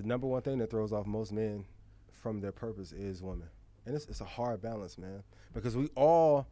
[0.00, 1.64] the number one thing that throws off most men
[2.12, 3.48] from their purpose is women,
[3.86, 6.46] and it's it's a hard balance, man, because we all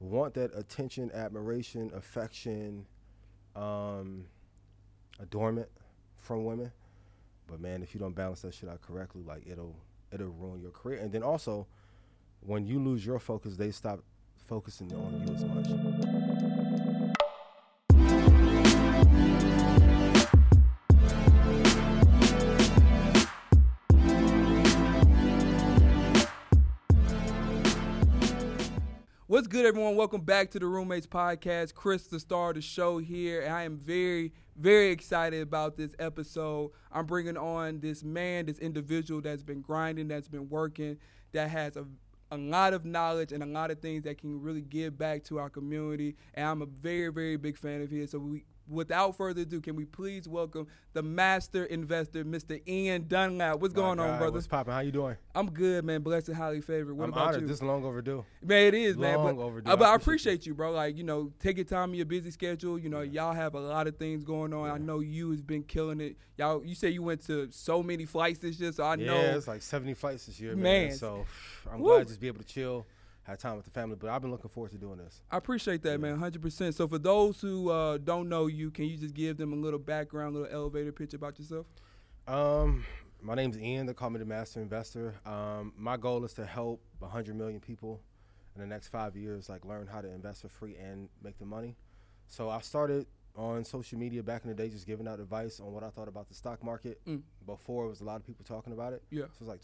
[0.00, 2.86] want that attention, admiration, affection,
[3.54, 4.24] um,
[5.20, 5.68] adornment
[6.16, 6.72] from women.
[7.46, 9.76] But man, if you don't balance that shit out correctly, like it'll
[10.10, 10.98] it'll ruin your career.
[11.00, 11.66] And then also,
[12.40, 14.00] when you lose your focus, they stop
[14.46, 16.05] focusing on you as much.
[29.56, 29.96] Good, everyone?
[29.96, 31.72] Welcome back to the Roommates Podcast.
[31.72, 35.94] Chris, the star of the show here, and I am very, very excited about this
[35.98, 36.72] episode.
[36.92, 40.98] I'm bringing on this man, this individual that's been grinding, that's been working,
[41.32, 41.86] that has a
[42.30, 45.38] a lot of knowledge and a lot of things that can really give back to
[45.38, 46.16] our community.
[46.34, 48.10] And I'm a very, very big fan of his.
[48.10, 52.60] So we without further ado, can we please welcome the master investor, Mr.
[52.66, 53.60] Ian Dunlap.
[53.60, 54.32] What's My going on, God, brother?
[54.32, 54.72] What's popping?
[54.72, 55.16] How you doing?
[55.34, 56.02] I'm good, man.
[56.02, 56.94] Blessed and highly favored.
[56.94, 57.42] What I'm about honored.
[57.42, 57.46] you?
[57.48, 58.24] This is long overdue.
[58.42, 59.16] Man, it is, man.
[59.18, 59.70] Long But, overdue.
[59.70, 60.72] uh, but I appreciate you, bro.
[60.72, 62.78] Like, you know, take your time in your busy schedule.
[62.78, 64.70] You know, y'all have a lot of things going on.
[64.70, 66.16] I know you has been killing it.
[66.38, 69.20] Y'all, you say you went to so many flights this year, so I yeah, know.
[69.36, 70.88] it's like 70 flights this year, Man.
[70.88, 70.92] man.
[70.92, 71.24] So
[71.72, 71.90] I'm Woo.
[71.90, 72.86] glad to just be able to chill,
[73.26, 73.96] have time with the family.
[73.98, 75.20] But I've been looking forward to doing this.
[75.30, 76.74] I appreciate that, man, 100%.
[76.74, 79.78] So for those who uh, don't know you, can you just give them a little
[79.78, 81.66] background, little elevator pitch about yourself?
[82.26, 82.84] Um,
[83.20, 83.86] my name's Ian.
[83.86, 85.14] They call me the Master Investor.
[85.24, 88.00] Um, my goal is to help 100 million people
[88.54, 91.44] in the next five years, like learn how to invest for free and make the
[91.44, 91.76] money.
[92.26, 95.72] So I started on social media back in the day, just giving out advice on
[95.72, 97.00] what I thought about the stock market.
[97.06, 97.22] Mm.
[97.44, 99.02] Before it was a lot of people talking about it.
[99.10, 99.24] Yeah.
[99.24, 99.60] So it was like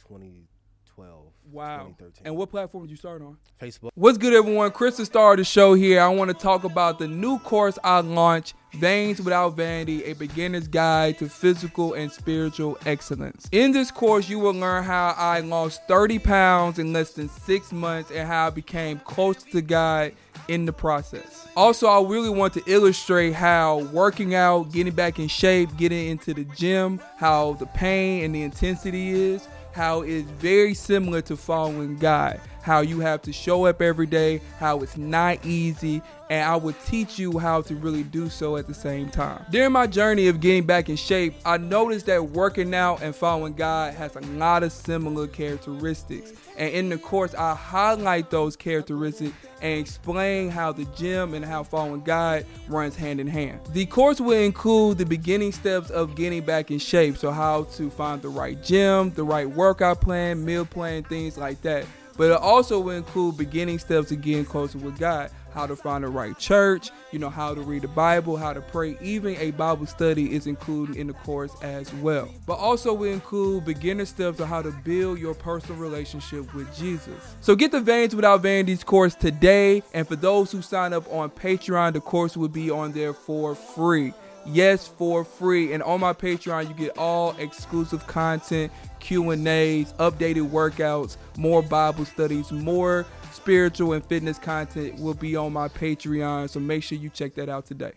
[0.97, 1.79] 2012, Wow.
[1.99, 2.23] 2013.
[2.27, 3.37] And what platform did you start on?
[3.61, 3.91] Facebook.
[3.95, 4.71] What's good, everyone?
[4.71, 6.01] Chris, the star of the show here.
[6.01, 10.69] I want to talk about the new course I launched, Veins Without Vanity, a beginner's
[10.69, 13.49] guide to physical and spiritual excellence.
[13.53, 17.73] In this course, you will learn how I lost 30 pounds in less than six
[17.73, 20.13] months and how I became close to God
[20.49, 21.47] in the process.
[21.57, 26.35] Also, I really want to illustrate how working out, getting back in shape, getting into
[26.35, 31.97] the gym, how the pain and the intensity is, how it's very similar to following
[31.97, 32.41] God.
[32.63, 36.01] How you have to show up every day, how it's not easy,
[36.31, 39.45] and I will teach you how to really do so at the same time.
[39.51, 43.53] During my journey of getting back in shape, I noticed that working out and following
[43.53, 46.33] God has a lot of similar characteristics.
[46.57, 51.65] And in the course, I highlight those characteristics and explain how the gym and how
[51.65, 53.61] following God runs hand in hand.
[53.71, 57.91] The course will include the beginning steps of getting back in shape, so how to
[57.91, 61.85] find the right gym, the right workout plan, meal plan, things like that.
[62.17, 66.05] But it also will include beginning steps to getting closer with God, how to find
[66.05, 68.97] the right church, you know, how to read the Bible, how to pray.
[69.01, 72.29] Even a Bible study is included in the course as well.
[72.47, 77.37] But also will include beginner steps on how to build your personal relationship with Jesus.
[77.41, 79.83] So get the Veins Without Vanities course today.
[79.95, 83.55] And for those who sign up on Patreon, the course will be on there for
[83.55, 84.15] free.
[84.45, 85.73] Yes, for free.
[85.73, 92.51] And on my Patreon, you get all exclusive content, Q&As, updated workouts, more Bible studies,
[92.51, 96.51] more spiritual and fitness content will be on my Patreon.
[96.51, 97.93] So make sure you check that out today.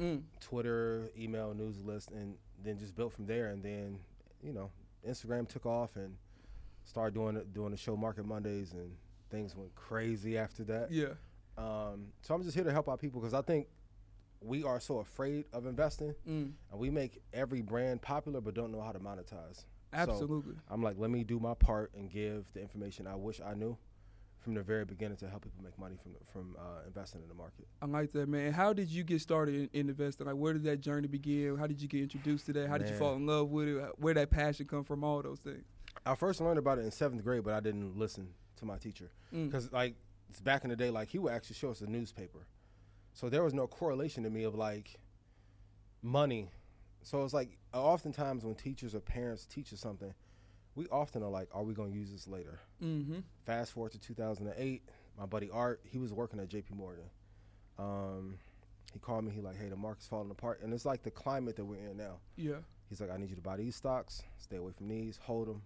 [0.00, 0.22] Mm.
[0.40, 2.34] Twitter, email, news list, and
[2.64, 3.48] then just built from there.
[3.48, 3.98] And then,
[4.42, 4.70] you know,
[5.06, 6.16] Instagram took off and
[6.84, 8.92] started doing it, doing the show Market Mondays, and
[9.30, 10.90] things went crazy after that.
[10.90, 11.14] Yeah.
[11.58, 13.66] Um, so I'm just here to help out people because I think
[14.40, 16.52] we are so afraid of investing, Mm.
[16.70, 19.56] and we make every brand popular but don't know how to monetize.
[19.58, 20.54] So Absolutely.
[20.68, 23.76] I'm like, let me do my part and give the information I wish I knew
[24.38, 27.34] from the very beginning to help people make money from from uh, investing in the
[27.34, 27.66] market.
[27.82, 28.52] I like that, man.
[28.52, 30.26] How did you get started in, in investing?
[30.26, 31.56] Like, where did that journey begin?
[31.58, 32.68] How did you get introduced to that?
[32.68, 33.84] How did you fall in love with it?
[33.98, 35.04] Where did that passion come from?
[35.04, 35.64] All those things.
[36.06, 39.10] I first learned about it in seventh grade, but I didn't listen to my teacher
[39.34, 39.46] Mm.
[39.46, 39.96] because, like,
[40.30, 42.46] it's back in the day, like he would actually show us a newspaper,
[43.12, 44.98] so there was no correlation to me of like
[46.02, 46.50] money.
[47.02, 50.12] So it's like oftentimes when teachers or parents teach us something,
[50.74, 53.20] we often are like, "Are we going to use this later?" Mm-hmm.
[53.44, 54.82] Fast forward to 2008,
[55.18, 56.74] my buddy Art, he was working at J.P.
[56.74, 57.10] Morgan.
[57.78, 58.38] Um,
[58.92, 59.32] he called me.
[59.32, 61.96] He like, "Hey, the market's falling apart," and it's like the climate that we're in
[61.96, 62.18] now.
[62.36, 62.56] Yeah.
[62.90, 65.62] He's like, I need you to buy these stocks, stay away from these, hold them.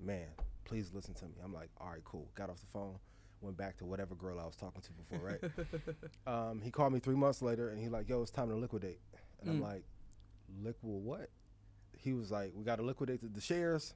[0.00, 0.28] Man,
[0.64, 1.34] please listen to me.
[1.44, 2.26] I'm like, all right, cool.
[2.34, 2.94] Got off the phone,
[3.44, 5.40] went back to whatever girl I was talking to before, right?
[6.26, 8.98] um, he called me three months later and he like, yo, it's time to liquidate.
[9.40, 9.62] And I'm Mm.
[9.62, 9.84] like,
[10.62, 11.28] liquid what?
[11.98, 13.94] He was like, we got to liquidate the, the shares.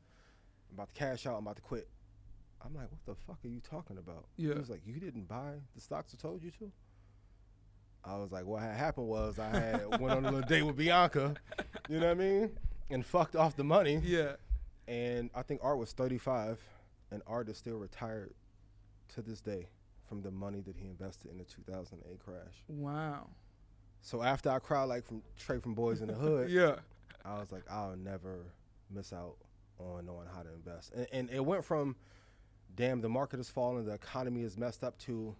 [0.71, 1.35] I'm about to cash out.
[1.37, 1.89] I'm about to quit.
[2.65, 4.27] I'm like, what the fuck are you talking about?
[4.37, 4.53] Yeah.
[4.55, 6.71] He was like, you didn't buy the stocks I told you to?
[8.05, 10.77] I was like, what had happened was I had went on a little date with
[10.77, 11.35] Bianca,
[11.89, 12.51] you know what I mean,
[12.91, 14.01] and fucked off the money.
[14.05, 14.33] yeah.
[14.87, 16.59] And I think Art was 35,
[17.11, 18.33] and Art is still retired
[19.15, 19.67] to this day
[20.09, 22.63] from the money that he invested in the 2008 crash.
[22.69, 23.29] Wow.
[24.01, 26.77] So after I cried like from Trey from Boys in the Hood, Yeah.
[27.25, 28.47] I was like, I'll never
[28.91, 29.37] miss out
[29.79, 30.93] on knowing how to invest.
[30.95, 31.97] And, and it went from,
[32.75, 35.35] damn, the market is falling, the economy is messed up, to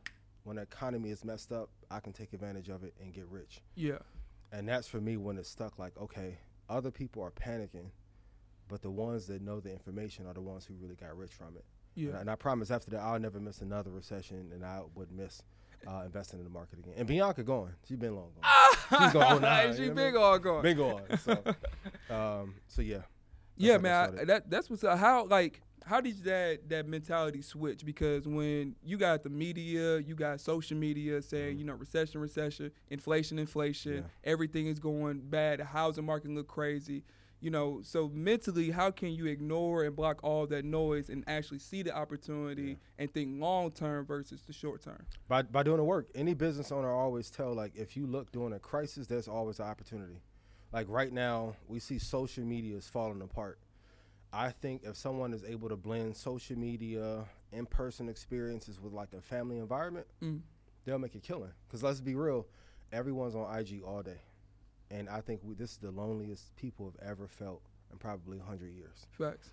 [0.45, 3.61] when the economy is messed up, I can take advantage of it and get rich.
[3.75, 3.99] Yeah.
[4.53, 6.39] And that's for me when it's stuck like, okay,
[6.69, 7.91] other people are panicking,
[8.69, 11.57] but the ones that know the information are the ones who really got rich from
[11.57, 11.65] it.
[11.97, 12.17] And, Yeah.
[12.17, 15.43] I, and I promise after that, I'll never miss another recession and I would miss
[15.87, 16.95] uh, investing in the market again.
[16.97, 17.73] And Bianca going.
[17.87, 19.03] She's been long gone.
[19.03, 19.27] She's going.
[19.27, 20.23] Oh, nah, she you know what I big mean?
[20.23, 20.63] on going.
[20.63, 21.19] Big on.
[21.19, 21.43] So,
[22.15, 23.03] um, so yeah.
[23.57, 24.19] Yeah, man.
[24.21, 24.99] I, that that's what's up.
[24.99, 27.85] How like how did that that mentality switch?
[27.85, 32.71] Because when you got the media, you got social media saying you know recession, recession,
[32.89, 34.01] inflation, inflation, Yeah.
[34.25, 35.61] everything is going bad.
[35.61, 37.05] The housing market look crazy.
[37.41, 41.61] You know, so mentally, how can you ignore and block all that noise and actually
[41.61, 45.07] see the opportunity and think long term versus the short term?
[45.29, 46.09] by by doing the work.
[46.17, 49.67] Any business owner always tell like if you look during a crisis, there's always an
[49.67, 50.21] opportunity.
[50.73, 53.59] Like right now, we see social media is falling apart.
[54.33, 59.21] I think if someone is able to blend social media, in-person experiences with like a
[59.23, 60.41] family environment, Mm.
[60.85, 61.53] they'll make a killing.
[61.67, 62.47] Because let's be real,
[62.93, 64.21] everyone's on IG all day,
[64.91, 67.63] and I think we, this is the loneliest people have ever felt
[67.93, 69.07] in probably 100 years.
[69.11, 69.51] Facts.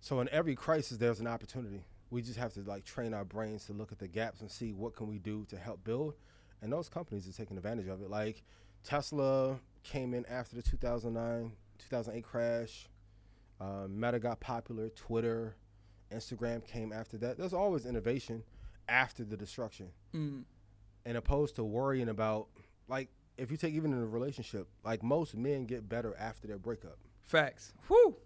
[0.00, 1.84] So in every crisis, there's an opportunity.
[2.10, 4.72] We just have to like train our brains to look at the gaps and see
[4.72, 6.14] what can we do to help build.
[6.62, 8.10] And those companies are taking advantage of it.
[8.10, 8.42] Like
[8.84, 12.88] Tesla came in after the 2009, 2008 crash.
[13.60, 14.88] Uh, Meta got popular.
[14.90, 15.56] Twitter,
[16.12, 17.36] Instagram came after that.
[17.36, 18.42] There's always innovation
[18.88, 19.88] after the destruction.
[20.14, 20.44] Mm.
[21.04, 22.48] And opposed to worrying about
[22.88, 23.08] like
[23.38, 26.98] if you take even in a relationship, like most men get better after their breakup.
[27.22, 27.72] Facts.
[27.88, 28.16] Whew.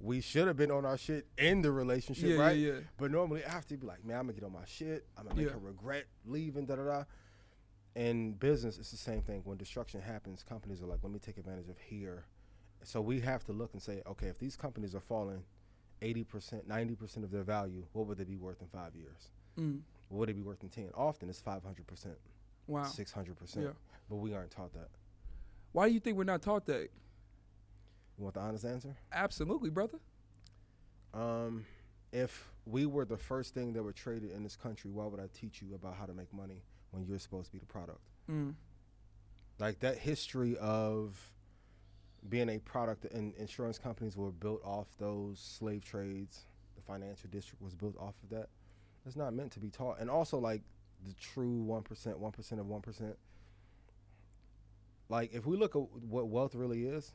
[0.00, 2.56] we should have been on our shit in the relationship, Yeah, yeah, right?
[2.56, 2.72] yeah.
[2.98, 5.06] But normally after, you be like, man, I'm gonna get on my shit.
[5.16, 5.52] I'm gonna make Yeah.
[5.52, 6.66] her regret leaving.
[6.66, 7.04] Da da da.
[7.94, 9.42] In business, it's the same thing.
[9.44, 12.24] When destruction happens, companies are like, let me take advantage of here.
[12.82, 15.44] So we have to look and say, okay, if these companies are falling
[16.02, 19.30] 80%, 90% of their value, what would they be worth in five years?
[19.56, 19.80] Mm.
[20.08, 20.90] What would it be worth in 10?
[20.94, 22.16] Often it's 500%,
[22.66, 22.82] Wow.
[22.82, 23.56] 600%.
[23.56, 23.68] Yeah.
[24.08, 24.88] But we aren't taught that.
[25.72, 26.90] Why do you think we're not taught that?
[28.16, 28.96] You want the honest answer?
[29.12, 29.98] Absolutely, brother.
[31.12, 31.64] Um,
[32.12, 35.28] if we were the first thing that were traded in this country, why would I
[35.34, 36.62] teach you about how to make money
[36.92, 38.00] when you're supposed to be the product?
[38.30, 38.54] Mm.
[39.58, 41.18] Like that history of
[42.28, 46.46] being a product and insurance companies were built off those slave trades.
[46.76, 48.48] The financial district was built off of that.
[49.06, 49.98] It's not meant to be taught.
[50.00, 50.62] And also like
[51.04, 53.16] the true one percent, one percent of one percent.
[55.08, 57.12] Like if we look at what wealth really is,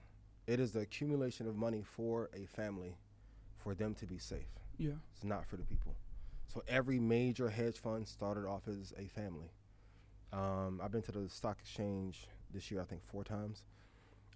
[0.48, 2.96] it is the accumulation of money for a family
[3.58, 4.48] for them to be safe.
[4.78, 4.94] Yeah.
[5.14, 5.96] It's not for the people.
[6.48, 9.52] So every major hedge fund started off as a family.
[10.34, 13.64] Um, I've been to the stock exchange this year, I think, four times.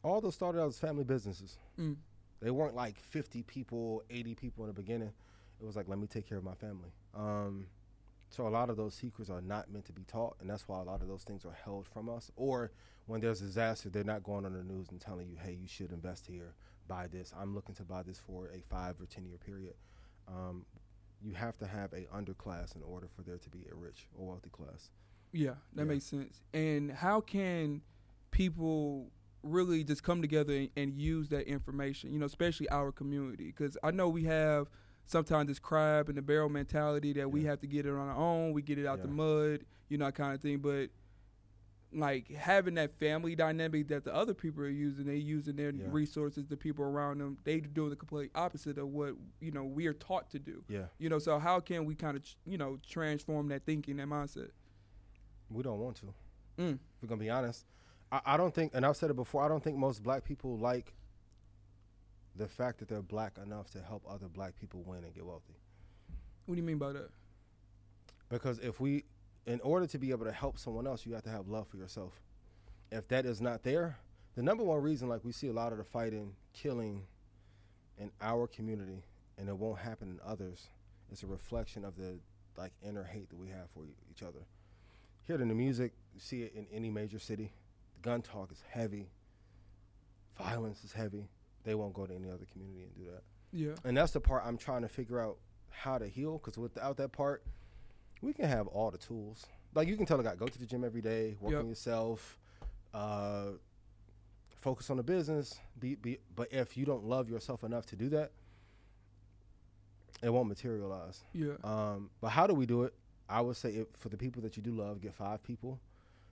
[0.03, 1.57] All those started out as family businesses.
[1.79, 1.95] Mm.
[2.41, 5.13] They weren't like 50 people, 80 people in the beginning.
[5.61, 6.91] It was like, let me take care of my family.
[7.15, 7.67] Um,
[8.33, 10.79] so a lot of those secrets are not meant to be taught, and that's why
[10.79, 12.31] a lot of those things are held from us.
[12.35, 12.71] Or
[13.05, 15.67] when there's a disaster, they're not going on the news and telling you, hey, you
[15.67, 16.55] should invest here,
[16.87, 17.31] buy this.
[17.39, 19.75] I'm looking to buy this for a five or 10 year period.
[20.27, 20.65] Um,
[21.21, 24.25] you have to have a underclass in order for there to be a rich or
[24.29, 24.89] wealthy class.
[25.31, 25.89] Yeah, that Yeah.
[25.89, 26.41] makes sense.
[26.55, 27.81] And how can
[28.31, 29.11] people
[29.43, 32.11] really just come together and, and use that information?
[32.11, 34.69] You know, especially our community, because I know we have
[35.05, 38.15] sometimes this crab in the barrel mentality that we have to get it on our
[38.15, 38.53] own.
[38.53, 40.59] We get it out the mud, you know, that kind of thing.
[40.59, 40.89] But
[41.95, 45.85] like having that family dynamic that the other people are using, they using their Yeah.
[45.91, 49.85] resources, the people around them, they doing the complete opposite of what you know we
[49.85, 50.63] are taught to do.
[50.67, 50.85] Yeah.
[50.97, 54.49] You know, so how can we kind of you know transform that thinking, that mindset?
[55.51, 56.05] We don't want to.
[56.57, 56.73] Mm.
[56.73, 57.65] If we're gonna be honest,
[58.11, 59.43] I, I don't think, and I've said it before.
[59.43, 60.95] I don't think most black people like
[62.35, 65.53] the fact that they're black enough to help other black people win and get wealthy.
[66.45, 67.09] What do you mean by that?
[68.29, 69.03] Because if we,
[69.45, 71.77] in order to be able to help someone else, you have to have love for
[71.77, 72.13] yourself.
[72.91, 73.97] If that is not there,
[74.35, 77.03] the number one reason, like we see a lot of the fighting, killing
[77.99, 79.03] in our community,
[79.37, 80.67] and it won't happen in others,
[81.11, 82.19] is a reflection of the
[82.57, 84.39] like inner hate that we have for each other.
[85.25, 87.51] Hear it in the music, you see it in any major city.
[87.95, 89.07] The gun talk is heavy.
[90.37, 91.29] Violence is heavy.
[91.63, 93.75] They won't go to any other community and do that Yeah.
[93.85, 95.37] and that's the part I'm trying to figure out
[95.69, 96.33] how to heal.
[96.37, 97.43] Because without that part,
[98.21, 99.45] we can have all the tools.
[99.75, 101.61] Like you can tell a guy, go to the gym every day, work Yep.
[101.61, 102.37] on yourself,
[102.93, 103.51] uh,
[104.55, 105.59] focus on the business.
[105.79, 108.31] Be, be, but if you don't love yourself enough to do that,
[110.21, 111.21] it won't materialize.
[111.33, 111.53] Yeah.
[111.63, 112.93] Um, but how do we do it?
[113.27, 115.79] I would say if, for the people that you do love, get five people,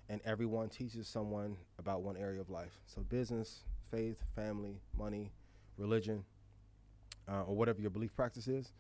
[0.08, 2.80] and everyone teaches someone about one area of life.
[2.86, 5.32] So business, faith, family, money,
[5.78, 6.24] religion,
[7.30, 8.74] uh, or whatever your belief practice is,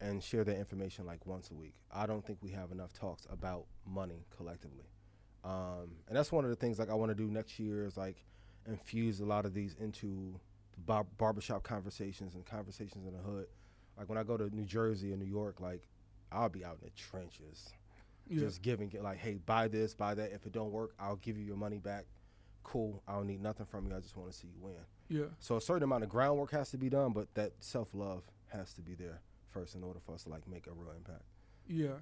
[0.00, 1.74] and share that information like once a week.
[1.92, 4.84] I don't think we have enough talks about money collectively,
[5.44, 7.96] um, and that's one of the things like I want to do next year is
[7.96, 8.24] like
[8.68, 10.38] infuse a lot of these into
[10.86, 13.46] bar- barbershop conversations and conversations in the hood.
[13.98, 15.82] Like when I go to New Jersey or New York, like
[16.30, 17.70] I'll be out in the trenches,
[18.28, 18.40] Yeah.
[18.40, 20.32] just giving it like, hey, buy this, buy that.
[20.32, 22.04] If it don't work, I'll give you your money back.
[22.62, 23.02] Cool.
[23.08, 23.96] I don't need nothing from you.
[23.96, 24.74] I just want to see you win.
[25.08, 25.26] yeah.
[25.38, 28.72] So a certain amount of groundwork has to be done, but that self love has
[28.74, 31.22] to be there first in order for us to like make a real impact.
[31.68, 31.98] Yeah.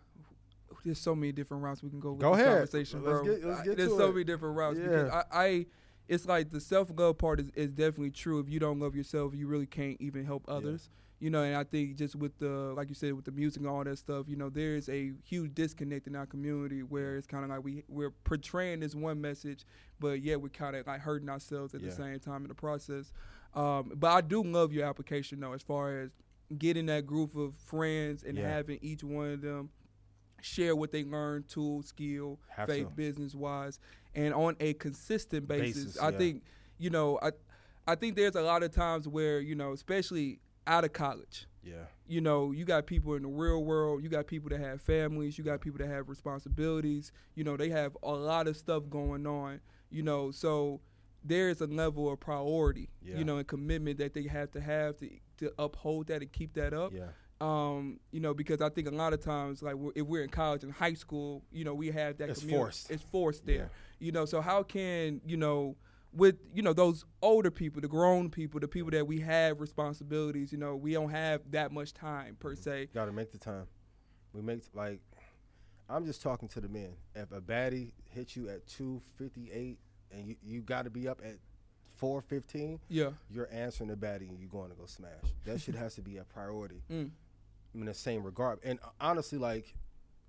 [0.84, 2.46] There's so many different routes we can go with Go ahead.
[2.48, 3.24] conversation, Let's bro.
[3.36, 4.12] get- let's get There's so it.
[4.12, 4.84] many different routes Yeah.
[4.88, 5.66] because I, I
[6.08, 8.38] it's like the self love part is, is definitely true.
[8.40, 10.90] If you don't love yourself, you really can't even help others.
[11.20, 13.68] You know, and I think just with the like you said with the music and
[13.68, 17.26] all that stuff, you know, there is a huge disconnect in our community where it's
[17.26, 19.64] kind of like we we're portraying this one message,
[19.98, 23.12] but yet we're kind of like hurting ourselves at the same time in the process.
[23.54, 26.10] Um, but I do love your application though, as far as
[26.56, 28.48] getting that group of friends and Yeah.
[28.48, 29.70] having each one of them
[30.40, 32.94] share what they learned, tool, skill, Have faith, to.
[32.94, 33.80] business wise,
[34.14, 35.84] and on a consistent basis.
[35.84, 36.18] Basis, I yeah.
[36.18, 36.42] think,
[36.78, 37.32] you know, I
[37.88, 41.87] I think there's a lot of times where, you know, especially out of college, Yeah.
[42.06, 45.38] you know, you got people in the real world, you got people that have families,
[45.38, 49.26] you got people that have responsibilities, you know, they have a lot of stuff going
[49.26, 49.60] on,
[49.90, 50.80] you know, so
[51.25, 53.18] there's a level of priority, Yeah.
[53.18, 55.08] you know, and commitment that they have to have to
[55.38, 57.10] to uphold that and keep that up Yeah.
[57.40, 60.30] um, you know, because I think a lot of times, like we're, if we're in
[60.30, 62.90] college and high school, you know, we have that It's community- forced.
[62.90, 63.56] It's forced there,
[64.00, 64.06] Yeah.
[64.06, 64.25] you know.
[64.25, 65.76] So how can you know,
[66.12, 70.52] with you know those older people, the grown people, the people that we have responsibilities,
[70.52, 72.88] you know, we don't have that much time per se.
[72.94, 73.66] Got to make the time.
[74.32, 75.00] We make like
[75.88, 76.92] I'm just talking to the men.
[77.14, 79.78] If a baddie hits you at 258
[80.12, 81.36] and you, you got to be up at
[81.96, 85.10] 415, Yeah, you're answering the baddie and you're going to go smash.
[85.44, 87.10] That shit has to be a priority Mm.
[87.74, 88.60] in the same regard.
[88.64, 89.74] And uh, honestly, like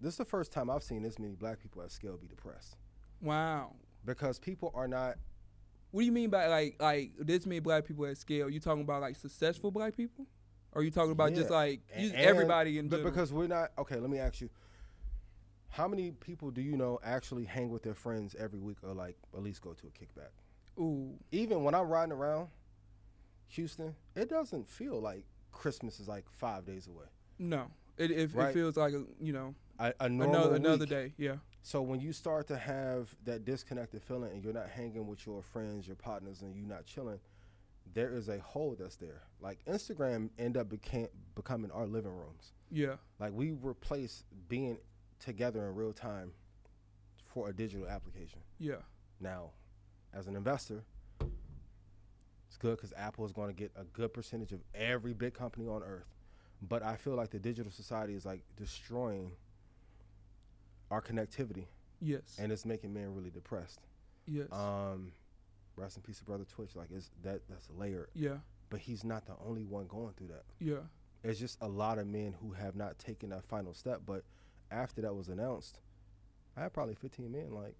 [0.01, 2.77] this is the first time I've seen this many black people at scale be depressed
[3.21, 3.74] wow.
[4.05, 5.15] because people are not.
[5.91, 8.50] What do you mean by like like this many black people at scale?
[8.50, 10.27] You talking about like successful black people,
[10.74, 13.12] or you talking about just like and- everybody in but general?
[13.12, 13.96] because we're not okay.
[13.96, 14.50] Let me ask you.
[15.72, 19.17] How many people do you know actually hang with their friends every week or like
[19.36, 20.31] at least go to a kickback?
[20.79, 22.48] Ooh, even when I'm riding around
[23.50, 27.05] Houston, it doesn't feel like Christmas is like five days away.
[27.38, 27.67] no,
[27.98, 31.13] it it, it feels like a, you know normal another another day.
[31.17, 31.36] Yeah.
[31.62, 35.42] So when you start to have that disconnected feeling and you're not hanging with your
[35.44, 37.20] friends, your partners, and you're not chilling,
[37.94, 39.22] there is a hole that's there.
[39.42, 42.54] Like Instagram end up became becoming our living rooms.
[42.72, 44.78] Yeah, Like we replace being
[45.20, 46.32] together in real time
[47.25, 48.39] for a digital application.
[48.60, 48.75] yeah,
[49.20, 49.51] Now,
[50.13, 50.84] as an investor,
[52.48, 55.68] it's good because Apple is going to get a good percentage of every big company
[55.68, 56.08] on earth.
[56.62, 59.32] But I feel like the digital society is like destroying
[60.91, 61.65] our connectivity,
[62.01, 63.79] yes, and it's making men really depressed.
[64.27, 65.12] yes, Um,
[65.75, 66.75] rest in peace, of brother Twitch.
[66.75, 68.38] Like it's that that's layered, yeah,
[68.69, 70.43] but he's not the only one going through that.
[70.60, 70.79] yeah,
[71.24, 74.01] It's just a lot of men who have not taken that final step.
[74.05, 74.24] But
[74.72, 75.79] after that was announced,
[76.58, 77.75] I had probably 15 men like.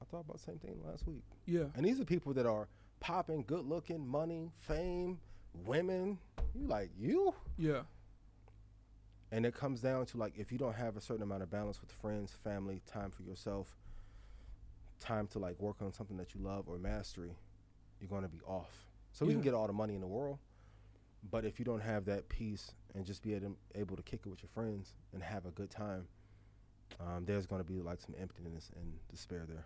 [0.00, 1.22] I thought about the same thing last week.
[1.46, 2.66] yeah, And these are people that are
[2.98, 5.20] popping, good looking, money, fame,
[5.64, 6.18] women.
[6.56, 7.32] You like you?
[7.56, 7.82] yeah,
[9.32, 11.80] And it comes down to like if you don't have a certain amount of balance
[11.80, 13.74] with friends, family, time for yourself,
[15.00, 17.34] time to like work on something that you love or mastery,
[17.98, 18.84] you're gonna be off.
[19.12, 20.38] So we can get all the money in the world,
[21.30, 23.34] but if you don't have that peace and just be
[23.74, 26.06] able, to kick it with your friends and have a good time,
[27.00, 29.64] um, there's gonna be like some emptiness and despair there.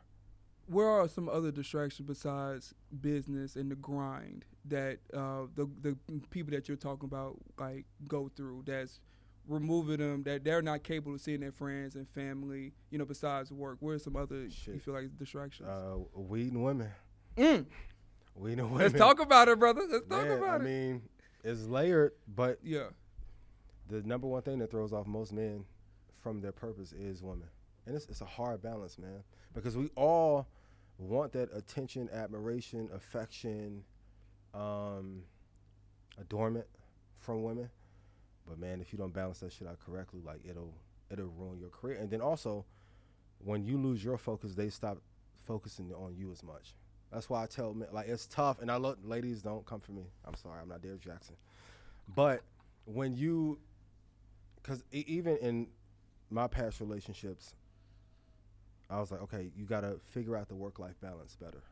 [0.69, 5.97] Where are some other distractions besides business and the grind that uh, the the
[6.31, 8.65] people that you're talking about like go through?
[8.67, 9.01] That's
[9.49, 12.73] removing them that they're not capable of seeing their friends and family.
[12.91, 13.79] You know, besides work.
[13.81, 15.69] Where are some other you feel like distractions?
[15.69, 16.89] Uh, weed and women.
[17.37, 17.67] Mm.
[18.35, 18.79] Weed and women.
[18.79, 19.83] Let's talk about it, brother.
[19.91, 20.61] Let's talk Man, about I it.
[20.61, 21.03] I mean,
[21.45, 22.89] it's layered, but yeah,
[23.89, 25.65] the number one thing that throws off most men
[26.21, 27.49] from their purpose is women.
[27.87, 29.23] And it's, it's a hard balance, man,
[29.55, 30.49] because we all
[30.99, 33.85] want that attention, admiration, affection,
[34.55, 35.23] um,
[36.19, 36.67] adornment
[37.21, 37.71] from women.
[38.49, 40.75] But man, if you don't balance that shit out correctly, like it'll
[41.11, 41.99] it'll ruin your career.
[41.99, 42.65] And then also,
[43.39, 44.99] when you lose your focus, they stop
[45.45, 46.75] focusing on you as much.
[47.13, 48.61] That's why I tell men like it's tough.
[48.61, 50.05] And I look, ladies, don't come for me.
[50.25, 51.33] I'm sorry, I'm not Derrick Jaxn.
[52.15, 52.43] But
[52.85, 53.59] when you,
[54.63, 55.67] because even in
[56.31, 57.55] my past relationships,
[58.89, 61.63] I was like, okay, you got to figure out the work life balance better.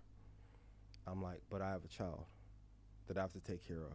[1.06, 2.24] I'm like, but I have a child
[3.06, 3.92] that I have to take care of,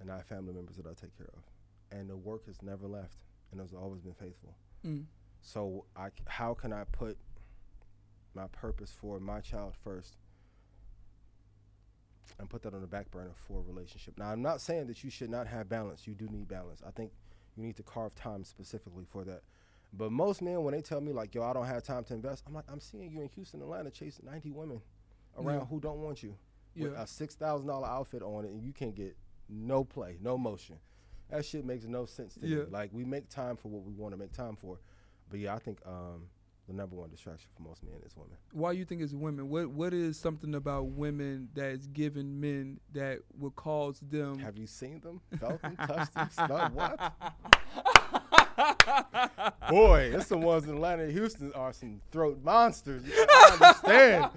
[0.00, 1.42] and I have family members that I take care of,
[1.90, 3.16] and the work has never left,
[3.52, 4.54] and has always been faithful.
[4.84, 5.04] Mm.
[5.40, 7.16] So I, how can I put
[8.34, 10.16] my purpose for my child first,
[12.38, 14.18] and put that on the back burner for a relationship?
[14.18, 16.06] Now, I'm not saying that you should not have balance.
[16.06, 16.82] You do need balance.
[16.86, 17.12] I think
[17.56, 19.42] you need to carve time specifically for that.
[19.92, 22.42] But most men, when they tell me like, "Yo, I don't have time to invest,"
[22.46, 24.82] I'm like, "I'm seeing you in Houston, Atlanta, chasing 90 women
[25.38, 25.64] around Yeah.
[25.66, 26.36] who don't want you
[26.74, 27.02] with Yeah.
[27.02, 29.16] a six thousand dollar outfit on it, and you can't get
[29.48, 30.78] no play, no motion.
[31.30, 32.56] That shit makes no sense to Yeah.
[32.58, 32.64] me.
[32.70, 34.78] Like we make time for what we want to make time for,
[35.30, 36.22] but yeah, I think um,
[36.68, 38.36] the number one distraction for most men is women.
[38.52, 39.48] Why you think it's women?
[39.48, 44.38] What what is something about women that's giving men that would cause them?
[44.38, 47.12] Have you seen them, felt them, touched them, smelled what?
[49.68, 53.02] Boy, it's the ones in Atlanta and Houston are some throat monsters.
[53.06, 54.30] I understand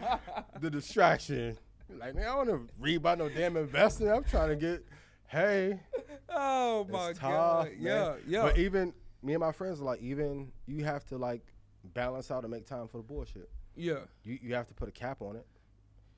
[0.60, 1.58] the distraction.
[1.98, 4.10] Like, man, I don't want to read about no damn investing.
[4.12, 4.86] I'm trying to get,
[5.28, 5.80] hey,
[6.32, 7.66] oh my tough, god!
[7.72, 7.78] man.
[7.82, 8.42] Yeah, yeah.
[8.44, 11.42] But even me and my friends are like, even you have to like
[11.94, 13.50] balance out and make time for the bullshit.
[13.76, 15.46] yeah, You you have to put a cap on it.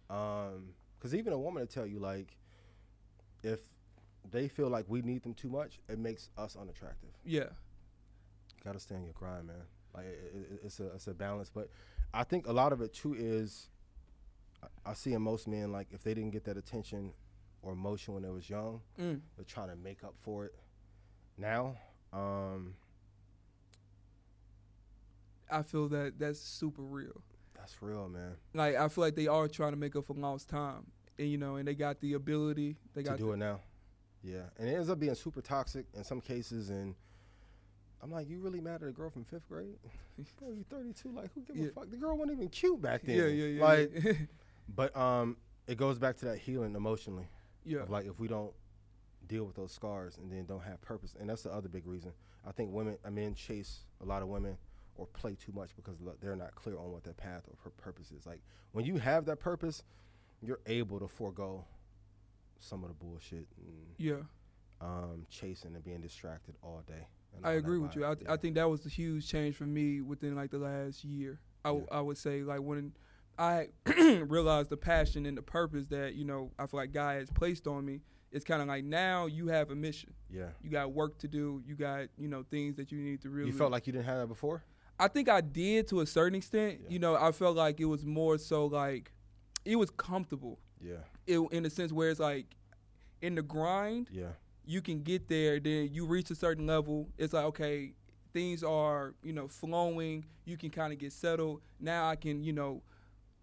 [0.10, 2.36] Um, because even a woman will tell you like,
[3.44, 3.60] if
[4.30, 7.10] they feel like we need them too much, it makes us unattractive.
[7.26, 9.56] yeah, You gotta stay on your grind, man.
[9.96, 11.70] Like it, it, it's a it's a balance, but
[12.14, 13.70] I think a lot of it too is
[14.64, 17.14] I, I see in most men like if they didn't get that attention
[17.62, 19.20] or emotion when they was young, mm.
[19.36, 20.56] they're trying to make up for it
[21.38, 21.76] now.
[22.14, 22.76] Um,
[25.50, 27.22] I feel that that's super real.
[27.56, 28.36] that's real, man.
[28.54, 30.88] Like I feel like they are trying to make up for lost time,
[31.20, 32.78] and you know, and they got the ability.
[32.94, 33.60] They got to do the, it now.
[34.24, 36.96] Yeah, and it ends up being super toxic in some cases, and
[38.04, 39.78] I'm like, you really mad at a girl from fifth grade?
[40.40, 41.12] Bro, you 32.
[41.12, 41.68] Like, who give Yeah.
[41.68, 41.90] a fuck?
[41.90, 43.18] The girl wasn't even cute back then.
[43.18, 43.64] Yeah, yeah, yeah.
[43.64, 44.14] Like, yeah.
[44.76, 47.28] but um, it goes back to that healing emotionally.
[47.66, 47.84] Yeah.
[47.88, 48.52] Like, if we don't
[49.28, 52.12] deal with those scars and then don't have purpose, and that's the other big reason.
[52.46, 54.58] I think women, I men chase a lot of women
[54.96, 58.12] or play too much because they're not clear on what their path or pur- purpose
[58.12, 58.26] is.
[58.26, 59.84] Like, when you have that purpose,
[60.42, 61.66] you're able to forego
[62.60, 64.16] some of the bullshit and yeah.
[64.80, 67.08] um, chasing and being distracted all day.
[67.36, 68.06] and I all agree with you.
[68.06, 68.30] I, vibe.
[68.30, 71.40] I think that was a huge change for me within like the last year.
[71.64, 72.92] i would say like when
[73.42, 73.68] I
[74.28, 77.66] realized the passion and the purpose that you know I feel like God has placed
[77.68, 78.02] on me.
[78.32, 80.14] It's kind of like now you have a mission.
[80.30, 80.50] yeah.
[80.62, 81.62] You got work to do.
[81.66, 83.48] You got you know things that you need to really.
[83.52, 84.64] You felt like you didn't have that before.
[85.00, 86.82] I think I did to a certain extent.
[86.84, 86.90] Yeah.
[86.90, 89.12] You know, I felt like it was more so like
[89.66, 90.60] it was comfortable.
[90.80, 90.96] Yeah.
[91.28, 92.46] It, in the sense where it's like
[93.22, 94.34] in the grind, Yeah.
[94.66, 95.60] you can get there.
[95.60, 97.10] Then you reach a certain level.
[97.18, 97.94] It's like okay,
[98.34, 100.26] things are you know flowing.
[100.46, 101.62] You can kind of get settled.
[101.80, 102.82] Now I can you know,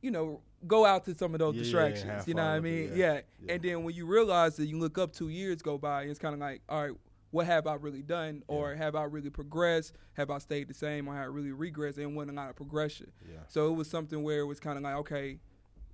[0.00, 2.26] you know, go out to some of those Yeah, distractions.
[2.28, 2.90] you know what I mean?
[2.94, 2.94] yeah.
[3.14, 3.20] Yeah.
[3.44, 3.52] Yeah.
[3.54, 6.34] And then when you realize that you look up two years go by, it's kind
[6.34, 6.96] of like all right.
[7.30, 9.92] What have I really done, or have I really progressed?
[10.14, 11.98] Have I stayed the same, or have I really regressed?
[11.98, 13.12] And wasn't a lot of progression.
[13.30, 13.40] Yeah.
[13.48, 15.38] So it was something where it was kind of like, okay,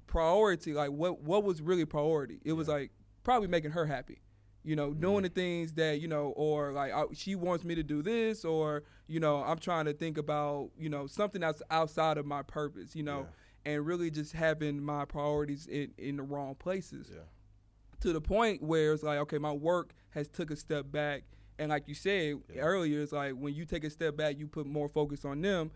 [0.06, 0.72] priority.
[0.74, 2.40] Like what what was really priority?
[2.44, 2.90] It was like
[3.22, 4.20] probably making her happy.
[4.66, 7.82] You know, doing the things that you know, or like I, she wants me to
[7.82, 12.16] do this, or you know, I'm trying to think about you know something that's outside
[12.16, 12.94] of my purpose.
[12.96, 13.26] You know,
[13.66, 17.20] and really just having my priorities in in the wrong places Yeah.
[18.00, 21.22] to the point where it's like, okay, my work has took a step back,
[21.58, 22.62] and like you said Yeah.
[22.62, 25.70] earlier, it's like when you take a step back, you put more focus on them.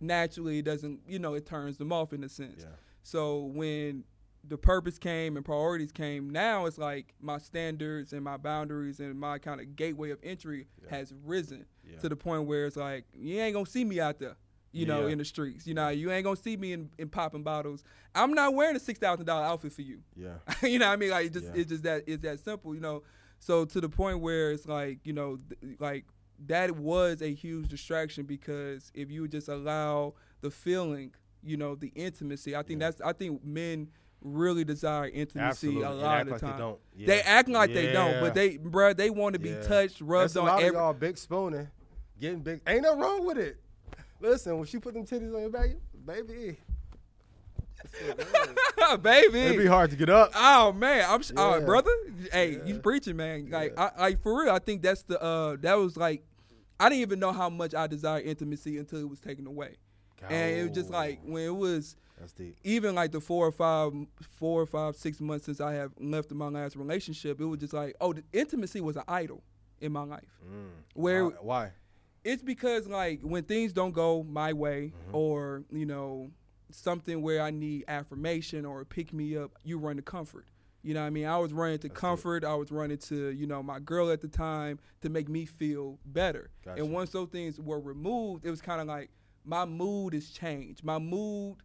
[0.00, 2.62] Naturally, it doesn't, you know, it turns them off in a sense.
[2.62, 2.76] Yeah.
[3.02, 4.04] So when
[4.46, 9.18] the purpose came and priorities came, now it's like my standards and my boundaries and
[9.18, 10.90] my kind of gateway of entry Yeah.
[10.90, 11.64] has risen
[12.00, 14.36] to the point where it's like you ain't gonna see me out there.
[14.74, 15.12] You know, Yeah.
[15.12, 15.66] in the streets.
[15.66, 17.84] You know, you ain't gonna see me in, in popping bottles.
[18.14, 20.00] I'm not wearing a six thousand dollar outfit for you.
[20.16, 20.34] Yeah.
[20.62, 21.10] you know what I mean?
[21.10, 21.52] Like it just Yeah.
[21.60, 23.02] it's just that it's that simple, you know.
[23.38, 26.04] So to the point where it's like, you know, th- like
[26.46, 31.92] that was a huge distraction because if you just allow the feeling, you know, the
[31.94, 32.88] intimacy, I think Yeah.
[32.90, 33.88] that's I think men
[34.22, 35.82] really desire intimacy Absolutely.
[35.82, 36.58] a lot of the like they time.
[36.58, 36.80] don't.
[36.96, 37.06] Yeah.
[37.06, 40.36] They act like they don't, but they bruh, they want to be touched, rubbed That's
[40.36, 41.68] a on lot every of y'all big spooning,
[42.18, 42.62] getting big.
[42.66, 43.58] Ain't nothing wrong with it.
[44.20, 45.70] Listen, when she put them titties on your back,
[46.06, 46.56] baby,
[49.02, 49.38] baby.
[49.38, 50.30] it'd be hard to get up.
[50.34, 51.90] Oh man, I'm s uh, brother.
[52.32, 52.80] Hey, you Yeah.
[52.82, 53.48] preaching, man.
[53.50, 53.90] Like, Yeah.
[53.96, 54.52] I, like for real.
[54.52, 56.24] I think that's the uh, that was like,
[56.80, 59.76] I didn't even know how much I desired intimacy until it was taken away,
[60.28, 62.56] and it was just Oh, like when it was that's deep.
[62.64, 63.92] even like the four or five,
[64.38, 67.40] four or five, six months since I have left my last relationship.
[67.40, 69.42] It was just like, oh, the intimacy was an idol.
[69.80, 70.38] in my life.
[70.46, 70.68] Mm.
[70.94, 71.32] Where why?
[71.42, 71.70] why?
[72.24, 75.14] It's because like when things don't go my way Mhm.
[75.14, 76.30] or you know
[76.70, 80.46] something where i need affirmation or pick me up you run to comfort.
[80.82, 81.24] You know what i mean?
[81.26, 82.00] I was running to That's it.
[82.00, 82.44] comfort.
[82.44, 85.98] I was running to you know my girl at the time to make me feel
[86.04, 86.50] better.
[86.64, 86.82] Gotcha.
[86.82, 89.10] and once those things were removed it was kind of like
[89.44, 90.82] my mood has changed.
[90.84, 91.56] My mood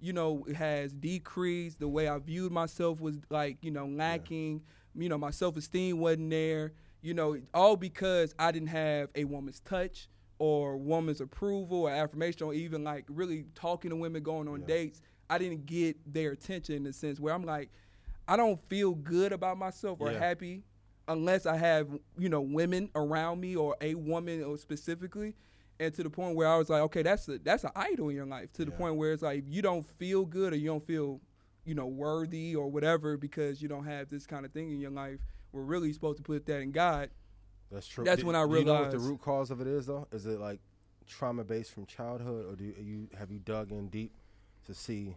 [0.00, 1.78] you know has decreased.
[1.78, 4.62] The way i viewed myself was like you know lacking.
[4.96, 6.72] You know my self-esteem wasn't there
[7.04, 12.46] you know all because i didn't have a woman's touch or woman's approval or affirmation
[12.46, 14.66] or even like really talking to women going on Yeah.
[14.66, 17.70] dates i didn't get their attention in the sense where i'm like
[18.26, 20.18] i don't feel good about myself or Yeah.
[20.18, 20.64] happy
[21.06, 21.88] unless i have
[22.18, 25.34] you know women around me or a woman or specifically
[25.78, 28.16] and to the point where i was like okay that's a that's an idol in
[28.16, 28.78] your life to the Yeah.
[28.78, 31.20] point where it's like you don't feel good or you don't feel
[31.66, 34.90] you know worthy or whatever because you don't have this kind of thing in your
[34.90, 35.20] life
[35.54, 37.08] we're really supposed to put that in god
[37.70, 38.04] That's true.
[38.04, 40.06] That's Do- when I do you know what the root cause of it is, though?
[40.12, 40.60] Is it like
[41.06, 44.12] trauma based from childhood, or do you, you have you dug in deep
[44.66, 45.16] to see?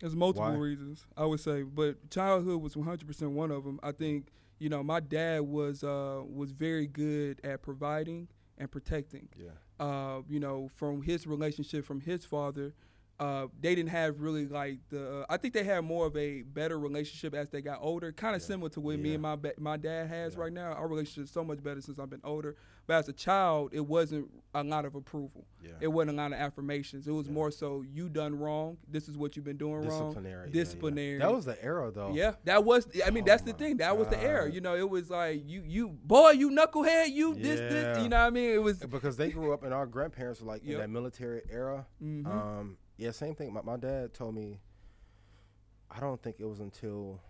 [0.00, 0.56] There's multiple Why?
[0.56, 3.80] reasons I would say, but childhood was 100% one of them.
[3.82, 9.28] I think you know my dad was uh, was very good at providing and protecting.
[9.36, 9.50] Yeah.
[9.78, 12.72] Uh, you know, from his relationship from his father,
[13.18, 15.24] uh, they didn't have really like the.
[15.30, 18.42] I think they had more of a better relationship as they got older, kind of
[18.42, 18.46] Yeah.
[18.48, 20.40] similar to what me and my ba- my dad has Yeah.
[20.40, 20.72] right now.
[20.72, 22.56] Our relationship is so much better since I've been older.
[22.86, 25.44] But as a child, it wasn't a lot of approval.
[25.60, 25.70] Yeah.
[25.80, 27.08] It wasn't a lot of affirmations.
[27.08, 27.32] It was Yeah.
[27.32, 28.76] more so you done wrong.
[28.88, 30.10] This is what you've been doing wrong.
[30.10, 30.42] Disciplinary.
[30.42, 30.52] yeah, yeah.
[30.64, 31.18] Disciplinary.
[31.18, 32.12] That was the era, though.
[32.12, 32.86] Yeah, that was.
[33.04, 33.78] I mean, Oh that's the thing.
[33.78, 34.48] That was the era.
[34.50, 37.72] You know, it was like you, you boy, you knucklehead, you this, this.
[37.96, 38.02] Yeah.
[38.02, 38.50] You know what I mean?
[38.50, 38.78] It was.
[38.80, 41.86] Because they grew up, and our grandparents were like in that military era.
[42.02, 42.26] mhm.
[42.26, 43.52] Um, yeah, same thing.
[43.52, 44.60] My, my dad told me.
[45.88, 47.20] I don't think it was until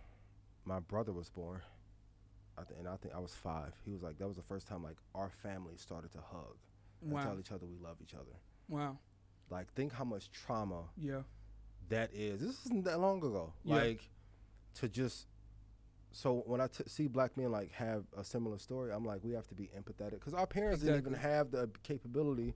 [0.65, 1.61] my brother was born,
[2.59, 3.73] I th- and I think I was five.
[3.85, 6.57] He was like, that was the first time like our family started to hug
[7.03, 7.23] and wow.
[7.23, 8.35] tell each other we love each other.
[8.69, 8.99] Wow.
[9.51, 11.21] Like, think how much trauma Yeah.
[11.91, 12.41] that is.
[12.41, 13.53] This isn't that long ago.
[13.63, 13.77] Yeah.
[13.77, 14.09] Like,
[14.77, 15.27] to just.
[16.13, 19.33] So when I t- see black men like have a similar story, I'm like, we
[19.33, 22.55] have to be empathetic because our parents didn't even have the capability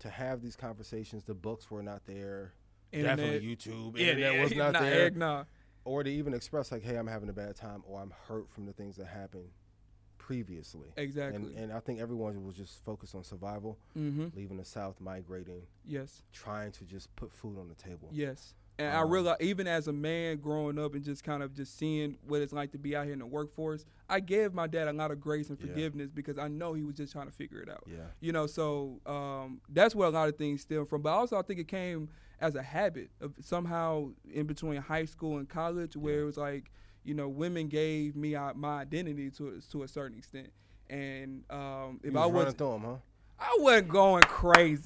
[0.00, 1.24] to have these conversations.
[1.24, 2.52] The books were not there.
[2.92, 3.16] Internet.
[3.16, 3.98] Definitely YouTube.
[3.98, 5.10] Yeah, Internet yeah, was not nah, there.
[5.10, 5.44] nah.
[5.84, 8.66] Or to even express like, hey, I'm having a bad time, or I'm hurt from
[8.66, 9.48] the things that happened
[10.18, 10.88] previously.
[10.96, 11.36] Exactly.
[11.36, 14.36] And and I think everyone was just focused on survival, mm-hmm.
[14.36, 16.22] leaving the South, migrating, Yes.
[16.32, 18.08] trying to just put food on the table.
[18.12, 18.54] Yes.
[18.78, 21.78] And I Um, realized, even as a man growing up and just kind of just
[21.78, 24.86] seeing what it's like to be out here in the workforce, I gave my dad
[24.86, 25.66] a lot of grace and Yeah.
[25.68, 27.84] forgiveness because I know he was just trying to figure it out.
[27.86, 28.08] Yeah.
[28.20, 31.00] You know, so um, that's where a lot of things stem from.
[31.00, 35.38] But also, I think it came as a habit of somehow in between high school
[35.38, 36.20] and college, where Yeah.
[36.22, 36.70] it was like,
[37.02, 40.50] you know, women gave me uh, my identity to to a certain extent.
[40.90, 42.96] And um, if you I was was, through 'em, huh?
[43.38, 44.82] I wasn't going crazy.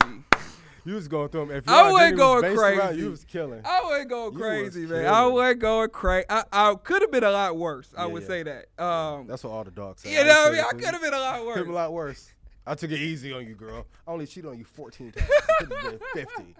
[0.85, 1.57] You was going through them.
[1.57, 3.01] If I wasn't identity was going around, crazy.
[3.03, 3.61] you was killing.
[3.65, 4.89] I wasn't going You was crazy, man.
[4.89, 5.07] killing.
[5.07, 6.27] I wasn't going crazy.
[6.31, 7.93] I, I could have been a lot worse.
[7.97, 8.29] I Yeah, would yeah.
[8.29, 8.83] say that.
[8.85, 10.11] Um, That's what all the dogs say.
[10.17, 10.65] you know what I mean?
[10.65, 11.59] I could have been a lot worse.
[11.61, 12.33] been a lot worse.
[12.67, 13.87] I took it easy on you, girl.
[14.07, 15.29] I only cheated on you 14 times.
[15.59, 15.83] Could have
[16.15, 16.55] been 50.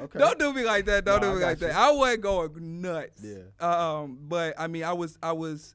[0.00, 0.18] Okay.
[0.20, 1.04] Don't do me like that.
[1.04, 1.74] Don't Nah, do me like that.
[1.74, 3.20] I wasn't going nuts.
[3.22, 3.38] Yeah.
[3.60, 5.74] Um, but I mean, I was, I was,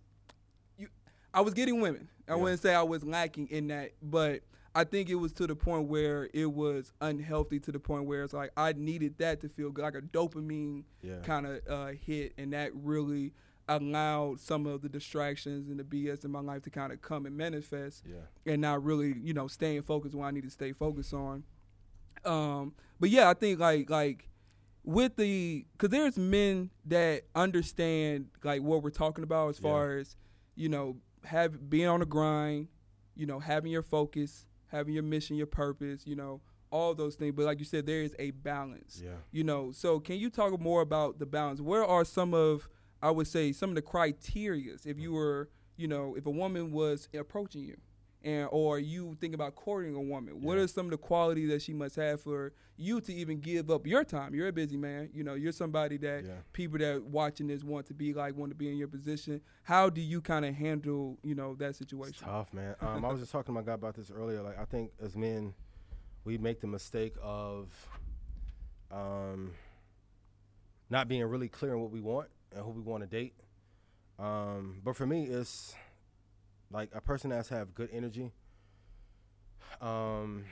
[0.78, 0.88] you,
[1.34, 2.08] I was getting women.
[2.28, 2.38] I Yeah.
[2.38, 4.42] wouldn't say I was lacking in that, but
[4.76, 7.60] I think it was to the point where it was unhealthy.
[7.62, 10.84] To the point where it's like I needed that to feel good, like a dopamine
[11.02, 11.20] Yeah.
[11.22, 13.34] kind of uh, hit, and that really
[13.70, 17.26] allowed some of the distractions and the BS in my life to kind of come
[17.26, 18.16] and manifest Yeah.
[18.52, 21.44] and not really, you know, staying focused when I need to stay focused on.
[22.26, 24.30] Um, but yeah, I think like like
[24.84, 29.64] with the because there's men that understand like what we're talking about as Yeah.
[29.70, 30.16] far as
[30.56, 32.68] you know have being on the grind,
[33.16, 37.34] you know, having your focus, having your mission, your purpose, you know, all those things.
[37.36, 39.12] But like you said, there is a balance Yeah.
[39.32, 42.68] you know so can you talk more about the balance where are some of
[43.02, 46.72] i would say some of the criterias if you were you know if a woman
[46.72, 47.78] was approaching you
[48.24, 50.64] and or you think about courting a woman what Yeah.
[50.64, 53.86] are some of the qualities that she must have for you to even give up
[53.86, 56.32] your time you're a busy man you know you're somebody that Yeah.
[56.54, 59.90] people that watching this want to be like want to be in your position how
[59.90, 62.76] do you kind of handle you know that It's situation tough, man.
[62.82, 64.42] Um, I was just talking to my guy about this earlier.
[64.42, 65.54] Like, I think as men,
[66.26, 67.68] we make the mistake of
[68.92, 69.52] um,
[70.90, 73.34] not being really clear on what we want and who we want to date.
[74.20, 75.74] Um, but for me, it's
[76.74, 78.32] like a person that has to have good energy,
[79.82, 80.44] um,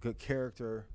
[0.00, 0.86] good character,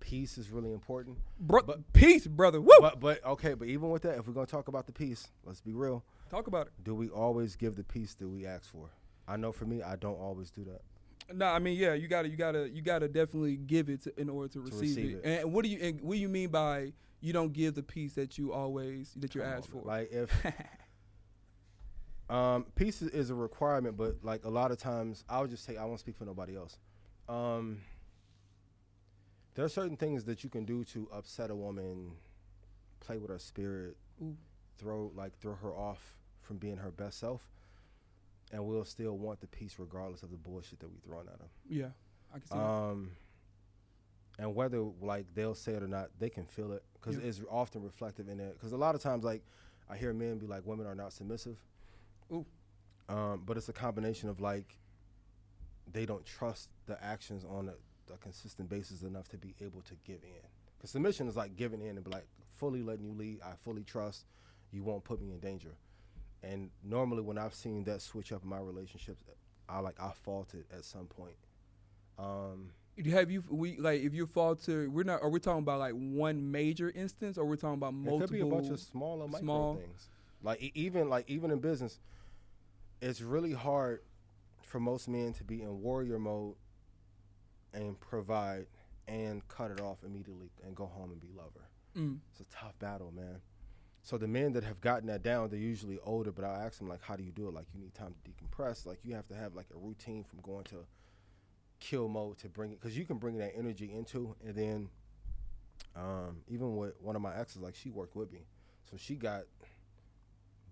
[0.00, 1.18] peace is really important.
[1.40, 2.70] Bro- But- peace brother Woo!
[2.80, 5.60] But but okay, but even with that, if we're gonna talk about the peace, let's
[5.60, 6.04] be real.
[6.30, 6.72] Talk about it.
[6.82, 8.88] Do we always give the peace that we ask for?
[9.28, 10.80] I know for me, I don't always do that.
[11.34, 14.28] No, I mean, yeah, you gotta, you gotta, you gotta definitely give it to, in
[14.28, 15.24] order to receive, receive it.
[15.24, 15.42] it.
[15.42, 18.14] And what do you, and what do you mean by you don't give the peace
[18.14, 19.82] that you always that you're asked for?
[19.82, 20.30] Like if
[22.30, 25.84] um, peace is- a requirement, but like a lot of times, I'll just say I
[25.84, 26.78] won't speak for nobody else.
[27.28, 27.80] Um,
[29.54, 32.12] there are certain things that you can do to upset a woman,
[33.00, 34.36] play with her spirit, Ooh.
[34.78, 37.42] throw like throw her off from being her best self,
[38.50, 41.48] and we'll still want the peace regardless of the bullshit that we throwing at them.
[41.68, 41.88] yeah,
[42.34, 42.64] I can see that.
[42.64, 43.10] Um,
[44.38, 47.24] and whether like they'll say it or not, they can feel it because Yeah.
[47.24, 48.54] it's often reflective in it.
[48.54, 49.42] Because a lot of times, like
[49.90, 51.58] I hear men be like, "Women are not submissive."
[52.32, 52.46] Ooh.
[53.08, 54.76] Um, but it's a combination of like
[55.92, 59.94] they don't trust the actions on a, a consistent basis enough to be able to
[60.06, 60.48] give in.
[60.78, 63.40] Because submission is like giving in and be like fully letting you lead.
[63.44, 64.24] I fully trust
[64.72, 65.74] you won't put me in danger.
[66.42, 69.22] And normally, when I've seen that switch up in my relationships,
[69.68, 71.36] I like I faulted at some point.
[72.18, 72.70] Um,
[73.10, 75.94] Have you we like if you fall to we're not are we talking about like
[75.94, 79.26] one major instance or we're talking about multiple It could be a bunch of smaller
[79.26, 80.08] micro small- things.
[80.42, 82.00] Like e- even like even in business,
[83.02, 84.00] it's really hard
[84.62, 86.54] for most men to be in warrior mode
[87.74, 88.66] and provide
[89.08, 91.66] and cut it off immediately and go home and be lover.
[91.96, 93.40] Mm, It's a tough battle, man.
[94.02, 96.32] So the men that have gotten that down, they're usually older.
[96.32, 97.54] But I ask them like, how do you do it?
[97.54, 98.86] Like you need time to decompress.
[98.86, 100.84] Like you have to have like a routine from going to
[101.80, 104.88] kill mode to bring it because you can bring that energy into and then
[105.96, 108.40] um, even with one of my exes, like she worked with me,
[108.90, 109.42] so she got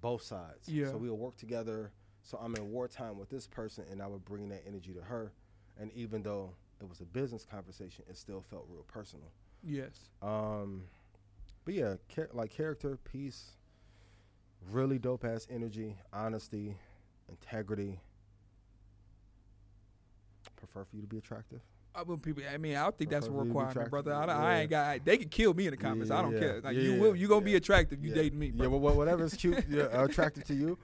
[0.00, 0.68] both sides.
[0.68, 0.86] Yeah.
[0.86, 1.90] So we'll work together.
[2.22, 5.33] So I'm in wartime with this person, and I would bring that energy to her.
[5.78, 9.26] And even though it was a business conversation, it still felt real personal.
[9.64, 10.11] yes.
[10.22, 10.83] Um,
[11.64, 13.52] but yeah, char- like character, peace,
[14.70, 16.76] really dope ass energy, honesty,
[17.28, 18.00] integrity.
[20.56, 21.61] Prefer for you to be attractive.
[21.94, 22.42] I mean, people.
[22.52, 24.14] I mean, I don't think that's a Prefer to be requirement, brother.
[24.14, 25.04] I, don't- I ain't got.
[25.04, 26.11] They could kill me in the comments.
[26.11, 26.61] I don't Yeah, care.
[26.62, 27.16] Like yeah, you yeah, will.
[27.16, 28.02] You gonna be attractive.
[28.04, 28.14] You yeah.
[28.14, 28.78] dating me, Yeah, bro.
[28.78, 30.78] well, whatever's cute, yeah, attractive to you.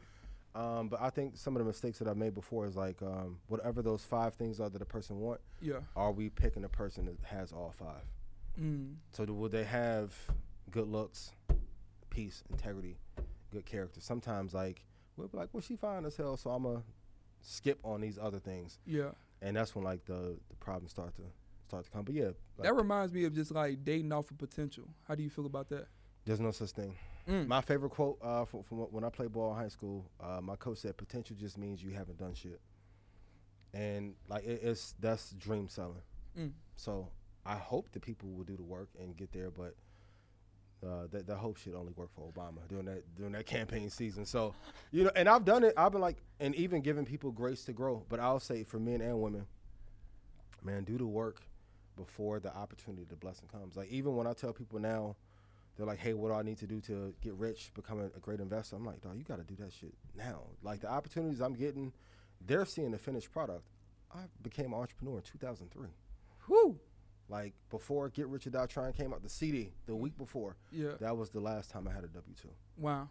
[0.57, 3.39] Um, but I think some of the mistakes that I've made before is like um,
[3.49, 5.41] whatever those five things are that a person want.
[5.61, 5.81] Yeah.
[5.95, 8.03] Are we picking a person that has all five?
[8.59, 8.95] Mm.
[9.13, 10.15] So do, will they have
[10.71, 11.33] good looks,
[12.09, 12.97] peace, integrity,
[13.53, 14.01] good character?
[14.01, 14.83] Sometimes like
[15.19, 16.83] we'll be like, well, she fine as hell, so I'm gonna
[17.43, 19.11] skip on these other things, Yeah.
[19.43, 21.23] and that's when like the the problems start to
[21.69, 22.05] start to come.
[22.05, 22.25] But yeah,
[22.57, 24.85] like, That reminds me of just like dating off of potential.
[25.07, 25.89] How do you feel about that?
[26.25, 26.97] there's no such thing.
[27.29, 27.49] Mm.
[27.49, 30.57] My favorite quote uh, from, from when I played ball in high school, uh, my
[30.57, 32.61] coach said, "Potential just means you haven't done shit,"
[33.75, 36.03] and like it, it's that's dream selling.
[36.39, 36.53] Mm.
[36.77, 37.09] So
[37.45, 39.75] I hope that people will do the work and get there, but
[40.87, 44.25] uh, that that hope should only work for Obama during that during that campaign season.
[44.25, 44.55] So
[44.93, 45.75] you know, and I've done it.
[45.77, 48.05] I've been like, and even giving people grace to grow.
[48.09, 49.47] But I'll say for men and women,
[50.63, 51.43] man, do the work
[51.97, 53.77] before the opportunity, the blessing comes.
[53.77, 55.17] Like even when I tell people now,
[55.77, 58.21] they're like, "Hey, what do I need to do to get rich, become a, a
[58.21, 61.41] great investor?" I'm like, "Dog, you got to do that shit now." Like the opportunities
[61.41, 61.93] I'm getting,
[62.47, 63.65] they're seeing the finished product.
[64.15, 65.89] I became an entrepreneur in 2003.
[66.49, 66.79] Whoo.
[67.29, 70.93] Like before Get Rich or Die Trying came out, the CD the week before, Yeah.
[71.01, 72.51] that was the last time I had a W two.
[72.79, 73.09] Wow.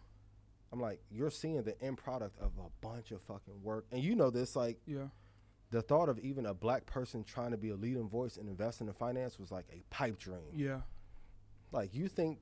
[0.72, 4.16] I'm like, you're seeing the end product of a bunch of fucking work, and you
[4.16, 4.56] know this.
[4.56, 5.08] Like Yeah.
[5.70, 8.86] the thought of even a black person trying to be a leading voice and investing
[8.88, 10.40] in finance was like a pipe dream.
[10.54, 10.80] Yeah.
[11.70, 12.38] Like you think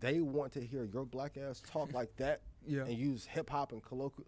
[0.00, 2.82] they want to hear your black ass talk like that Yeah.
[2.84, 4.26] and use hip hop and colloquial?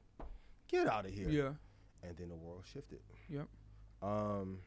[0.69, 1.29] Get out of here.
[1.29, 1.51] Yeah.
[2.09, 3.01] And then the world shifted.
[3.29, 3.47] Yep.
[4.03, 4.59] Um.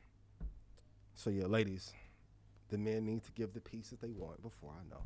[1.13, 1.91] So yeah, ladies,
[2.69, 5.03] the men need to give the piece that they want before I know.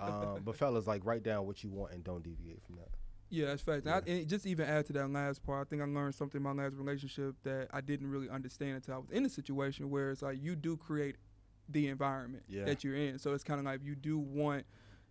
[0.00, 2.88] um, but fellas, like write down what you want and don't deviate from that.
[3.30, 3.86] Yeah, that's fact.
[3.86, 6.38] And I- And just even add to that last part, I think I learned something
[6.38, 9.90] in my last relationship that I didn't really understand until I was in a situation
[9.90, 11.16] where it's like you do create
[11.68, 12.64] the environment Yeah.
[12.64, 13.18] that you're in.
[13.18, 14.64] So it's kind of like you do want,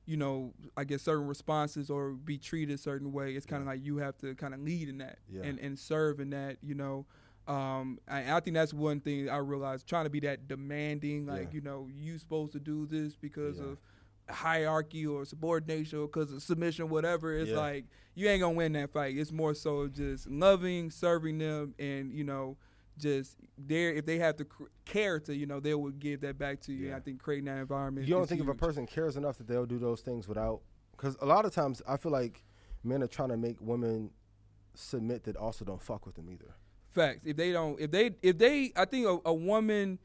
[0.05, 3.35] you know, I guess certain responses or be treated a certain way.
[3.35, 3.71] It's kind of Yeah.
[3.73, 5.43] like you have to kind of lead in that Yeah.
[5.43, 7.05] and, and serve in that, you know.
[7.47, 11.49] Um, I, I think that's one thing I realized trying to be that demanding, like,
[11.49, 11.55] Yeah.
[11.55, 13.77] you know, you supposed to do this because of
[14.29, 17.33] hierarchy or subordination or because of submission, whatever.
[17.37, 17.85] It's like
[18.15, 19.17] you ain't gonna win that fight.
[19.17, 22.57] It's more so just loving, serving them, and you know,
[22.97, 23.93] just there.
[23.93, 24.47] If they have the
[24.85, 26.89] character, you know, they will give that back to you.
[26.89, 26.97] Yeah.
[26.97, 28.07] I think creating that environment.
[28.07, 30.61] You don't think if a person cares enough that they'll do those things without?
[30.91, 32.43] Because a lot of times I feel like
[32.83, 34.11] men are trying to make women
[34.75, 36.55] submit that also don't fuck with them either.
[36.93, 37.21] Facts.
[37.25, 39.99] If they don't, if they, if they, I think a, a woman,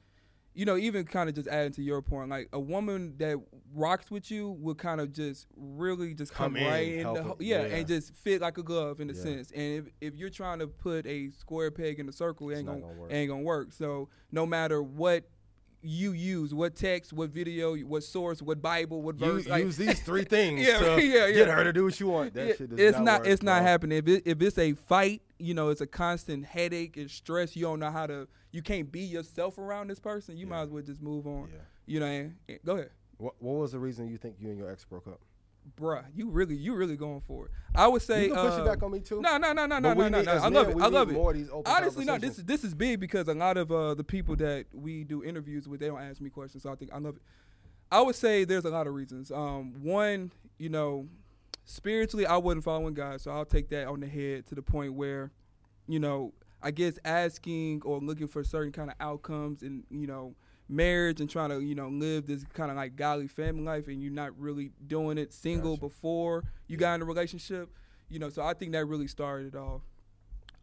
[0.58, 3.36] you know, even kind of just adding to your point, like a woman that
[3.72, 7.36] rocks with you will kind of just really just come, Come in, right in, the,
[7.38, 7.76] yeah, yeah.
[7.76, 9.22] and just fit like a glove in a Yeah.
[9.22, 9.52] sense.
[9.52, 12.66] And if, if you're trying to put a square peg in a circle, it ain't
[12.66, 13.72] gonna, gonna it ain't gonna work.
[13.72, 15.28] So no matter what
[15.82, 19.76] you use, what text, what video, what source, what Bible, what You verse, like, use
[19.76, 22.34] these three things Yeah, to yeah, get her to do what you want.
[22.34, 23.98] That Yeah, shit it's not, not, it's not happening.
[23.98, 27.54] If it, if it's a fight, you know, it's a constant headache and stress.
[27.54, 28.26] You don't know how to.
[28.50, 30.36] You can't be yourself around this person.
[30.36, 31.50] You might as well just move on.
[31.52, 31.60] Yeah.
[31.86, 32.30] You know,
[32.64, 35.20] go ahead, What, what was the reason you think you and your ex broke up?
[35.76, 36.04] Bruh.
[36.14, 37.52] You really, you really going for it.
[37.74, 38.26] I would say.
[38.26, 39.20] you can push uh, it back on me too.
[39.20, 40.32] No, no, no, no, no, no, no, no.
[40.32, 40.76] I love it.
[40.80, 41.50] I love it.
[41.66, 42.18] Honestly, no.
[42.18, 45.24] This is this is big because a lot of uh, the people that we do
[45.24, 46.62] interviews with, they don't ask me questions.
[46.62, 47.22] So I think I love it.
[47.90, 49.30] I would say there's a lot of reasons.
[49.30, 51.08] Um, one, you know,
[51.64, 54.92] spiritually, I wasn't following God, so I'll take that on the head to the point
[54.92, 55.30] where,
[55.86, 60.34] you know, I guess asking or looking for certain kind of outcomes and you know,
[60.68, 64.02] marriage and trying to, you know, live this kind of like godly family life, and
[64.02, 65.80] you're not really doing it single Gotcha.
[65.80, 67.70] before you got in a relationship.
[68.08, 69.82] You know, so I think that really started it off.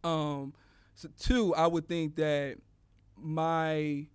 [0.02, 0.52] Um,
[0.94, 2.58] so two, I would think that
[3.16, 4.06] my,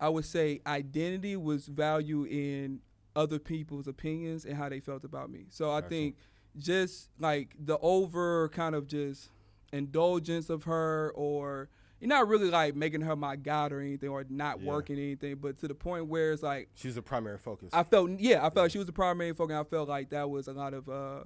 [0.00, 2.80] I would say identity was value in
[3.14, 5.46] other people's opinions and how they felt about me.
[5.50, 5.88] So I Gotcha.
[5.88, 6.16] think
[6.58, 9.30] just like the over kind of just
[9.72, 11.68] indulgence of her or
[12.00, 14.70] you're not really like making her my god or anything or not Yeah.
[14.70, 17.70] working anything, but to the point where it's like She's the primary focus.
[17.72, 18.68] I felt yeah, I felt Yeah.
[18.68, 19.54] she was the primary focus.
[19.56, 21.24] and I felt like that was a lot of uh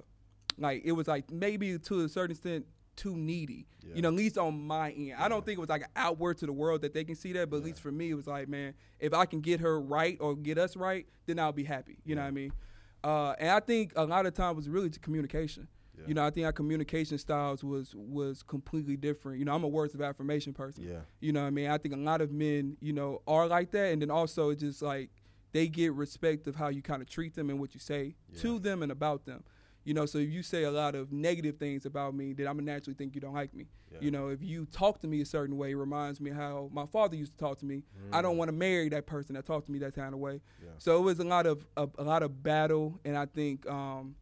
[0.57, 2.65] like it was like maybe to a certain extent
[2.97, 3.65] too needy.
[3.81, 3.95] Yeah.
[3.95, 5.13] You know, at least on my end.
[5.17, 7.49] I don't think it was like outward to the world that they can see that,
[7.49, 10.17] but at least for me it was like, man, if I can get her right
[10.19, 11.97] or get us right, then I'll be happy.
[12.05, 12.51] You know what I mean?
[13.03, 15.67] Uh, and I think a lot of times was really just communication.
[16.01, 16.07] Yeah.
[16.07, 19.39] You know, I think our communication styles was was completely different.
[19.39, 20.83] You know, I'm a words of affirmation person.
[20.83, 20.99] yeah.
[21.19, 21.69] You know what I mean?
[21.69, 23.91] I think a lot of men, you know, are like that.
[23.93, 25.09] And then also it's just like
[25.51, 28.59] they get respect of how you kind of treat them and what you say to
[28.59, 29.43] them and about them.
[29.83, 32.55] You know, so if you say a lot of negative things about me, then I'm
[32.55, 33.65] gonna naturally think you don't like me.
[33.91, 33.97] Yeah.
[33.99, 36.85] You know, if you talk to me a certain way, it reminds me how my
[36.85, 37.83] father used to talk to me.
[38.13, 40.35] I don't want to marry that person that talked to me that kind of way.
[40.35, 40.41] Mm.
[40.63, 40.69] Yeah.
[40.77, 44.15] So it was a lot of a, a lot of battle, and I think um,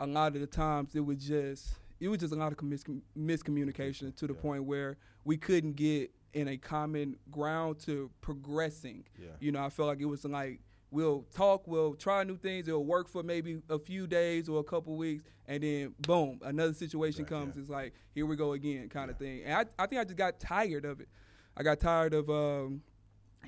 [0.00, 2.84] a lot of the times it was just it was just a lot of mis-
[3.16, 4.40] miscommunication to the Yeah.
[4.40, 9.04] point where we couldn't get in a common ground to progressing.
[9.18, 9.28] Yeah.
[9.40, 12.84] You know, I felt like it was like we'll talk, we'll try new things, it'll
[12.84, 17.22] work for maybe a few days or a couple weeks, and then boom, another situation
[17.24, 17.52] Right, comes.
[17.56, 17.60] yeah.
[17.62, 19.42] It's like here we go again, kind of thing.
[19.44, 21.08] And I, I think I just got tired of it.
[21.56, 22.82] I got tired of um,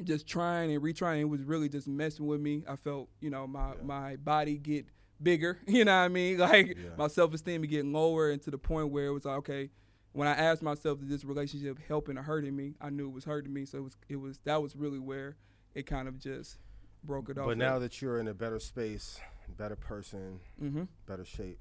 [0.04, 1.20] just trying and retrying.
[1.20, 2.62] It was really just messing with me.
[2.68, 4.87] I felt, you know, my my body get
[5.22, 5.59] bigger.
[5.66, 6.38] You know what I mean?
[6.46, 6.90] Like Yeah.
[6.96, 9.70] my self esteem be getting lower, and to the point where it was like, okay.
[10.12, 13.26] When I asked myself, "Is this relationship helping or hurting me?" I knew it was
[13.26, 15.37] hurting me, so it was it was that was really where
[15.74, 16.57] it kind of just
[17.05, 17.46] broke it off.
[17.46, 19.20] But now that you're in a better space,
[19.59, 20.85] better person, mm-hmm.
[21.07, 21.59] better shape,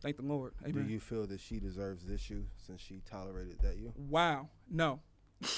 [0.00, 0.52] thank the Lord.
[0.64, 3.92] do you feel that she deserves this you since she tolerated that you?
[3.96, 4.50] Wow.
[4.70, 5.00] No.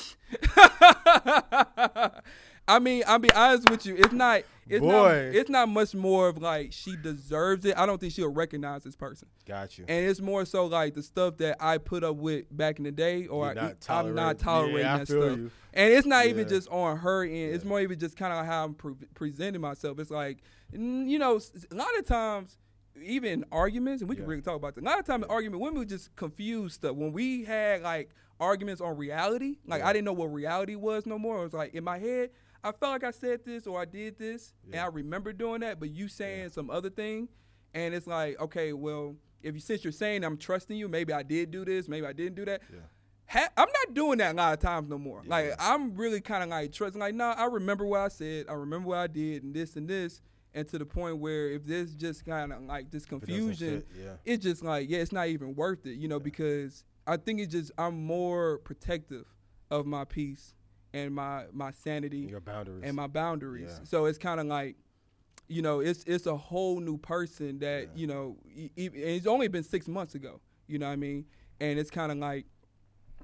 [2.68, 3.96] I mean, I'll be honest with you.
[3.96, 4.42] It's not.
[4.68, 5.12] It's not.
[5.14, 7.76] It's not much more of like she deserves it.
[7.78, 9.86] I don't think she'll recognize this person, Got you.
[9.88, 12.92] and it's more so like the stuff that I put up with back in the
[12.92, 15.38] day, or You're I, not I'm not tolerating Yeah, that stuff.
[15.38, 15.50] you.
[15.72, 17.54] And it's not even just on her end.
[17.54, 17.68] It's Yeah.
[17.70, 19.98] more even just kind of how I'm pre- presenting myself.
[19.98, 20.38] It's like,
[20.72, 22.58] you know, a lot of times,
[23.02, 24.30] even arguments, and we can Yeah.
[24.30, 24.82] really talk about that.
[24.82, 26.94] A lot of times, in argument, women would just confuse stuff.
[26.94, 29.88] When we had like arguments on reality, like Yeah.
[29.88, 31.38] I didn't know what reality was no more.
[31.40, 32.30] It was like in my head,
[32.64, 35.78] I felt like I said this or I did this, and I remember doing that,
[35.80, 37.28] but you saying some other thing,
[37.74, 41.22] and it's like, okay, well, if you since you're saying I'm trusting you, maybe I
[41.22, 42.80] did do this, maybe I didn't do that Yeah.
[43.26, 45.22] ha- I'm not doing that a lot of times no more.
[45.24, 45.30] Yeah.
[45.30, 47.00] Like I'm really kind of like trusting.
[47.00, 48.46] Like, nah, I remember what I said.
[48.48, 50.20] I remember what I did, and this and this,
[50.54, 53.82] and to the point where if there's just kind of like this If it confusion,
[53.82, 54.12] fit, yeah.
[54.24, 57.52] it's just like yeah, it's not even worth it, you know, because I think it's
[57.52, 59.26] just I'm more protective
[59.70, 60.54] of my peace
[60.98, 62.82] and my my sanity Your boundaries.
[62.84, 63.70] and my boundaries.
[63.78, 63.84] Yeah.
[63.84, 64.76] So it's kind of like,
[65.48, 67.88] you know, it's it's a whole new person that Yeah.
[67.94, 68.36] you know.
[68.54, 70.40] e- e- and it's only been six months ago.
[70.66, 71.24] You know what I mean?
[71.60, 72.46] And it's kind of like,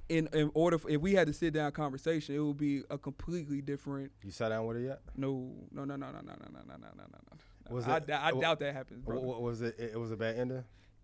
[0.09, 2.97] in in order for, if we had to sit down conversation, it would be a
[2.97, 4.11] completely different.
[4.23, 5.01] you sat down with her yet?
[5.15, 7.75] No, no, no, no, no, no, no, no, no, no, no, no.
[7.75, 9.19] Was I, it- I doubt that happens, bro.
[9.19, 9.75] What, was it?
[9.79, 10.63] It was a bad ending.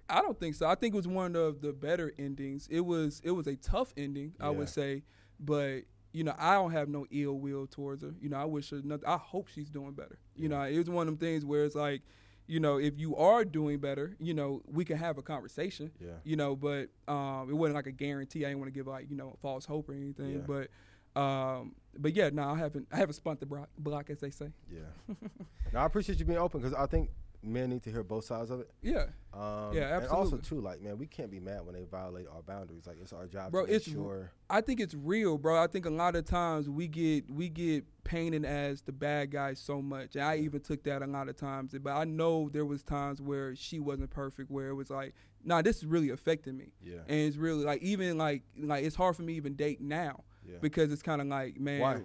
[0.10, 0.68] I don't think so.
[0.68, 2.68] I think it was one of the better endings.
[2.70, 5.04] It was it was a tough ending, I would say,
[5.40, 5.82] but
[6.12, 8.14] you know I don't have no ill will towards her.
[8.22, 9.08] You know I wish her nothing.
[9.08, 10.18] I hope she's doing better.
[10.36, 12.02] You know it was one of them things where it's like,
[12.48, 15.92] you know if you are doing better, you know we can have a conversation.
[16.00, 16.12] Yeah.
[16.24, 18.46] You know, but um, it wasn't like a guarantee.
[18.46, 20.32] I didn't want to give like you know false hope or anything.
[20.32, 20.40] Yeah.
[20.48, 20.70] But
[21.16, 22.88] Um, but yeah, no, I haven't.
[22.92, 24.48] I haven't spun the block, block as they say.
[24.72, 24.82] Yeah.
[25.74, 27.10] no, I appreciate you being open because I think
[27.44, 28.70] men need to hear both sides of it.
[28.82, 30.42] Yeah, Um, Yeah, And also absolutely.
[30.50, 32.86] too, like man, we can't be mad when they violate our boundaries.
[32.86, 34.32] Like it's our job Bro, to make it's sure.
[34.50, 35.62] I think it's real, bro.
[35.62, 39.54] I think a lot of times we get we get painted as the bad guy
[39.54, 40.16] so much.
[40.16, 41.74] And I even took that a lot of times.
[41.82, 45.14] But I know there was times where she wasn't perfect, where it was like,
[45.44, 46.74] nah, this is really affecting me.
[46.84, 47.00] Yeah.
[47.08, 50.24] And it's really like even like like it's hard for me to even date now
[50.48, 50.58] Yeah.
[50.62, 51.80] because it's kind of like man.
[51.82, 52.02] Why?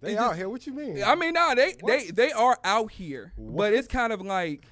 [0.00, 0.48] They it's out just- here.
[0.48, 1.02] What you mean?
[1.02, 1.86] I mean, nah, they What?
[1.86, 3.56] they they are out here, What?
[3.56, 4.64] but it's kind of like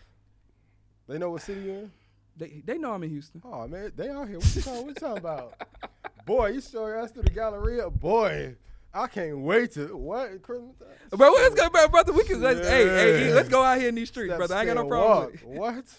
[1.08, 1.92] they know what city you're in.
[2.36, 3.40] they they know I'm in Houston.
[3.44, 4.38] Oh man, they out here.
[4.38, 5.54] What you talking, what you talking about?
[6.26, 7.90] Boy, you show your ass to the Galleria.
[7.90, 8.56] Boy,
[8.94, 10.88] I can't wait to what Christmas time?
[11.18, 12.12] Bro, let's go, bro, brother.
[12.12, 14.54] We can let's, hey, hey, let's go out here in these streets, brother.
[14.54, 15.38] I ain't got no problem.
[15.44, 15.58] walk.
[15.76, 15.84] What?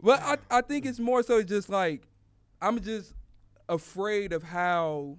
[0.00, 2.06] But I, I think it's more so just like
[2.60, 3.14] I'm just
[3.70, 5.16] afraid of how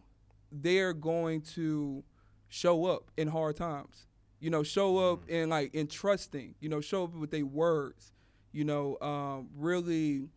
[0.52, 2.04] they're going to
[2.50, 4.08] show up in hard times.
[4.40, 5.34] You know, show up Mm-hmm.
[5.34, 6.56] in like in trusting.
[6.60, 8.12] You know, show up with their words.
[8.52, 10.30] You know, um, really,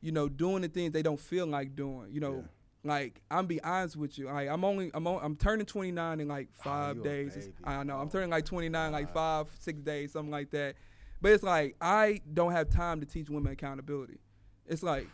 [0.00, 2.08] you know, doing the things they don't feel like doing.
[2.12, 2.42] You know, Yeah.
[2.84, 4.26] like I'm be honest with you.
[4.26, 7.50] Like I'm only I'm on, I'm turning 29 in like five Oh, days.
[7.64, 10.74] I know I'm Oh, turning like 29 like five six days something like that.
[11.20, 14.18] But it's like I don't have time to teach women accountability.
[14.66, 15.08] It's like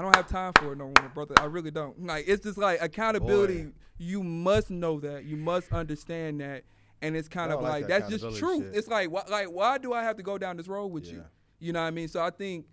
[0.00, 1.34] I don't have time for it no more, brother.
[1.38, 2.06] I really don't.
[2.06, 3.64] Like it's just like accountability.
[3.64, 3.72] Boy.
[3.98, 5.24] You must know that.
[5.24, 6.64] You must understand that.
[7.02, 8.64] And it's kind of like like, that that's just truth.
[8.64, 8.74] shit.
[8.76, 11.18] It's like why, like why do I have to go down this road with you?
[11.18, 11.24] Yeah.
[11.58, 12.08] You know what I mean?
[12.08, 12.64] So I think,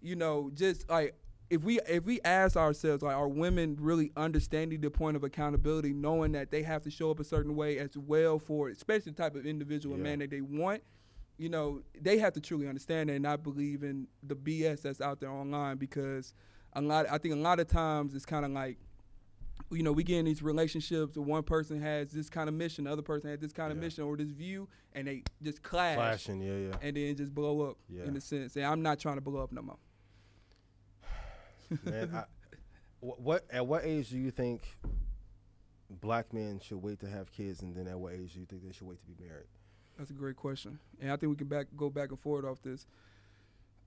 [0.00, 1.14] you know, just like
[1.50, 5.92] if we if we ask ourselves like are women really understanding the point of accountability,
[5.92, 9.22] knowing that they have to show up a certain way as well for especially the
[9.22, 10.04] type of individual Yeah.
[10.04, 10.82] man that they want,
[11.36, 15.02] you know, they have to truly understand that and not believe in the BS that's
[15.02, 16.32] out there online because
[16.74, 18.78] a lot I think a lot of times it's kind of like
[19.72, 22.84] you know, we get in these relationships where one person has this kind of mission,
[22.84, 23.84] the other person has this kind of Yeah.
[23.84, 26.76] mission or this view, and they just clash Flashing, yeah, yeah.
[26.82, 28.04] and then just blow up Yeah.
[28.04, 28.56] in a sense.
[28.56, 29.76] And I'm not trying to blow up no more.
[31.84, 32.24] Man, I,
[33.00, 34.76] what at what age do you think
[35.88, 38.62] black men should wait to have kids, and then at what age do you think
[38.64, 39.46] they should wait to be married?
[39.98, 42.60] That's a great question, and I think we can back go back and forth off
[42.62, 42.86] this.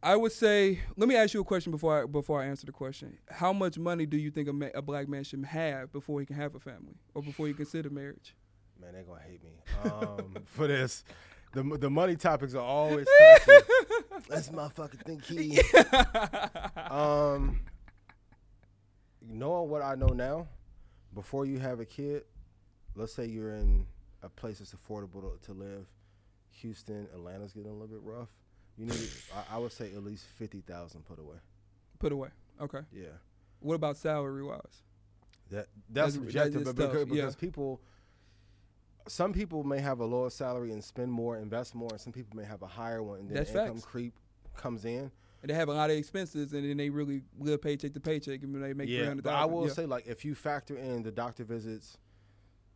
[0.03, 2.73] I would say, let me ask you a question before I, before I answer the
[2.73, 3.17] question.
[3.29, 6.25] How much money do you think a, ma- a black man should have before he
[6.25, 8.35] can have a family, or before he consider marriage?
[8.81, 9.51] Man, they're gonna hate me
[9.89, 11.05] um, for this.
[11.53, 13.51] The the money topics are always touchy.
[14.29, 15.61] Let's motherfucker think he.
[16.89, 17.61] um,
[19.21, 20.47] knowing what I know now,
[21.13, 22.23] before you have a kid,
[22.95, 23.85] let's say you're in
[24.21, 25.85] a place that's affordable to, to live.
[26.61, 28.29] Houston, Atlanta's getting a little bit rough.
[28.77, 31.37] You need, I, I would say, at least fifty thousand put away.
[31.99, 32.29] Put away.
[32.61, 32.79] Okay.
[32.91, 33.05] Yeah.
[33.59, 34.59] What about salary wise?
[35.51, 37.39] That that's That's- subjective, that but is because, yeah.
[37.39, 37.81] people,
[39.07, 42.35] some people may have a lower salary and spend more, invest more, and some people
[42.35, 43.85] may have a higher one, and then That's income facts.
[43.85, 44.13] creep
[44.55, 45.11] comes in.
[45.41, 48.43] And they have a lot of expenses, and then they really live paycheck to paycheck,
[48.43, 49.53] and they make three yeah, hundred but I thousand.
[49.55, 49.73] will yeah.
[49.73, 51.97] say, like, if you factor in the doctor visits,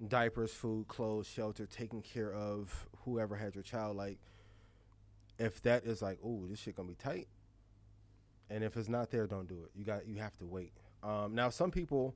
[0.06, 4.20] diapers, food, clothes, shelter, taking care of whoever had your child, like,
[5.40, 7.28] if that is like, oh, this shit gonna be tight,
[8.50, 9.72] and if it's not there, don't do it.
[9.76, 10.74] You got, you have to wait.
[11.04, 12.16] Um, now, some people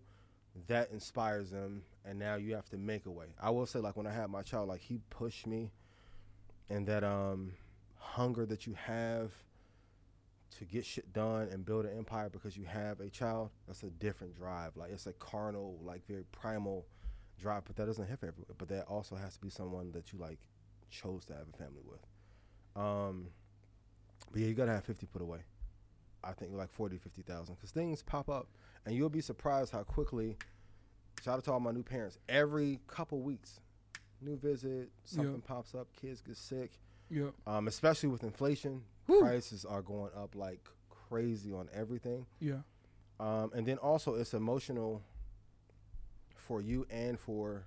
[0.67, 3.27] that inspires them, and now you have to make a way.
[3.41, 5.71] I will say, like, when I had my child, like, he pushed me,
[6.69, 7.53] and that um,
[7.97, 9.31] hunger that you have
[10.57, 13.89] to get shit done and build an empire because you have a child, that's a
[13.89, 14.75] different drive.
[14.75, 16.85] Like it's a carnal, like very primal
[17.39, 18.53] drive, but that doesn't hit for everyone.
[18.57, 20.39] But that also has to be someone that you like
[20.89, 22.01] chose to have a family with.
[22.75, 23.27] Um,
[24.31, 25.39] but yeah, you gotta have fifty put away.
[26.23, 28.47] I think like 40, 50,000 because things pop up
[28.85, 30.37] and you'll be surprised how quickly.
[31.23, 32.19] Shout out to all my new parents.
[32.29, 33.59] Every couple weeks,
[34.21, 36.79] new visit, something pops up, kids get sick
[37.11, 37.29] yeah.
[37.45, 38.81] um, especially with inflation.
[39.05, 39.19] Whew.
[39.19, 42.25] Prices are going up like crazy on everything.
[42.39, 42.61] Yeah.
[43.19, 45.03] Um, and then also, it's emotional
[46.35, 47.65] for you and for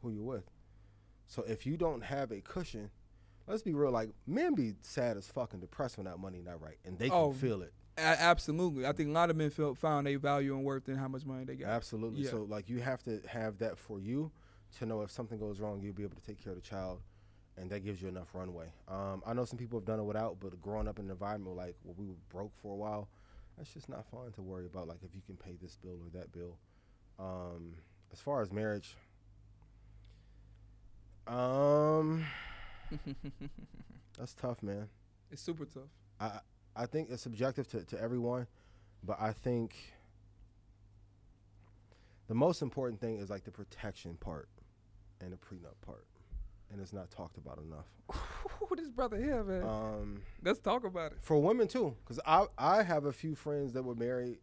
[0.00, 0.48] who you're with.
[1.26, 2.90] So if you don't have a cushion,
[3.46, 6.76] let's be real, like men be sad as fucking depressed when that money not right,
[6.84, 7.72] and they can Oh, feel it.
[7.98, 8.86] A- absolutely.
[8.86, 11.26] I think a lot of men felt found a value and worth in how much
[11.26, 11.68] money they got.
[11.68, 12.22] Absolutely.
[12.22, 12.30] Yeah.
[12.30, 14.30] So like you have to have that for you
[14.78, 17.00] to know if something goes wrong, you'll be able to take care of the child,
[17.58, 18.72] and that gives you enough runway.
[18.88, 21.54] Um, I know some people have done it without, but growing up in an environment
[21.56, 23.08] like where we were broke for a while,
[23.58, 24.88] that's just not fun to worry about.
[24.88, 26.56] Like if you can pay this bill or that bill.
[27.18, 27.74] Um,
[28.10, 28.96] as far as marriage,
[31.26, 32.24] um,
[34.18, 34.88] that's tough, man.
[35.30, 35.88] It's super tough.
[36.20, 36.40] I
[36.74, 38.46] I think it's subjective to, to everyone,
[39.04, 39.74] but I think
[42.28, 44.48] the most important thing is like the protection part
[45.20, 46.06] and the prenup part,
[46.70, 47.86] and it's not talked about enough.
[48.76, 49.62] this brother here, man.
[49.62, 51.18] Um, Let's talk about it.
[51.20, 54.38] for women too, because I I have a few friends that were married.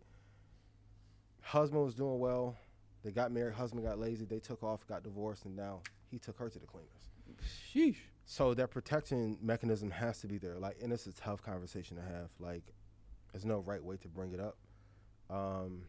[1.42, 2.56] Husband was doing well.
[3.04, 3.56] They got married.
[3.56, 4.26] Husband got lazy.
[4.26, 5.82] They took off, got divorced, and now
[6.12, 6.90] he took her to the cleaners.
[7.74, 7.98] Sheesh.
[8.32, 10.60] So that protection mechanism has to be there.
[10.60, 12.30] Like, and it's a tough conversation to have.
[12.40, 12.62] Like,
[13.32, 14.56] there's no right way to bring it up.
[15.32, 15.86] Um,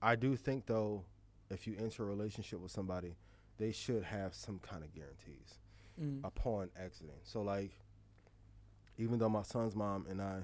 [0.00, 1.04] I do think though,
[1.50, 3.16] if you enter a relationship with somebody,
[3.58, 5.58] they should have some kind of guarantees
[6.00, 6.24] Mm.
[6.24, 7.20] upon exiting.
[7.24, 7.72] So like,
[8.96, 10.38] even though my son's mom and I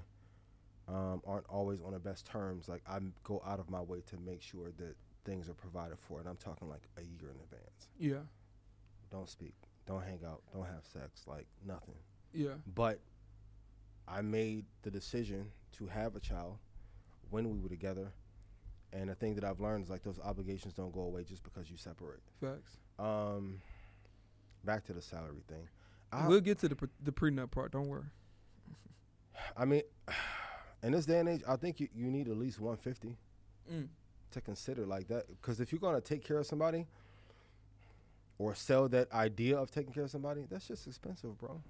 [0.88, 4.16] um, aren't always on the best terms, like I go out of my way to
[4.18, 4.94] make sure that
[5.24, 7.88] things are provided for, and I'm talking like a year in advance.
[7.98, 8.24] Yeah.
[9.12, 9.54] Don't speak,
[9.86, 11.94] don't hang out, don't have sex, like nothing.
[12.32, 12.54] Yeah.
[12.74, 13.00] But
[14.08, 15.46] I made the decision
[15.78, 16.58] to have a child
[17.30, 18.12] when we were together.
[18.92, 21.70] And the thing that I've learned is like those obligations don't go away just because
[21.70, 22.20] you separate.
[22.40, 22.76] Facts.
[22.98, 23.60] Um,
[24.64, 25.66] back to the salary thing.
[26.12, 27.72] I, we'll get to the pre- the prenup part.
[27.72, 28.04] Don't worry.
[29.56, 29.82] I mean,
[30.82, 33.16] in this day and age, I think you, you need at least 150
[33.72, 33.88] Mm.
[34.32, 35.24] to consider like that.
[35.40, 36.86] Because if you're going to take care of somebody
[38.38, 41.60] or sell that idea of taking care of somebody, that's just expensive, bro.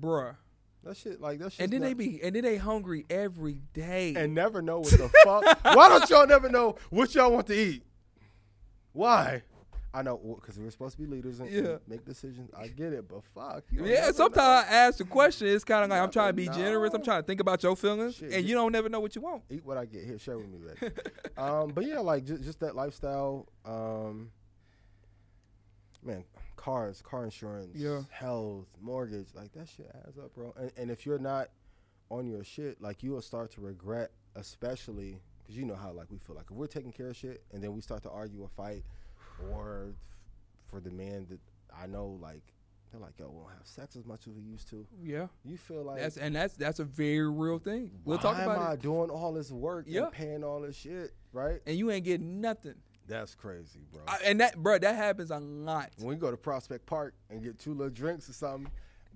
[0.00, 0.36] Bruh.
[0.82, 4.14] That shit, like, that's And then they be and then they hungry every day.
[4.16, 5.44] and never know what the fuck.
[5.76, 7.82] Why don't y'all never know what y'all want to eat?
[8.92, 9.42] Why?
[9.92, 11.76] I know because we're supposed to be leaders and, and Yeah.
[11.88, 12.48] make decisions.
[12.56, 13.64] I get it, but fuck.
[13.72, 14.42] yeah, sometimes know.
[14.42, 15.48] I ask the question.
[15.48, 16.94] It's kind of like I'm trying to be Never generous.
[16.94, 19.14] I'm trying to think about your feelings, Shit, and you- you don't never know what
[19.16, 19.42] you want.
[19.50, 20.04] eat what I get.
[20.04, 20.94] Here, share with me, Becky.
[21.36, 23.46] um, but yeah, like just, just that lifestyle.
[23.64, 24.30] Um,
[26.02, 26.24] man,
[26.56, 28.02] cars, car insurance, Yeah.
[28.10, 30.52] health, mortgage, like that shit adds up, bro.
[30.58, 31.48] And, and if you're not
[32.10, 36.10] on your shit, like you will start to regret, especially because you know how like
[36.10, 38.42] we feel like if we're taking care of shit and then we start to argue
[38.42, 38.84] or fight,
[39.52, 39.96] or f-
[40.68, 41.40] for the man that
[41.76, 42.42] I know, like
[42.90, 44.84] they're like, yo, we don't have sex as much as we used to.
[45.00, 47.92] Yeah, You feel like that's and that's that's a very real thing.
[48.04, 48.82] We'll talk why about am I it.
[48.82, 50.04] doing all this work Yeah.
[50.04, 51.60] and paying all this shit, right?
[51.66, 52.74] And you ain't getting nothing.
[53.10, 54.02] That's crazy, bro.
[54.06, 55.90] I, and that, bro, that happens a lot.
[55.98, 58.70] when we go to Prospect Park and get two little drinks or something,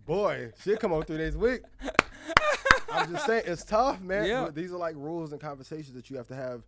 [0.05, 1.63] boy, shit come on three days a week.
[2.93, 4.27] I'm just saying, it's tough, man.
[4.27, 4.51] Yeah.
[4.53, 6.63] These are like rules and conversations that you have to have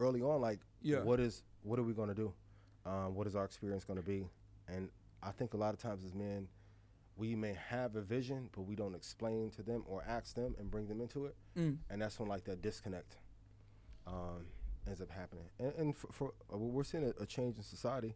[0.00, 0.40] early on.
[0.40, 1.02] Like, Yeah.
[1.02, 2.32] what is what are we gonna do?
[2.84, 4.28] Um, what is our experience gonna be?
[4.68, 4.88] And
[5.22, 6.48] I think a lot of times as men,
[7.16, 10.70] we may have a vision, but we don't explain to them or ask them and
[10.70, 11.36] bring them into it.
[11.56, 11.78] Mm.
[11.88, 13.16] and that's when like that disconnect
[14.08, 14.44] um,
[14.86, 15.44] ends up happening.
[15.58, 18.14] And, and for, for uh, we're seeing a, a change in society.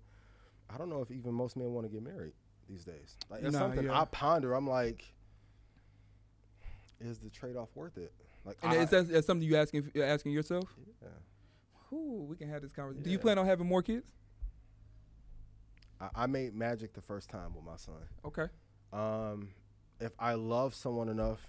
[0.70, 2.32] I don't know if even most men want to get married
[2.68, 3.16] these days.
[3.30, 4.00] Like it's Nah, something yeah.
[4.00, 4.52] I ponder.
[4.54, 5.04] I'm like,
[7.00, 8.12] is the trade off worth it?
[8.44, 10.64] Like, And I, is that something you asking you're asking yourself?
[11.02, 11.08] yeah.
[11.96, 13.02] Ooh, we can have this conversation.
[13.02, 14.04] Do you plan on having more kids?
[16.00, 17.94] I, I made magic the first time with my son.
[18.26, 18.46] Okay.
[18.92, 19.48] Um,
[20.00, 21.40] if I love someone enough,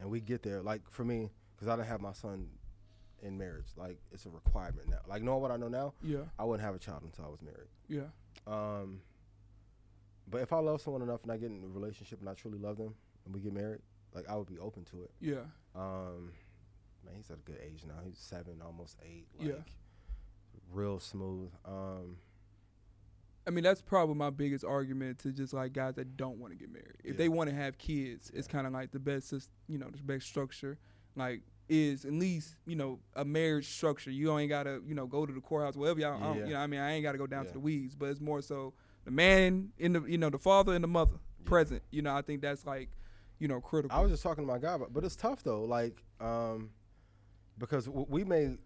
[0.00, 2.48] and we get there, like for me, because I didn't have my son
[3.22, 4.98] in marriage, like it's a requirement now.
[5.08, 6.24] Like knowing what I know now, Yeah.
[6.38, 7.68] I wouldn't have a child until I was married.
[7.88, 8.08] Yeah.
[8.46, 9.00] Um,
[10.28, 12.58] but if I love someone enough and I get in a relationship and I truly
[12.58, 12.94] love them
[13.24, 13.80] and we get married,
[14.14, 15.10] like I would be open to it.
[15.20, 15.44] Yeah.
[15.74, 16.32] Um,
[17.04, 17.94] man, he's at a good age now.
[18.04, 19.26] He's seven, almost eight.
[19.38, 19.54] Like, Yeah.
[20.72, 21.50] real smooth.
[21.64, 22.16] Um,
[23.46, 26.58] I mean, that's probably my biggest argument to just like guys that don't want to
[26.58, 26.96] get married.
[27.02, 27.18] If Yeah.
[27.18, 29.32] they want to have kids, it's kind of like the best,
[29.66, 30.78] you know, the best structure,
[31.16, 34.10] like is at least you know a marriage structure.
[34.10, 36.36] You ain't gotta you know go to the courthouse, whatever y'all.
[36.36, 36.44] Yeah.
[36.46, 38.42] You know, I mean, I ain't gotta go down to the weeds, but it's more
[38.42, 41.12] so the man in the you know the father and the mother
[41.42, 41.48] Yeah.
[41.48, 41.82] present.
[41.90, 42.90] You know, I think that's like
[43.38, 43.96] you know critical.
[43.96, 45.62] I was just talking to my guy, but, but it's tough though.
[45.64, 46.70] Like, um,
[47.58, 48.56] because w- we may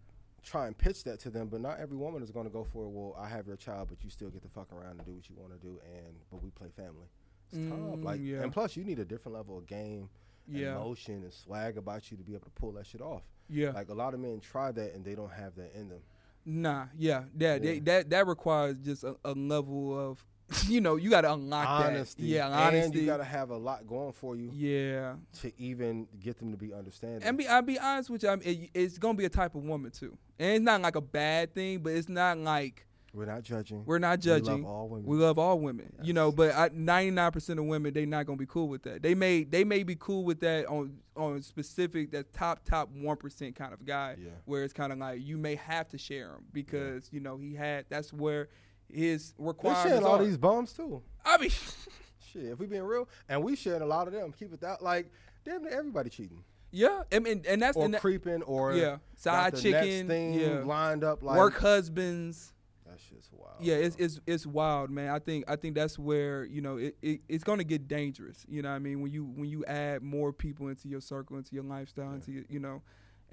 [0.42, 2.84] try and pitch that to them, but not every woman is going to go for
[2.84, 2.88] it.
[2.90, 5.28] Well, I have your child, but you still get to fuck around and do what
[5.28, 7.06] you want to do, and but we play family.
[7.52, 7.78] It's tough.
[7.78, 8.42] Mm, Like, yeah.
[8.42, 10.08] and plus, you need a different level of game,
[10.48, 13.22] yeah, emotion, and swag about you to be able to pull that shit off.
[13.48, 13.70] yeah.
[13.70, 16.00] Like a lot of men try that and they don't have that in them.
[16.46, 20.22] Nah, yeah, that They, that that requires just a, a level of,
[20.68, 22.28] you know, you got to unlock Honesty, that.
[22.28, 23.00] Yeah, and honesty.
[23.00, 26.58] you got to have a lot going for you yeah, to even get them to
[26.58, 27.22] be understanding.
[27.26, 29.54] and be I'll be honest with you, I mean, it, it's gonna be a type
[29.54, 33.24] of woman too, and it's not like a bad thing, but it's not like we're
[33.26, 33.84] not judging.
[33.86, 34.56] we're not judging.
[34.58, 35.06] We love all women.
[35.06, 38.36] We love all women, you know, but ninety nine percent of women they not gonna
[38.36, 39.02] be cool with that.
[39.02, 43.16] They may they may be cool with that on on specific that top top one
[43.16, 44.30] percent kind of guy, Yeah.
[44.46, 47.54] where it's kind of like you may have to share him because you know he
[47.54, 48.48] had that's where
[48.92, 50.24] his requirements sharing all are.
[50.24, 51.02] these bums too.
[51.24, 51.50] I mean,
[52.32, 54.82] Shit, if we being real, and we sharing a lot of them, keep it that
[54.82, 55.10] like
[55.44, 56.42] damn everybody cheating.
[56.72, 60.64] Yeah, I mean, and that's or and that, creeping or yeah, side chicken, thing yeah,
[60.64, 62.52] lined up like work husbands.
[62.94, 63.56] That shit's wild.
[63.60, 65.10] Yeah, it's it's it's wild, man.
[65.10, 68.44] I think I think that's where you know it, it it's gonna get dangerous.
[68.48, 71.36] You know, what I mean, when you when you add more people into your circle,
[71.36, 72.82] into your lifestyle, into your, you know,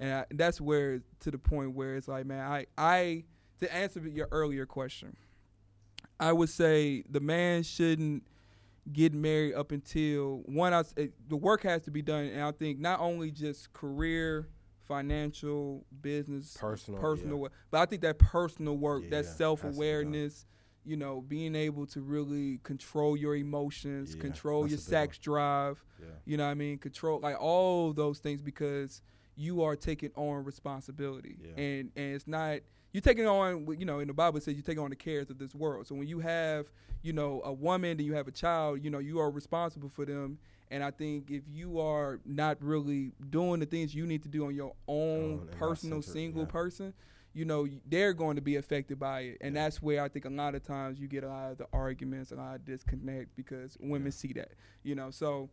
[0.00, 3.24] and I, that's where to the point where it's like, man, I I
[3.60, 5.16] to answer your earlier question,
[6.18, 8.24] I would say the man shouldn't
[8.92, 10.74] get married up until one.
[10.74, 10.82] I,
[11.28, 14.48] the work has to be done, and I think not only just career,
[14.96, 17.42] financial, business, Personal, personal, yeah.
[17.42, 20.46] work, but I think that personal work, Yeah, that self awareness,
[20.84, 24.90] you know, being able to really control your emotions, Yeah, control your big one.
[24.90, 25.84] sex drive.
[26.00, 26.06] yeah.
[26.24, 26.78] You know what I mean?
[26.78, 29.00] Control like all those things because
[29.36, 31.36] you are taking on responsibility.
[31.40, 31.62] Yeah.
[31.62, 32.58] And and it's not
[32.92, 35.30] you're taking on you know, in the Bible it says you take on the cares
[35.30, 35.86] of this world.
[35.86, 36.70] So when you have,
[37.02, 40.04] you know, a woman and you have a child, you know, you are responsible for
[40.04, 40.38] them.
[40.72, 44.46] And I think if you are not really doing the things you need to do
[44.46, 46.48] on your own not personal centered, single yeah.
[46.48, 46.94] person,
[47.34, 49.38] you know, they're going to be affected by it.
[49.42, 49.64] And Yeah.
[49.64, 52.32] that's where I think a lot of times you get a lot of the arguments,
[52.32, 54.10] a lot of disconnect because women Yeah.
[54.12, 54.52] see that.
[54.82, 55.50] You know, so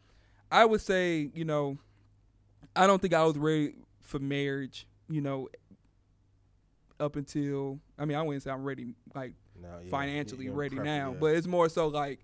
[0.50, 1.78] I would say, you know,
[2.74, 5.50] I don't think I was ready for marriage, you know,
[6.98, 11.18] up until I mean, I wouldn't say I'm ready like yeah, financially ready now, yeah.
[11.20, 12.20] but it's more so like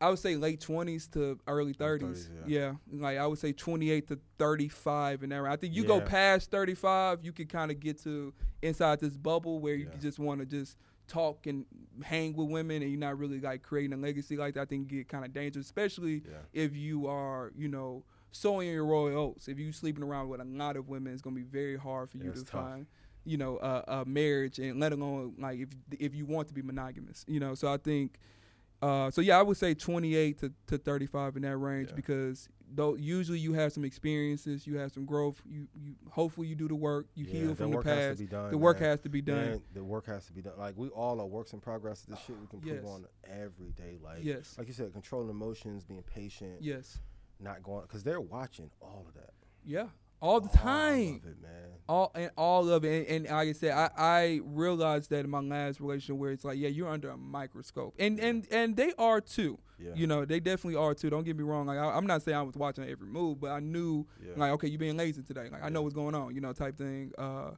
[0.00, 2.28] I would say late twenties to early thirties.
[2.28, 2.72] 30s, yeah.
[2.92, 5.46] like I would say twenty eight to thirty five and there.
[5.48, 9.16] I think you go past thirty five, you can kind of get to inside this
[9.16, 9.98] bubble where you Yeah.
[10.00, 10.76] just want to just
[11.08, 11.64] talk and
[12.04, 14.62] hang with women, and you're not really like creating a legacy like that.
[14.62, 16.38] I think get kind of dangerous, especially Yeah.
[16.52, 19.48] if you are, you know, sowing your royal oats.
[19.48, 22.18] If you're sleeping around with a lot of women, it's gonna be very hard for
[22.18, 22.48] you to tough.
[22.50, 22.86] find,
[23.24, 25.68] you know, a, a marriage, and let alone like if
[25.98, 27.54] if you want to be monogamous, you know.
[27.54, 28.18] So I think,
[28.82, 31.96] uh, so yeah, I would say 28 to, to 35 in that range Yeah.
[31.96, 35.40] because though usually you have some experiences, you have some growth.
[35.46, 37.96] You you hopefully you do the work, you Yeah, heal the from the work has
[37.96, 38.18] to past.
[38.18, 38.88] be done, the work man.
[38.90, 39.36] has to be done.
[39.50, 40.54] Man, the work has to be done.
[40.58, 42.02] Like we all are works in progress.
[42.02, 42.84] This shit we can prove Yes.
[42.84, 43.98] on every day.
[44.02, 44.56] Like Yes.
[44.58, 46.98] like you said, controlling emotions, being patient, Yes.
[47.40, 49.30] not going because they're watching all of that
[49.64, 49.86] Yeah.
[50.20, 51.08] All the time.
[51.08, 51.50] All of it, man.
[51.88, 53.08] all and all of it.
[53.08, 56.44] And, and like i said I, I realized that in my last relationship where it's
[56.44, 57.94] like yeah you're under a microscope.
[57.98, 59.58] And and and they are too.
[59.78, 59.92] Yeah.
[59.94, 61.10] you know they definitely are too.
[61.10, 61.66] Don't get me wrong.
[61.66, 64.32] Like I, i'm not saying i was watching every move but i knew Yeah.
[64.36, 65.48] like okay you're being lazy today.
[65.52, 67.12] Like i know what's going on you know type thing.
[67.18, 67.50] Uh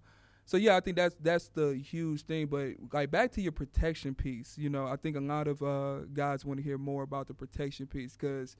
[0.45, 2.47] so yeah i think that's that's the huge thing.
[2.49, 6.01] But like back to your protection piece you know i think a lot of uh
[6.13, 8.57] guys want to hear more about the protection piece because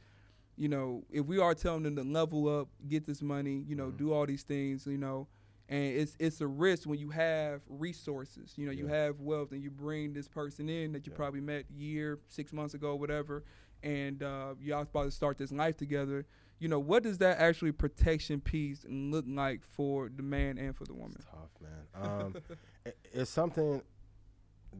[0.59, 3.91] you know, if we are telling them to level up, get this money, you know,
[3.91, 3.97] Mhm.
[3.97, 5.29] do all these things, you know,
[5.69, 8.55] and it's it's a risk when you have resources.
[8.57, 11.17] You know, you have wealth, and you bring this person in that you Yeah.
[11.17, 13.45] probably met year, six months ago, whatever,
[13.83, 16.27] and uh, y'all about to start this life together.
[16.59, 20.85] You know, what does that actually protection piece look like for the man and for
[20.87, 21.17] the woman?
[21.19, 21.87] It's tough, man.
[22.21, 22.35] Um,
[22.85, 23.81] it, it's something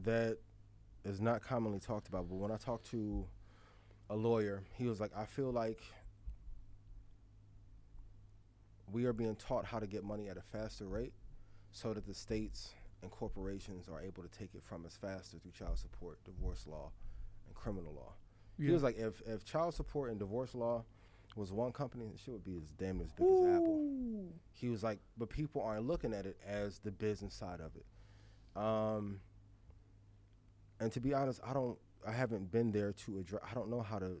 [0.03, 0.37] that
[1.05, 2.27] is not commonly talked about.
[2.27, 3.25] But when I talk to
[4.09, 5.81] a lawyer, he was like, "I feel like
[8.91, 11.13] we are being taught how to get money at a faster rate,
[11.71, 15.51] so that the states and corporations are able to take it from us faster through
[15.51, 16.91] child support, divorce law,
[17.45, 18.13] and criminal law."
[18.57, 20.83] He was like, "If if child support and divorce law."
[21.35, 23.99] Was one company, it shit would be as damn as big as Apple
[24.59, 27.85] he was like, but people aren't looking at it as the business side of it.
[28.61, 29.21] Um,
[30.79, 31.77] and to be honest, I don't,
[32.07, 33.41] I haven't been there to address.
[33.49, 34.17] I don't know how to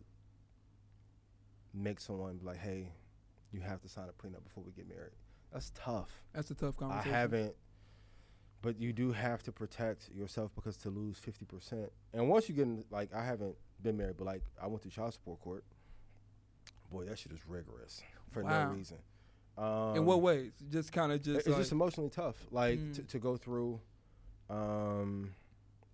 [1.73, 2.91] make someone be like, hey,
[3.51, 5.13] you have to sign a prenup before we get married.
[5.51, 6.09] That's tough.
[6.33, 7.13] That's a tough conversation.
[7.15, 7.55] I haven't,
[8.61, 12.55] but you do have to protect yourself because to lose fifty percent, and once you
[12.55, 15.63] get in, like, I haven't been married, but like, I went to child support court.
[16.91, 18.01] Boy, that shit is rigorous
[18.31, 18.67] for Wow.
[18.69, 18.97] no reason.
[19.57, 20.51] Um, In what ways?
[20.71, 22.93] Just kind of just it's like, just emotionally tough, like Mm.
[22.95, 23.79] to, to go through.
[24.49, 25.33] Um,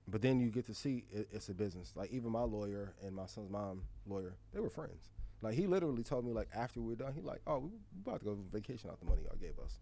[0.07, 1.93] but then you get to see it, it's a business.
[1.95, 5.09] Like even my lawyer and my son's mom lawyer, they were friends.
[5.41, 7.69] Like he literally told me like after we were done, he like, oh, we
[8.05, 9.79] about to go on vacation out the money y'all gave us.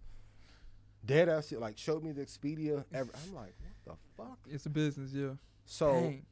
[1.05, 1.59] Dead ass shit.
[1.59, 2.85] Like showed me the Expedia.
[2.93, 3.11] Ever.
[3.25, 3.53] I'm like,
[3.83, 4.39] what the fuck?
[4.49, 5.31] it's a business, yeah.
[5.65, 6.25] So, Dang.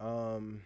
[0.00, 0.60] um,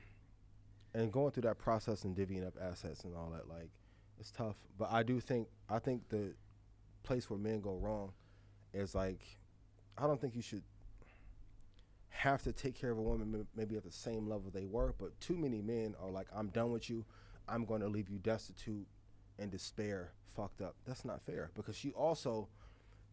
[0.94, 3.70] and going through that process and divvying up assets and all that, like,
[4.18, 4.56] it's tough.
[4.78, 6.34] But I do think I think the
[7.02, 8.12] place where men go wrong
[8.72, 9.20] is like,
[9.96, 10.62] I don't think you should
[12.18, 15.18] have to take care of a woman maybe at the same level they were, but
[15.20, 17.04] too many men are like, I'm done with you.
[17.48, 18.88] I'm going to leave you destitute
[19.38, 20.74] and despair, fucked up.
[20.84, 22.48] That's not fair because she also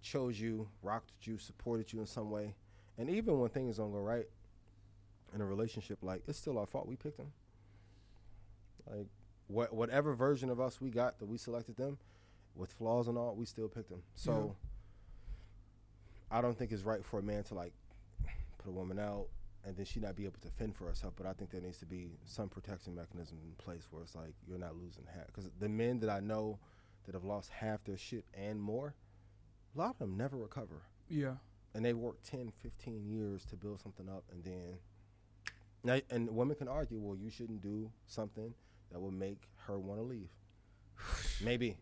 [0.02, 2.56] chose you, rocked you, supported you in some way.
[2.98, 4.26] And even when things don't go right
[5.36, 6.88] in a relationship, like it's still our fault.
[6.88, 7.32] We picked them.
[8.90, 9.08] Like
[9.48, 12.00] what whatever version of us we got that we selected them,
[12.56, 14.02] with flaws and all, we still picked them.
[14.16, 14.56] So
[16.32, 17.74] I don't think it's right for a man to like
[18.66, 19.28] put a woman out
[19.66, 21.14] and then she not be able to fend for herself.
[21.16, 24.34] But I think there needs to be some protection mechanism in place where it's like
[24.48, 25.28] you're not losing half.
[25.28, 26.60] Because the men that I know
[27.06, 28.94] that have lost half their shit and more,
[29.76, 30.82] a lot of them never recover.
[31.10, 31.34] Yeah.
[31.74, 34.78] And they work 10, 15 years to build something up, and then,
[35.84, 38.54] now, and women can argue, well, you shouldn't do something
[38.92, 40.30] that will make her want to leave.
[41.44, 41.76] Maybe,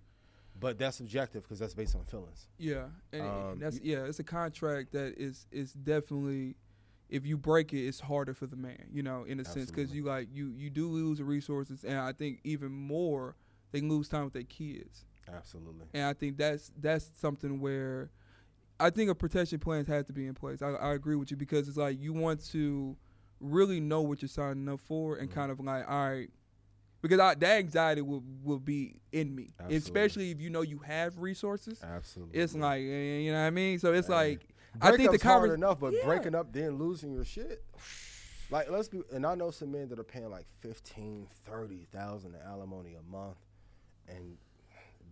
[0.60, 2.48] but that's subjective because that's based on feelings.
[2.58, 6.56] Yeah, and Um, that's yeah, it's a contract that is is definitely
[7.14, 9.94] if you break it, it's harder for the man, you know, in a sense because
[9.94, 13.36] you like you you do lose the resources, and I think even more
[13.72, 15.86] they lose time with their kids, Absolutely.
[15.94, 18.10] and I think that's that's something where
[18.80, 20.64] I think a protection plan has to be in place.
[20.64, 22.98] I, I agree with you because it's like you want to
[23.40, 25.34] really know what you're signing up for, and Mhm.
[25.36, 26.30] kind of like all right.
[27.04, 29.76] Because I, that anxiety will, will be in me, Absolutely.
[29.78, 32.40] especially if you know you have resources Absolutely.
[32.40, 33.78] it's like eh, you know what I mean.
[33.78, 34.48] So it's like
[34.82, 36.06] I think the hard conver- enough, but Yeah.
[36.06, 37.64] breaking up then losing your shit.
[38.50, 42.36] Like let's be, and I know some men that are paying like fifteen, thirty thousand
[42.36, 43.38] in alimony a month,
[44.08, 44.38] and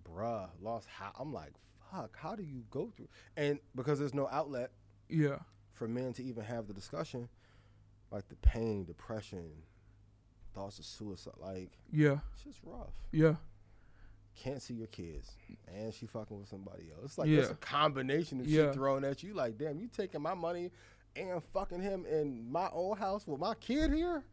[0.04, 0.88] bruh lost.
[0.88, 1.54] How I'm like,
[1.92, 2.16] fuck.
[2.18, 3.08] How do you go through?
[3.38, 4.72] And because there's no outlet
[5.10, 5.40] yeah,
[5.74, 7.30] for men to even have the discussion,
[8.12, 9.50] like the pain, depression,
[10.54, 11.34] thoughts of suicide.
[11.40, 12.94] Like yeah, it's just rough.
[13.12, 13.36] yeah,
[14.36, 15.32] Can't see your kids,
[15.68, 17.04] and she fucking with somebody else.
[17.06, 17.42] It's like Yeah.
[17.44, 18.66] a combination of Yeah.
[18.66, 19.34] shit thrown at you.
[19.34, 20.72] Like, damn, you taking my money
[21.16, 24.24] and fucking him in my old house with my kid here.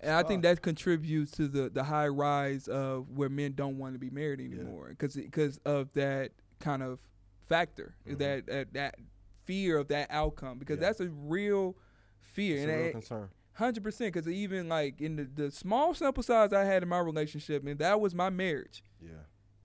[0.00, 3.94] and I think that contributes to the the high rise of where men don't want
[3.94, 6.98] to be married anymore because because of that kind of
[7.46, 8.18] factor Mhm.
[8.18, 8.94] that, that that
[9.44, 10.88] fear of that outcome because Yeah.
[10.88, 11.74] that's a real
[12.18, 13.30] fear It's and a real it- concern.
[13.54, 16.98] Hundred percent, because even like in the, the small sample size I had in my
[16.98, 18.82] relationship, and that was my marriage.
[19.00, 19.10] Yeah,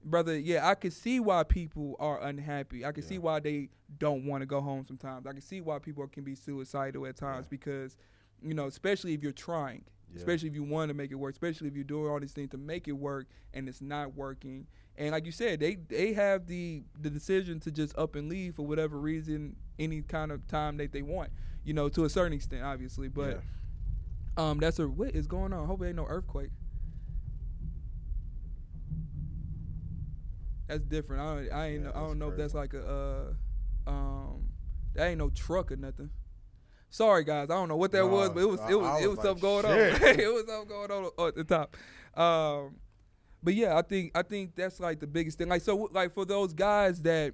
[0.04, 2.86] brother, yeah, I can see why people are unhappy.
[2.86, 5.26] I can see why they don't want to go home sometimes.
[5.26, 7.50] I can see why people can be suicidal at times Yeah.
[7.50, 7.98] because,
[8.44, 10.18] you know, especially if you're trying, yeah.
[10.18, 12.52] especially if you want to make it work, especially if you're doing all these things
[12.52, 13.26] to make it work
[13.56, 14.68] and it's not working.
[14.98, 18.56] And like you said, they they have the the decision to just up and leave
[18.56, 21.32] for whatever reason, any kind of time that they want.
[21.64, 23.42] You know, to a certain extent, obviously, but.
[24.38, 25.68] Um, that's a what is going on.
[25.68, 26.52] Hope it ain't no earthquake.
[30.68, 31.22] That's different.
[31.22, 31.82] I don't, I ain't.
[31.82, 33.34] Yeah, know, I don't know if that's like a
[33.88, 34.46] uh, um,
[34.94, 36.12] that ain't no truck or nothing.
[36.92, 39.00] Sorry guys, I don't know what that was, but it was I- it was I
[39.02, 40.02] it was was something like, going on.
[40.20, 41.78] it was something going on at the top.
[42.20, 42.78] Um,
[43.44, 45.50] but yeah, I think I think that's like the biggest thing.
[45.50, 47.34] Like so, like for those guys that,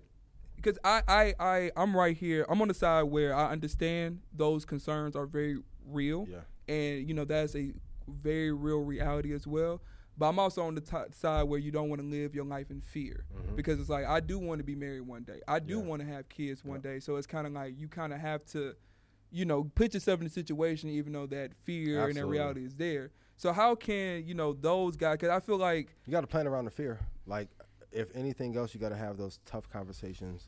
[0.57, 2.45] because I I I I'm right here.
[2.49, 7.13] I'm on the side where I understand those concerns are very real Yeah, and you
[7.13, 7.73] know that's a
[8.07, 9.81] very real reality as well.
[10.17, 12.71] But I'm also on the t- side where you don't want to live your life
[12.71, 13.55] in fear Mhm.
[13.57, 15.41] because it's like I do want to be married one day.
[15.47, 15.85] I do Yeah.
[15.85, 16.91] want to have kids one Yeah.
[16.93, 16.99] day.
[16.99, 18.75] So it's kind of like you kind of have to,
[19.31, 22.75] you know, put yourself in a situation even though that fear and that reality is
[22.75, 23.11] there.
[23.35, 25.15] So how can you know those guys?
[25.17, 26.99] Because I feel like you got to plan around the fear.
[27.25, 27.49] Like,
[27.91, 30.47] if anything else, you got to have those tough conversations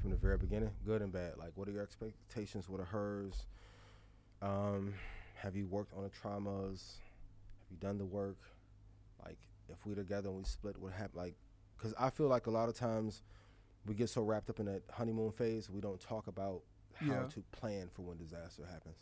[0.00, 1.36] from the very beginning, good and bad.
[1.38, 2.68] Like, what are your expectations?
[2.68, 3.46] What are hers?
[4.42, 4.94] Um,
[5.44, 6.96] have you worked on the traumas?
[7.60, 8.38] Have you done the work?
[9.24, 9.36] Like,
[9.68, 11.16] if we together and we split, what happened?
[11.16, 11.34] Like,
[11.76, 13.22] because I feel like a lot of times
[13.84, 16.62] we get so wrapped up in that honeymoon phase, we don't talk about
[16.94, 17.26] how Yeah.
[17.26, 18.96] to plan for when disaster happens.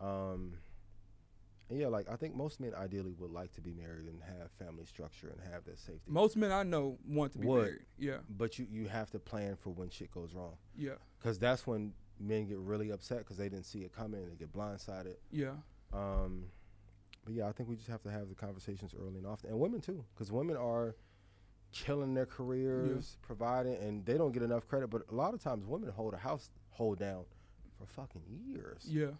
[0.00, 0.54] Um,
[1.70, 4.86] yeah, like I think most men ideally would like to be married and have family
[4.86, 6.00] structure and have that safety.
[6.06, 7.62] most men I know want to be Would.
[7.64, 7.80] married.
[7.98, 11.66] Yeah, but you you have to plan for when shit goes wrong, yeah, because that's
[11.66, 14.28] when men get really upset because they didn't see it coming.
[14.28, 15.16] They get blindsided.
[15.30, 15.52] yeah,
[15.92, 16.44] Um,
[17.24, 19.58] but yeah, I think we just have to have the conversations early and often, and
[19.60, 20.94] women too, because women are
[21.72, 24.88] killing their careers, providing, and they don't get enough credit.
[24.88, 27.24] But a lot of times, women hold a house hold down
[27.78, 29.10] for fucking years yeah,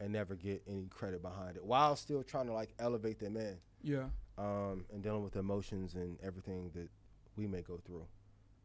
[0.00, 3.58] and never get any credit behind it, while still trying to like elevate their man,
[3.82, 4.04] yeah.
[4.38, 6.88] um, and dealing with emotions and everything that
[7.36, 8.06] we may go through.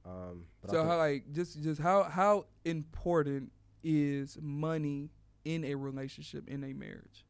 [0.05, 3.51] Um, but So how like just just how how important
[3.83, 5.09] is money
[5.45, 7.25] in a relationship in a marriage?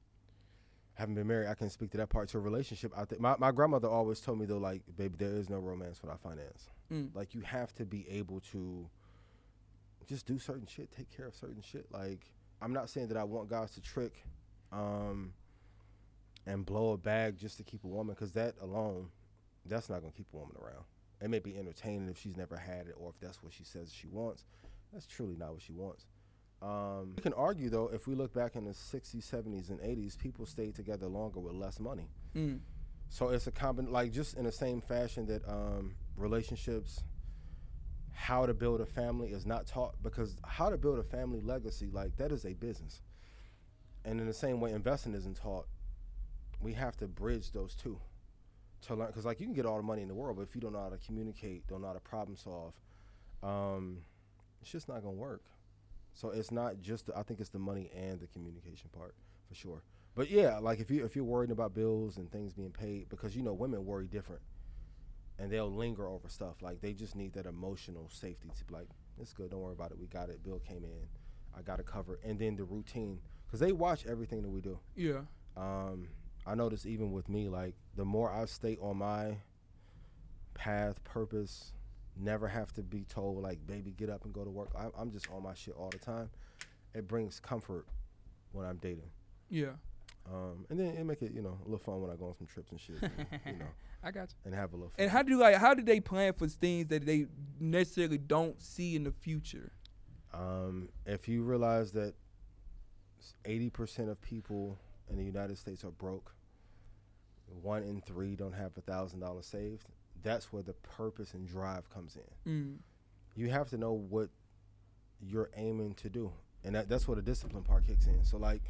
[0.96, 2.92] haven't been married, I can speak to that part to a relationship.
[2.96, 6.02] I think my, my grandmother always told me though, like, baby, there is no romance
[6.02, 6.70] without finance.
[6.92, 7.16] Mm.
[7.16, 8.88] Like you have to be able to
[10.08, 11.88] just do certain shit, take care of certain shit.
[11.92, 12.32] Like
[12.62, 14.24] I'm not saying that I want guys to trick
[14.72, 15.34] um
[16.46, 19.10] and blow a bag just to keep a woman cuz that alone
[19.66, 20.84] that's not going to keep a woman around.
[21.22, 23.94] It may be entertaining if she's never had it or if that's what she says
[23.94, 24.44] she wants.
[24.92, 26.06] That's truly not what she wants.
[26.64, 30.18] Um, we can argue though if we look back in the 60s, 70s and 80s,
[30.18, 32.08] people stayed together longer with less money.
[32.36, 32.60] Mm.
[33.10, 37.04] So it's a combin like just in the same fashion that um, relationships,
[38.14, 41.90] how to build a family is not taught because how to build a family legacy
[41.92, 43.02] like that is a business,
[44.06, 45.68] and in the same way investing isn't taught.
[46.62, 48.00] We have to bridge those two
[48.84, 50.56] to learn because like you can get all the money in the world, but if
[50.56, 52.74] you don't know how to communicate, don't know how to problem solve,
[53.44, 53.98] um,
[54.62, 55.44] it's just not gonna work.
[56.14, 59.16] So it's not just the, I think it's the money and the communication part
[59.48, 59.84] for sure.
[60.16, 63.36] But yeah, like if you if you're worried about bills and things being paid, because
[63.36, 64.42] you know women worry different,
[65.40, 66.62] and they'll linger over stuff.
[66.62, 68.88] Like they just need that emotional safety to be like,
[69.20, 70.44] it's good, don't worry about it, we got it.
[70.44, 71.08] Bill came in,
[71.58, 74.80] I got it covered, and then the routine, because they watch everything that we do.
[74.96, 75.22] Yeah.
[75.58, 76.10] Um,
[76.46, 79.38] I notice even with me, like the more I stay on my
[80.54, 81.74] path, purpose,
[82.18, 84.70] never have to be told like, baby, get up and go to work.
[84.78, 86.30] I, I'm just on my shit all the time.
[86.94, 87.88] It brings comfort
[88.52, 89.10] when I'm dating.
[89.50, 89.72] Yeah.
[90.32, 92.36] Um, and then it make it, you know, a little fun when I go on
[92.36, 93.12] some trips and shit, and,
[93.46, 93.66] you know,
[94.04, 94.36] I got you.
[94.46, 95.04] and have a little fun.
[95.04, 97.26] And how do like how do they plan for things that they
[97.60, 99.74] necessarily don't see in the future?
[100.34, 102.14] Um, if you realize that
[103.46, 104.78] eighty percent of people
[105.10, 106.34] in the United States are broke,
[107.62, 109.88] one in three don't have a thousand dollars saved.
[110.24, 112.52] That's where the purpose and drive comes in.
[112.52, 112.78] Mm.
[113.36, 114.30] You have to know what
[115.22, 116.32] you're aiming to do,
[116.64, 118.24] and that, that's where the discipline part kicks in.
[118.24, 118.62] So like,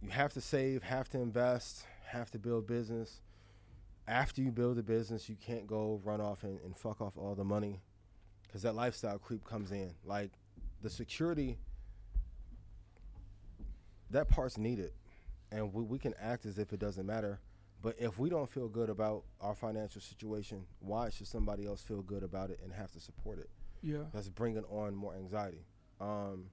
[0.00, 3.20] you have to save, have to invest, have to build business.
[4.06, 7.34] After you build a business, you can't go run off and, and fuck off all
[7.34, 7.80] the money,
[8.46, 9.94] because that lifestyle creep comes in.
[10.04, 10.30] Like
[10.82, 11.58] the security
[14.10, 14.92] that part's needed
[15.50, 17.40] and we, we can act as if it doesn't matter
[17.84, 22.00] but if we don't feel good about our financial situation why should somebody else feel
[22.02, 23.50] good about it and have to support it
[23.82, 24.04] Yeah.
[24.12, 25.66] that's bringing on more anxiety
[26.00, 26.46] um,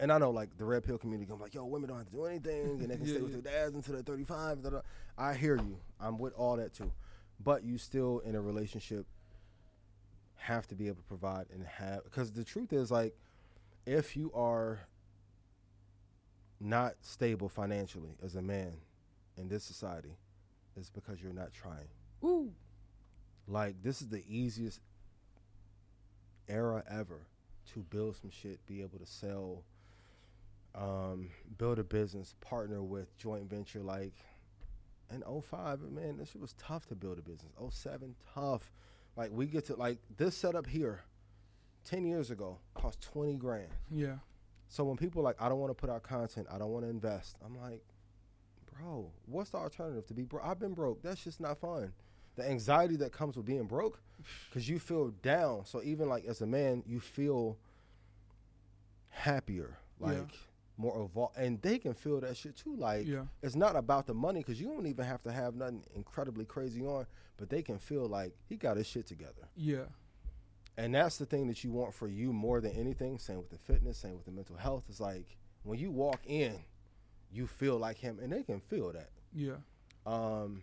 [0.00, 2.12] and I know like the red pill community comes like, yo, women don't have to
[2.12, 3.40] do anything and they can Yeah, stay with yeah.
[3.40, 4.62] their dads until they're 35.
[4.62, 4.80] da, da.
[5.16, 5.78] I hear you.
[6.00, 6.90] I'm with all that too.
[7.42, 9.06] But you still in a relationship
[10.36, 13.14] have to be able to provide and have because the truth is like
[13.86, 14.80] if you are
[16.60, 18.72] not stable financially as a man
[19.40, 20.16] in this society,
[20.76, 21.88] it's because you're not trying.
[22.22, 22.52] Ooh.
[23.48, 24.80] Like this is the easiest
[26.48, 27.26] era ever
[27.72, 29.64] to build some shit, be able to sell,
[30.74, 33.80] um, build a business, partner with joint venture.
[33.80, 34.14] Like
[35.12, 37.52] in 05, man, this shit was tough to build a business.
[37.70, 38.70] 07, tough.
[39.16, 41.02] Like we get to like this setup here,
[41.84, 43.68] 10 years ago, cost 20 grand.
[43.90, 44.16] Yeah.
[44.68, 46.84] So when people are like, I don't want to put out content, I don't want
[46.84, 47.82] to invest, I'm like,
[48.80, 50.44] bro, what's the alternative to be broke?
[50.44, 51.02] I've been broke.
[51.02, 51.92] That's just not fun.
[52.36, 54.00] The anxiety that comes with being broke,
[54.48, 55.64] because you feel down.
[55.66, 57.58] So even like as a man, you feel
[59.10, 60.24] happier, like Yeah.
[60.76, 62.74] more evolved, and they can feel that shit too.
[62.76, 63.26] Like Yeah.
[63.42, 66.84] it's not about the money, because you don't even have to have nothing incredibly crazy
[66.86, 67.06] on,
[67.36, 69.48] but they can feel like he got his shit together.
[69.56, 69.86] Yeah.
[70.76, 73.18] And that's the thing that you want for you more than anything.
[73.18, 74.84] Same with the fitness, same with the mental health.
[74.88, 76.58] It's like when you walk in,
[77.32, 79.10] you feel like him, and they can feel that.
[79.34, 79.56] Yeah.
[80.06, 80.62] Um,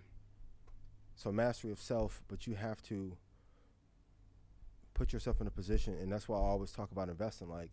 [1.15, 3.17] so mastery of self, but you have to
[4.93, 7.49] put yourself in a position, and that's why I always talk about investing.
[7.49, 7.71] Like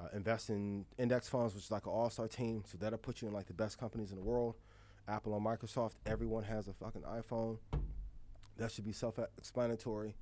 [0.00, 3.28] uh, invest in index funds, which is like an all-star team, so that'll put you
[3.28, 4.54] in like the best companies in the world.
[5.08, 7.58] Apple and Microsoft, everyone has a fucking iPhone.
[8.56, 10.14] That should be self-explanatory.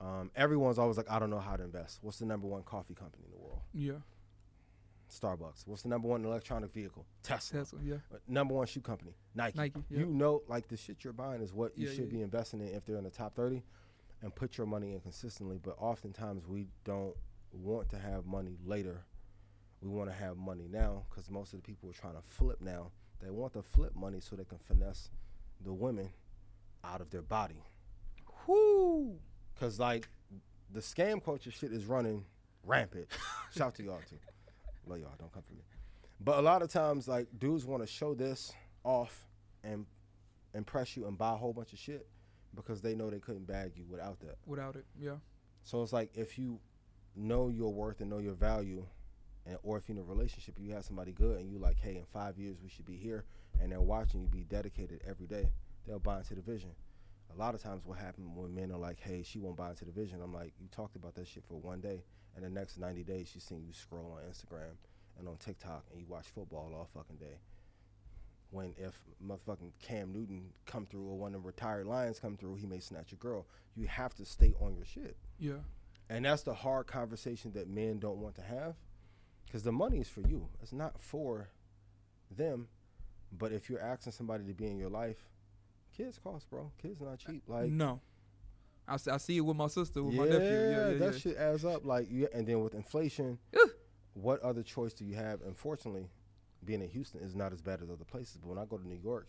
[0.00, 2.00] Um, everyone's always like, I don't know how to invest.
[2.02, 3.60] What's the number one coffee company in the world?
[3.72, 4.00] Yeah.
[5.10, 5.66] Starbucks.
[5.66, 7.06] What's the number one electronic vehicle?
[7.22, 7.60] Tesla.
[7.60, 7.78] Tesla.
[7.82, 7.94] Yeah.
[8.12, 9.58] Uh, number one shoe company, Nike.
[9.58, 10.00] Nike, yep.
[10.00, 12.60] You know, like the shit you're buying is what you Yeah, should yeah, be investing
[12.60, 13.62] in if they're in the top 30
[14.22, 15.58] and put your money in consistently.
[15.62, 17.14] But oftentimes we don't
[17.52, 19.02] want to have money later.
[19.80, 22.60] We want to have money now because most of the people are trying to flip
[22.60, 22.90] now.
[23.22, 25.10] They want to flip money so they can finesse
[25.64, 26.10] the women
[26.84, 27.62] out of their body.
[28.46, 29.18] Whoo.
[29.54, 30.08] Because, like,
[30.72, 32.24] the scam culture shit is running
[32.64, 33.08] rampant.
[33.56, 34.16] Shout to y'all, too.
[34.86, 35.14] Love y'all.
[35.18, 35.62] Don't come for me.
[36.20, 38.52] But a lot of times, like, dudes want to show this
[38.84, 39.26] off
[39.62, 39.84] and
[40.54, 42.06] impress you and buy a whole bunch of shit
[42.54, 44.36] because they know they couldn't bag you without that.
[44.46, 44.86] Without it.
[44.98, 45.16] Yeah.
[45.62, 46.60] So it's like if you
[47.14, 48.86] know your worth and know your value,
[49.44, 51.96] and or if you're in a relationship, you have somebody good, and you like, hey,
[51.96, 53.24] in five years we should be here,
[53.60, 55.50] and they're watching you be dedicated every day.
[55.86, 56.70] They'll buy into the vision.
[57.34, 59.84] A lot of times, what happens when men are like, hey, she won't buy into
[59.84, 60.20] the vision.
[60.22, 62.04] I'm like, you talked about that shit for one day,
[62.36, 64.76] and the next 90 days she's seen you scroll on Instagram
[65.18, 67.38] and on TikTok, and you watch football all fucking day.
[68.50, 72.56] When if motherfucking Cam Newton come through or one of the retired Lions come through,
[72.56, 73.46] he may snatch your girl.
[73.74, 75.16] You have to stay on your shit.
[75.38, 75.60] Yeah.
[76.08, 78.76] And that's the hard conversation that men don't want to have
[79.46, 80.48] because the money is for you.
[80.62, 81.48] It's not for
[82.30, 82.68] them.
[83.36, 85.28] But if you're asking somebody to be in your life,
[85.96, 86.70] kids cost, bro.
[86.80, 87.42] Kids not cheap.
[87.48, 88.00] Like no,
[88.88, 90.46] I, I see it with my sister, with yeah, my nephew.
[90.48, 91.18] Yeah, yeah, that yeah.
[91.18, 91.84] shit adds up.
[91.84, 93.38] Like, you, and then with inflation,
[94.14, 95.40] what other choice do you have?
[95.46, 96.08] Unfortunately,
[96.64, 98.38] being in Houston is not as bad as other places.
[98.38, 99.26] But when I go to New York,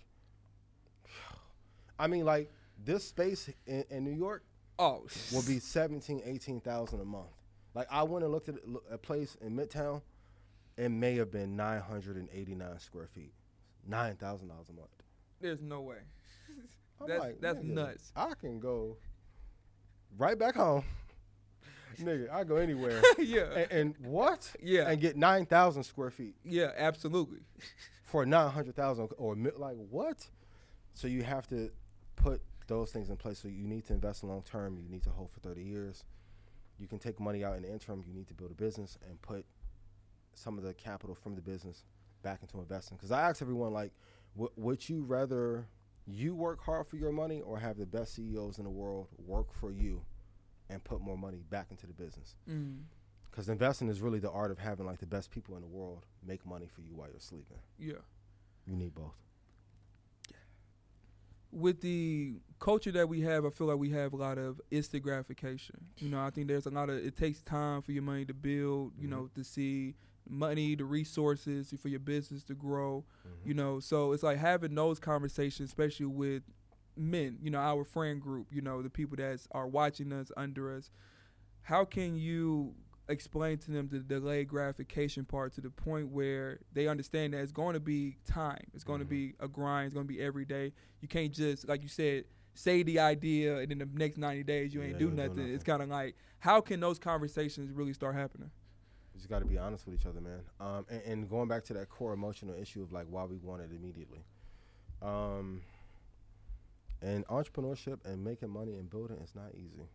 [2.00, 2.52] I mean, like
[2.84, 4.44] this space in, in New York
[4.80, 5.04] Oh,
[5.34, 7.26] will be 17, 18,000 a month.
[7.74, 8.56] Like I went and looked at
[8.92, 10.02] a place in Midtown.
[10.78, 13.34] It may have been 989 square feet,
[13.88, 14.90] nine thousand dollars a month.
[15.42, 15.98] There's no way.
[17.00, 18.12] That's- like, that's nuts.
[18.16, 18.98] I can go
[20.18, 20.84] right back home,
[22.02, 22.30] nigga.
[22.32, 23.02] I go anywhere.
[23.18, 24.52] yeah, and, and what?
[24.62, 24.90] Yeah.
[24.90, 27.40] and get nine thousand square feet yeah, absolutely.
[28.04, 30.28] for nine hundred thousand or mi- like what?
[30.94, 31.70] So you have to
[32.16, 33.40] put those things in place.
[33.40, 34.78] So you need to invest long term.
[34.78, 36.06] You need to hold for thirty years.
[36.80, 38.04] You can take money out in the interim.
[38.08, 39.46] You need to build a business and put
[40.36, 41.84] some of the capital from the business
[42.22, 42.98] back into investing.
[42.98, 43.92] Because I ask everyone, like,
[44.36, 45.66] w- would you rather
[46.08, 49.54] you work hard for your money or have the best CEOs in the world work
[49.54, 50.02] for you
[50.70, 52.36] and put more money back into the business?
[52.50, 52.84] Mm,
[53.30, 56.06] Because investing is really the art of having like the best people in the world
[56.26, 57.58] make money for you while you're sleeping.
[57.78, 57.96] yeah.
[58.66, 59.14] You need both.
[61.52, 65.02] with the culture that we have, I feel like we have a lot of instant
[65.04, 65.78] gratification.
[65.98, 68.34] You know, I think there's a lot of it takes time for your money to
[68.34, 68.92] build.
[69.00, 69.12] You Mhm.
[69.12, 69.96] know, to see
[70.30, 73.06] money, the resources for your business to grow.
[73.28, 73.48] Mm-hmm.
[73.48, 76.44] You know, so it's like having those conversations, especially with
[76.96, 77.38] men.
[77.42, 78.48] You know, our friend group.
[78.52, 80.92] You know, the people that are watching us under us.
[81.62, 82.74] How can you
[83.10, 87.54] explain to them the delayed gratification part to the point where they understand that it's
[87.54, 88.60] going to be time.
[88.74, 89.10] It's going to Mhm.
[89.10, 89.86] be a grind.
[89.86, 90.74] It's going to be every day.
[91.00, 94.74] You can't just, like you said, say the idea and in the next 90 days
[94.74, 95.38] you ain't Yeah, do don't do nothing.
[95.38, 95.54] nothing.
[95.54, 98.52] It's kind of like, how can those conversations really start happening?
[99.18, 100.42] You just got to be honest with each other, man.
[100.60, 103.64] Um, and, and going back to that core emotional issue of like why we want
[103.64, 104.20] it immediately.
[105.02, 105.62] Um,
[107.02, 109.88] and entrepreneurship and making money and building is not easy.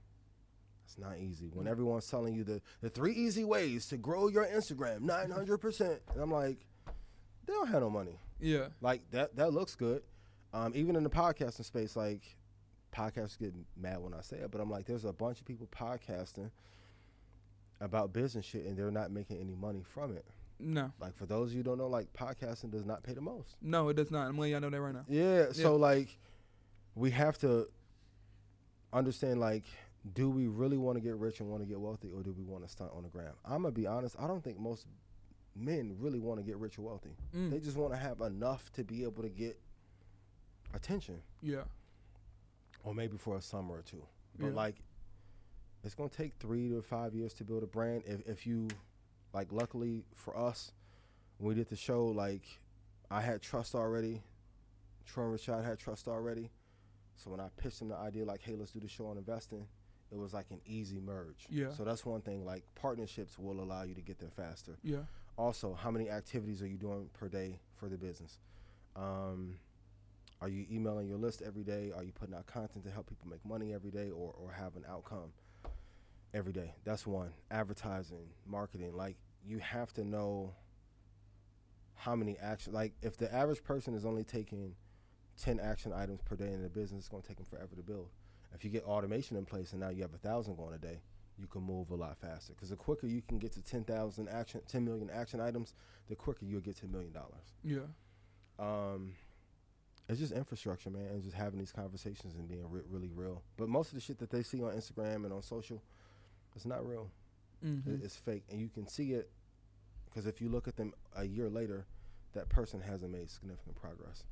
[0.86, 1.50] It's not easy.
[1.54, 1.70] When Mm.
[1.70, 5.80] everyone's telling you the, the three easy ways to grow your Instagram, 900%.
[6.14, 6.58] And I'm like,
[7.46, 8.18] they don't have no money.
[8.40, 8.68] Yeah.
[8.80, 10.02] Like that that looks good.
[10.52, 12.22] Um, even in the podcasting space, like
[12.92, 15.68] podcasters get mad when I say it, but I'm like, there's a bunch of people
[15.68, 16.50] podcasting
[17.82, 20.24] about business shit and they're not making any money from it.
[20.58, 20.92] No.
[21.00, 23.56] Like for those of you who don't know, like podcasting does not pay the most.
[23.60, 24.28] No, it does not.
[24.28, 25.04] I'm letting y'all know that right now.
[25.08, 26.16] Yeah, so like
[26.94, 27.68] we have to
[28.92, 29.64] understand like
[30.14, 32.44] do we really want to get rich and want to get wealthy or do we
[32.44, 33.32] want to stunt on the gram?
[33.44, 34.86] I'm gonna be honest, I don't think most
[35.56, 37.16] men really want to get rich or wealthy.
[37.36, 37.50] Mm.
[37.50, 39.58] They just want to have enough to be able to get
[40.74, 41.62] attention Yeah.
[42.84, 44.02] or maybe for a summer or two.
[44.38, 44.54] But Yeah.
[44.54, 44.76] like
[45.84, 48.02] it's gonna take three to five years to build a brand.
[48.06, 48.68] If if you
[49.32, 50.72] like luckily for us,
[51.38, 52.42] when we did the show, like
[53.10, 54.22] I had trust already.
[55.06, 56.50] Troy and Rashad had trust already.
[57.16, 59.66] So when I pitched them the idea like, hey, let's do the show on investing,
[60.10, 61.46] it was like an easy merge.
[61.50, 61.70] Yeah.
[61.72, 65.00] So that's one thing, like partnerships will allow you to get there faster Yeah.
[65.36, 68.38] also how many activities are you doing per day for the business
[68.96, 69.56] um,
[70.40, 73.26] are you emailing your list every day are you putting out content to help people
[73.28, 75.32] make money every day or, or have an outcome
[76.34, 76.74] every day.
[76.84, 77.32] That's one.
[77.50, 78.96] Advertising marketing.
[78.96, 80.54] Like you have to know
[81.94, 84.74] how many action like if the average person is only taking
[85.40, 87.82] 10 action items per day in the business it's going to take them forever to
[87.82, 88.08] build.
[88.54, 91.00] If you get automation in place and now you have a thousand going a day
[91.38, 92.52] you can move a lot faster.
[92.52, 95.74] Because the quicker you can get to 10,000 action 10 million action items
[96.08, 97.54] the quicker you'll get to a million dollars.
[97.64, 97.80] Yeah.
[98.58, 99.12] um
[100.08, 103.42] it's just infrastructure man and just having these conversations and being re- really real.
[103.56, 105.80] But most of the shit that they see on instagram and on social
[106.56, 107.10] it's not real
[107.64, 107.94] Mm-hmm.
[107.94, 109.30] It- it's fake and you can see it
[110.06, 111.86] because if you look at them a year later
[112.32, 114.24] that person hasn't made significant progress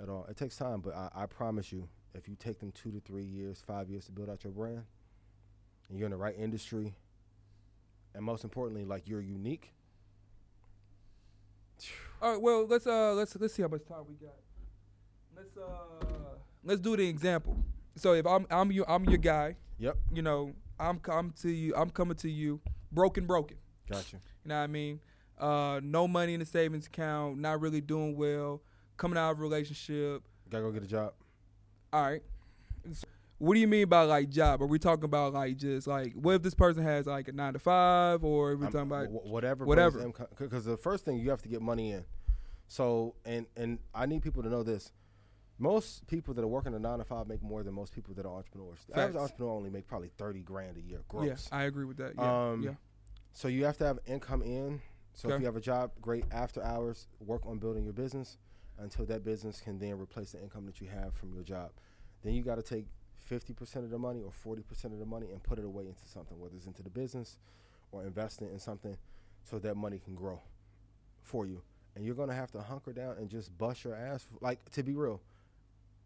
[0.00, 2.90] at all it takes time but I, I promise you if you take them two
[2.90, 4.82] to three years five years to build out your brand
[5.88, 6.94] and you're in the right industry
[8.14, 9.72] and most importantly like you're unique
[12.20, 12.40] All right.
[12.42, 14.34] Well, let's uh let's let's see how much time we got.
[15.36, 16.34] Let's uh
[16.64, 17.56] let's do the example.
[17.96, 21.74] So if I'm I'm your I'm your guy, yep you know, I'm come to you.
[21.76, 22.60] I'm coming to you,
[22.92, 23.56] broken, broken.
[23.90, 25.00] gotcha You know what I mean?
[25.38, 28.62] Uh, no money in the savings account, not really doing well,
[28.96, 30.22] coming out of a relationship.
[30.50, 31.12] gotta go get a job
[31.92, 32.22] All right.
[33.38, 34.60] What do you mean by like job?
[34.62, 37.52] Are we talking about like just like what if this person has like a nine
[37.52, 40.10] to five, or are we I'm- talking about wh- whatever whatever.
[40.38, 42.04] because the first thing you have to get money in
[42.70, 44.92] so and and i need people to know this
[45.58, 48.24] most people that are working a nine to five make more than most people that
[48.24, 51.58] are entrepreneurs the average entrepreneur only make probably 30 grand a year gross yeah?
[51.58, 52.14] I agree with that.
[52.16, 52.70] Yeah, Um, yeah,
[53.32, 54.80] so you have to have income in
[55.14, 58.38] so if you have a job great after hours work on building your business
[58.78, 61.70] until that business can then replace the income that you have from your job.
[62.22, 62.86] Then you got to take
[63.28, 66.38] 50% of the money or 40% of the money and put it away into something,
[66.38, 67.38] whether it's into the business
[67.90, 68.96] or investing in something
[69.42, 70.40] so that money can grow
[71.22, 71.62] for you.
[71.96, 74.26] And you're going to have to hunker down and just bust your ass.
[74.40, 75.20] Like, to be real,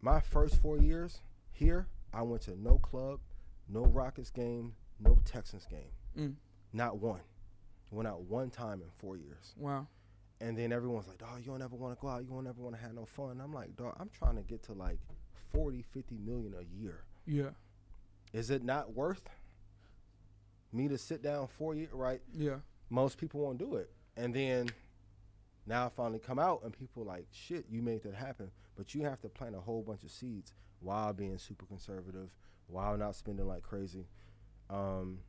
[0.03, 3.19] my first four years here, I went to no club,
[3.69, 5.91] no Rockets game, no Texans game.
[6.17, 6.35] Mm.
[6.73, 7.21] Not one.
[7.89, 9.53] Went out one time in four years.
[9.57, 9.87] Wow.
[10.41, 12.21] And then everyone's like, dog, you don't ever want to go out.
[12.21, 13.39] You don't ever want to have no fun.
[13.41, 14.99] I'm like, dog, I'm trying to get to like
[15.53, 17.05] 40, 50 million a year.
[17.25, 17.51] Yeah.
[18.33, 19.29] Is it not worth
[20.73, 22.21] me to sit down for you, Right.
[22.33, 22.57] Yeah.
[22.89, 23.89] Most people won't do it.
[24.17, 24.69] And then
[25.65, 28.51] now I finally come out and people like, shit, you made that happen.
[28.75, 32.29] But you have to plant a whole bunch of seeds while being super conservative,
[32.67, 34.05] while not spending like crazy,
[34.69, 35.19] um,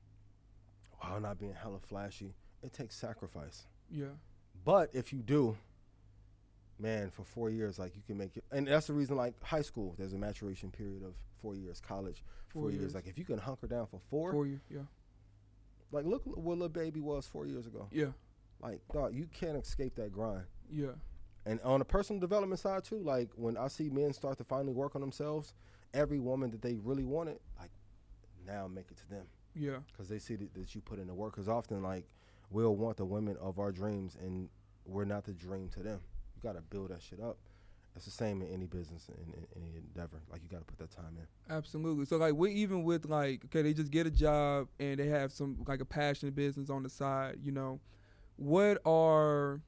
[0.99, 2.34] while not being hella flashy.
[2.62, 3.66] It takes sacrifice.
[3.90, 4.07] Yeah.
[4.64, 5.57] But if you do,
[6.78, 9.16] man, for four years, like you can make it, and that's the reason.
[9.16, 11.80] Like high school, there's a maturation period of four years.
[11.86, 12.80] College, four, Four years.
[12.80, 12.95] years.
[12.95, 14.61] Like if you can hunker down for four, For you.
[14.70, 14.80] Yeah.
[15.92, 17.88] like look where little baby was four years ago.
[17.92, 18.12] Yeah.
[18.62, 20.45] Like dog, you can't escape that grind.
[20.72, 20.92] Yeah.
[21.47, 24.72] And on the personal development side too, like when I see men start to finally
[24.72, 25.53] work on themselves,
[25.92, 27.70] every woman that they really wanted, like
[28.47, 29.78] now make it to them Yeah.
[29.92, 31.34] because they see that, that you put in the work.
[31.34, 32.07] Because often, like
[32.51, 34.49] we'll want the women of our dreams, and
[34.86, 36.01] we're not the dream to them.
[36.36, 37.36] You got to build that shit up.
[37.97, 40.20] It's the same in any business and in, any endeavor.
[40.30, 41.55] Like you got to put that time in.
[41.55, 42.07] Absolutely.
[42.07, 45.30] So like we even with like okay, they just get a job and they have
[45.30, 47.80] some like a passionate business on the side, you know.
[48.36, 49.61] What are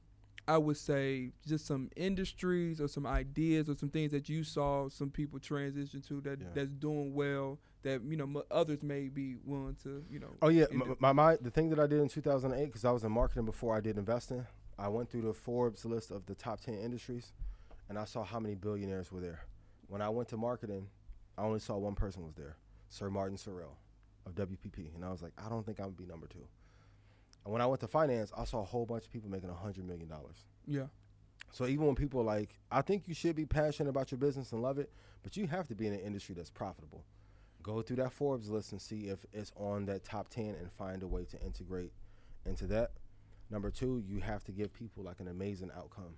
[0.47, 4.87] I would say just some industries or some ideas or some things that you saw
[4.89, 6.47] some people transition to that Yeah.
[6.53, 10.35] that's doing well that you know m- others may be willing to, you know.
[10.41, 13.03] Oh yeah, my, my, my the thing that I did in 2008 because I was
[13.03, 14.45] in marketing before I did investing.
[14.79, 17.33] I went through the Forbes list of the top 10 industries,
[17.89, 19.41] and I saw how many billionaires were there.
[19.87, 20.87] When I went to marketing,
[21.37, 22.57] I only saw one person was there,
[22.89, 23.75] Sir Martin Sorrell
[24.25, 26.47] of WPP, and I was like, I don't think I'm gonna be number two.
[27.47, 29.87] And when I went to finance, I saw a whole bunch of people making hundred
[29.87, 30.35] million dollars.
[30.65, 30.87] Yeah.
[31.53, 34.51] So even when people are like, I think you should be passionate about your business
[34.51, 34.91] and love it,
[35.23, 37.05] but you have to be in an industry that's profitable.
[37.63, 41.01] Go through that Forbes list and see if it's on that top 10 and find
[41.03, 41.93] a way to integrate
[42.45, 42.91] into that.
[43.49, 46.17] Number two, you have to give people like an amazing outcome.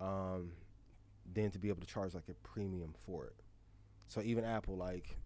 [0.00, 0.52] Um,
[1.34, 3.36] then to be able to charge like a premium for it.
[4.08, 5.18] So even Apple, like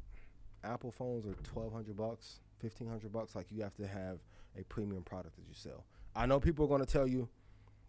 [0.64, 3.36] Apple phones are 1200 bucks, 1500 bucks.
[3.36, 4.18] Like you have to have
[4.56, 5.84] a premium product that you sell.
[6.14, 7.28] I know people are going to tell you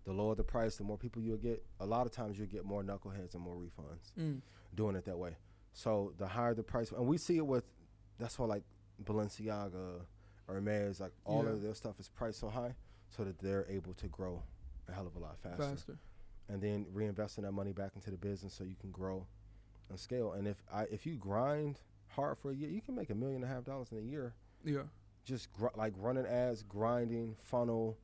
[0.05, 1.63] the lower the price, the more people you'll get.
[1.79, 4.41] A lot of times you'll get more knuckleheads and more refunds Mm.
[4.75, 5.37] doing it that way.
[5.73, 7.65] So the higher the price, and we see it with
[8.17, 8.63] that's why like
[9.03, 10.01] Balenciaga,
[10.47, 11.51] Hermes, like all Yeah.
[11.51, 12.75] of their stuff is priced so high,
[13.09, 14.43] so that they're able to grow
[14.87, 15.97] a hell of a lot faster, Faster.
[16.47, 19.27] and then reinvesting that money back into the business so you can grow
[19.89, 20.33] and scale.
[20.33, 23.43] And if I if you grind hard for a year, you can make a million
[23.43, 24.33] and a half dollars in a year
[24.63, 24.83] Yeah.
[25.25, 27.97] Just gr- like running ads, grinding, funnel,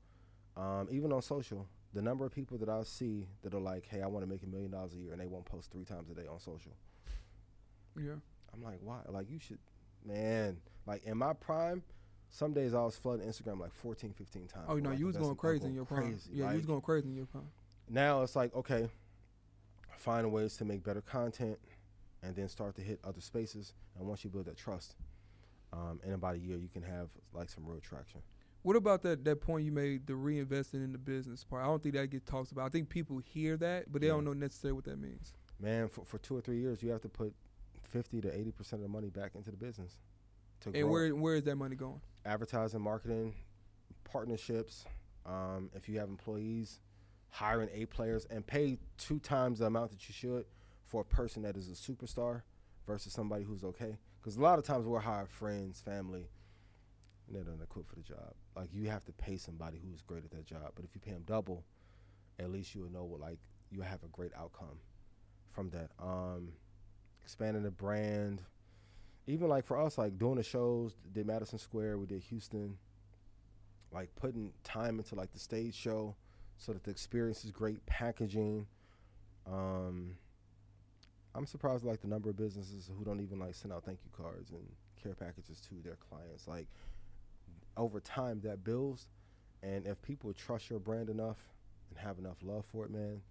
[0.57, 1.67] um, even on social.
[1.93, 4.43] The number of people that I see that are like, "Hey, I want to make
[4.43, 6.71] a million dollars a year," and they won't post three times a day on social.
[7.97, 8.13] Yeah.
[8.53, 8.99] I'm like, why?
[9.07, 9.59] Like, you should,
[10.05, 10.57] man.
[10.85, 11.83] Like in my prime,
[12.29, 14.65] some days I was flooding Instagram like 14, 15 times.
[14.67, 16.03] Oh no, Like, you was going crazy in your prime.
[16.03, 16.29] crazy.
[16.33, 17.47] Yeah, you was going crazy in your prime.
[17.89, 18.89] now it's like okay
[19.97, 21.57] find ways to make better content
[22.23, 24.95] and then start to hit other spaces and once you build that trust
[25.75, 28.21] um, in about a year you can have like some real traction
[28.63, 31.63] What about that that point you made, the reinvesting in the business part?
[31.63, 32.65] I don't think that gets talked about.
[32.65, 34.13] I think people hear that, but they Yeah.
[34.13, 35.33] don't know necessarily what that means.
[35.59, 37.33] man for, for two or three years you have to put
[37.83, 39.99] 50 to 80 percent of the money back into the business
[40.61, 42.01] to And grow where where is that money going?
[42.25, 43.35] advertising marketing
[44.03, 44.85] partnerships
[45.25, 46.79] um, if you have employees
[47.29, 50.45] hiring a players and pay two times the amount that you should
[50.85, 52.41] for a person that is a superstar
[52.87, 56.27] versus somebody who's okay because a lot of times we'll hire friends family
[57.27, 58.33] and they don't equipped for the job.
[58.55, 60.71] Like you have to pay somebody who's great at that job.
[60.73, 61.63] But if you pay them double
[62.39, 63.37] at least you will know what like
[63.69, 64.79] you have a great outcome
[65.51, 65.91] from that.
[66.01, 66.53] Um,
[67.23, 68.41] expanding the brand.
[69.27, 72.77] Even like for us, like doing the shows, did Madison Square, we did Houston,
[73.91, 76.15] like putting time into like the stage show
[76.57, 78.65] so that the experience is great, packaging.
[79.47, 80.17] Um,
[81.35, 84.11] I'm surprised like the number of businesses who don't even like send out thank you
[84.23, 84.63] cards and
[85.01, 86.47] care packages to their clients.
[86.47, 86.67] Like
[87.77, 89.07] over time that builds
[89.61, 91.37] and if people trust your brand enough
[91.89, 93.21] and have enough love for it, man,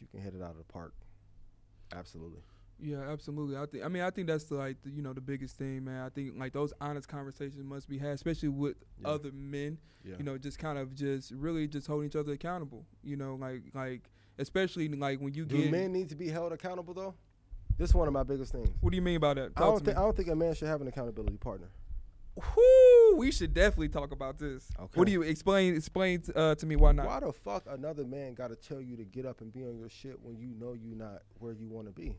[0.00, 0.92] you can hit it out of the park.
[1.94, 2.40] Absolutely.
[2.80, 3.56] Yeah, absolutely.
[3.56, 3.84] I think.
[3.84, 6.04] I mean, I think that's the, like the, you know the biggest thing, man.
[6.04, 9.08] I think like those honest conversations must be had, especially with Yeah.
[9.08, 9.78] other men.
[10.04, 10.16] Yeah.
[10.18, 12.84] You know, just kind of just really just holding each other accountable.
[13.04, 15.70] You know, like like especially like when you Do get.
[15.70, 17.14] men need to be held accountable though?
[17.76, 18.68] This is one of my biggest things.
[18.80, 19.50] what do you mean by that?
[19.56, 19.96] I don't think.
[19.96, 21.68] I don't think a man should have an accountability partner.
[22.36, 24.68] Whew, we should definitely talk about this.
[24.78, 24.90] Okay.
[24.98, 25.76] What do you explain?
[25.76, 27.06] Explain uh, to me why not?
[27.06, 29.76] Why the fuck another man got to tell you to get up and be on
[29.78, 32.16] your shit when you know you're not where you want to be?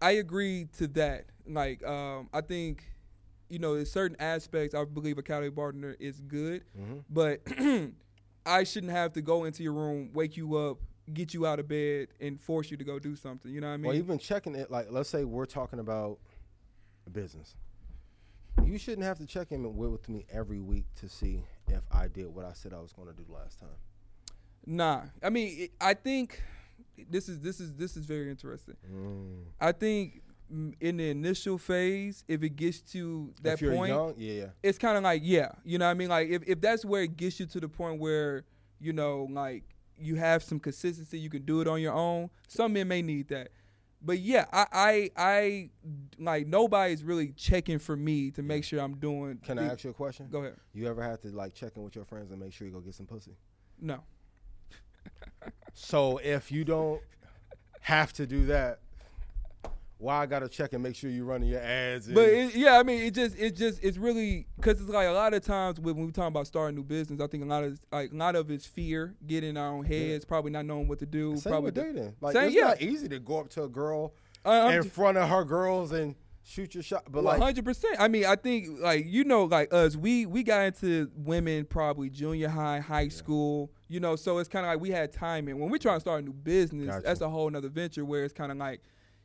[0.00, 1.26] I agree to that.
[1.46, 2.84] Like, um, I think,
[3.50, 6.98] you know, in certain aspects, I believe a accountability partner is good, Mm-hmm.
[7.10, 7.40] but
[8.46, 10.78] I shouldn't have to go into your room, wake you up,
[11.12, 13.50] get you out of bed, and force you to go do something.
[13.50, 13.92] You know what I mean?
[13.92, 16.18] Or even checking it, like let's say we're talking about
[17.06, 17.54] a business.
[18.64, 22.26] You shouldn't have to check in with, me every week to see if I did
[22.26, 23.68] what I said I was going to do last time.
[24.66, 25.02] nah.
[25.22, 26.42] I mean, it, I think
[27.10, 28.76] this is this is this is very interesting.
[28.90, 29.44] Mm.
[29.60, 30.22] I think
[30.52, 34.46] mm, in the initial phase, if it gets to that point, young, yeah.
[34.62, 37.02] it's kind of like yeah you know what i mean like if, if that's where
[37.02, 38.44] it gets you to the point where
[38.80, 39.64] you know like
[39.98, 42.30] you have some consistency you can do it on your own.
[42.48, 43.48] Some men may need that.
[44.04, 45.70] But yeah i i, I
[46.18, 49.84] like nobody's really checking for me to make sure i'm doing Can the- I ask
[49.84, 50.26] you a question?
[50.30, 50.56] go ahead.
[50.74, 52.80] You ever had to like check in with your friends and make sure you go
[52.80, 53.36] get some pussy?
[53.80, 54.00] no.
[55.74, 57.00] So if you don't
[57.80, 58.80] have to do that,
[60.02, 62.08] why I gotta check and make sure you're running your ads?
[62.08, 65.12] But it, yeah i mean it just it just it's really because it's like a
[65.12, 67.64] lot of times when we talk about starting a new business i think a lot
[67.64, 70.88] of like a lot of it's fear getting in our own heads probably not knowing
[70.88, 72.14] what to do same probably with dating.
[72.20, 72.68] Like Same, it's yeah.
[72.68, 74.14] not easy to go up to a girl
[74.44, 77.04] Uh, in front of her girls and shoot your shot.
[77.04, 77.96] But One like, hundred percent.
[78.00, 82.10] I mean, I think like you know, like us, we we got into women probably
[82.10, 83.70] junior high, high school.
[83.88, 85.60] You know, so it's kind of like we had timing.
[85.60, 87.02] When we're trying to start a new business, Gotcha.
[87.04, 88.80] that's a whole nother venture where it's kind of like,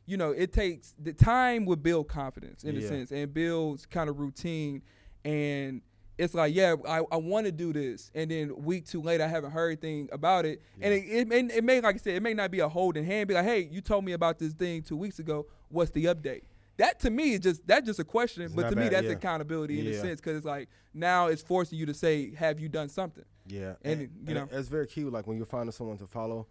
[0.08, 4.08] you know, it takes the time would build confidence in a sense and builds kind
[4.08, 4.82] of routine,
[5.24, 5.82] and
[6.16, 9.28] it's like, yeah, I, I want to do this, and then week two later, I
[9.28, 12.22] haven't heard anything about it, and it, it may it may like I said, it
[12.22, 14.82] may not be a holding hand, be like, hey, you told me about this thing
[14.82, 15.46] two weeks ago.
[15.68, 16.42] What's the update?
[16.78, 19.12] That to me is just that's just a question, It's but to me that's yeah.
[19.12, 22.68] accountability in a sense because it's like now it's forcing you to say, have you
[22.70, 23.24] done something?
[23.46, 24.42] yeah, and, and, you know.
[24.42, 25.04] and it's very key.
[25.04, 26.46] Like when you're finding someone to follow,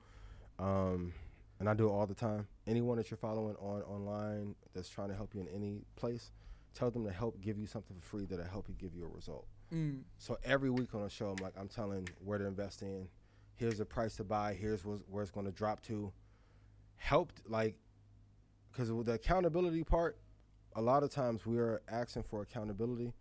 [0.59, 1.13] um,
[1.59, 2.47] and I do it all the time.
[2.65, 6.31] Anyone that you're following on online that's trying to help you in any place,
[6.73, 9.15] tell them to help give you something for free that'll help you give you a
[9.15, 9.47] result.
[9.73, 10.01] Mm.
[10.17, 13.07] So every week on the show, I'm like, I'm telling where to invest in.
[13.55, 14.53] Here's the price to buy.
[14.53, 16.11] Here's where, where it's going to drop to.
[16.97, 17.75] Helped like,
[18.71, 20.17] because with the accountability part,
[20.75, 23.13] a lot of times we are asking for accountability,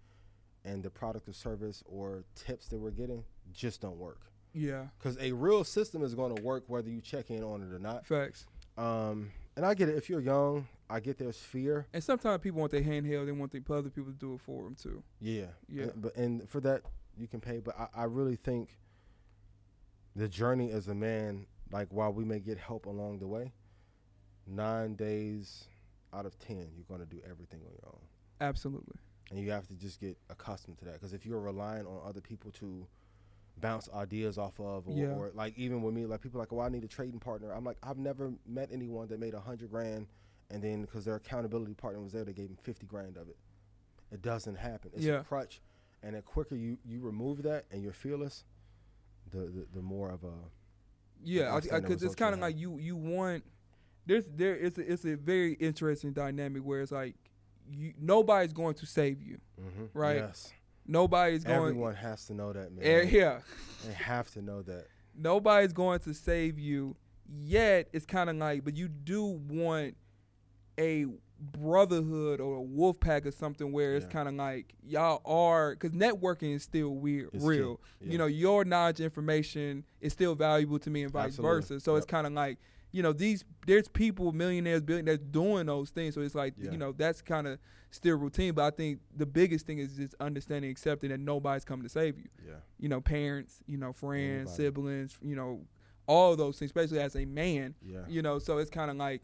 [0.65, 3.23] and the product or service or tips that we're getting
[3.53, 4.21] just don't work.
[4.59, 7.75] Yeah, Because a real system is going to work whether you check in on it
[7.75, 8.07] or not.
[8.07, 8.47] facts.
[8.79, 9.97] Um, and I get it.
[9.97, 11.87] If you're young, I get there's fear.
[11.93, 14.65] And sometimes people want their handheld, they want the other people to do it for
[14.65, 15.03] them too.
[15.21, 15.85] Yeah, Yeah.
[15.85, 16.83] And, but and for that
[17.19, 17.59] you can pay.
[17.61, 18.71] But I, I really think
[20.15, 23.53] the journey as a man, like while we may get help along the way,
[24.47, 25.65] nine days
[26.15, 28.01] out of ten, you're going to do everything on your own,
[28.41, 28.97] Absolutely.
[29.31, 30.95] and you have to just get accustomed to that.
[30.95, 32.87] Because if you're relying on other people to
[33.59, 35.15] bounce ideas off of, or, Yeah.
[35.15, 37.53] or like even with me, like people are like, oh, I need a trading partner.
[37.53, 40.07] I'm like, I've never met anyone that made a hundred grand,
[40.51, 43.37] and then because their accountability partner was there, they gave him fifty grand of it.
[44.13, 44.91] It doesn't happen.
[44.95, 45.21] It's Yeah.
[45.21, 45.61] a crutch,
[46.03, 48.45] and the quicker you you remove that and you're fearless,
[49.31, 50.33] the the, the more of a
[51.25, 53.43] Yeah, because it's kind of like you you want
[54.05, 57.17] there's there it's a, it's a very interesting dynamic where it's like
[57.69, 59.41] you nobody's going to save you.
[59.61, 59.99] Mm-hmm.
[59.99, 60.17] Right.
[60.17, 60.53] Yes,
[60.87, 61.57] Nobody's going.
[61.59, 62.85] everyone has to know that, man.
[62.85, 63.41] Eh, yeah,
[63.87, 64.87] They have to know that.
[65.17, 66.97] nobody's going to save you.
[67.29, 69.97] Yet it's kind of like, but you do want
[70.79, 71.07] a
[71.61, 74.13] brotherhood or a wolf pack or something where it's Yeah.
[74.13, 77.81] kind of like y'all are because networking is still weird, It's real.
[78.01, 78.13] Yeah.
[78.13, 81.61] You know, your knowledge, information is still valuable to me, and vice Absolutely.
[81.63, 81.81] versa.
[81.81, 82.59] So it's kind of like
[82.93, 86.15] you know these there's people, millionaires, billionaires that's doing those things.
[86.15, 86.71] So it's like Yeah.
[86.71, 87.59] you know that's kind of
[87.97, 88.55] still routine.
[88.55, 92.19] But I think the biggest thing is just understanding, accepting that nobody's coming to save
[92.19, 94.57] you Yeah, you know, parents, you know, friends, Anybody.
[94.57, 95.61] siblings, you know,
[96.07, 99.23] all those things, especially as a man, yeah, you know, so it's kind of like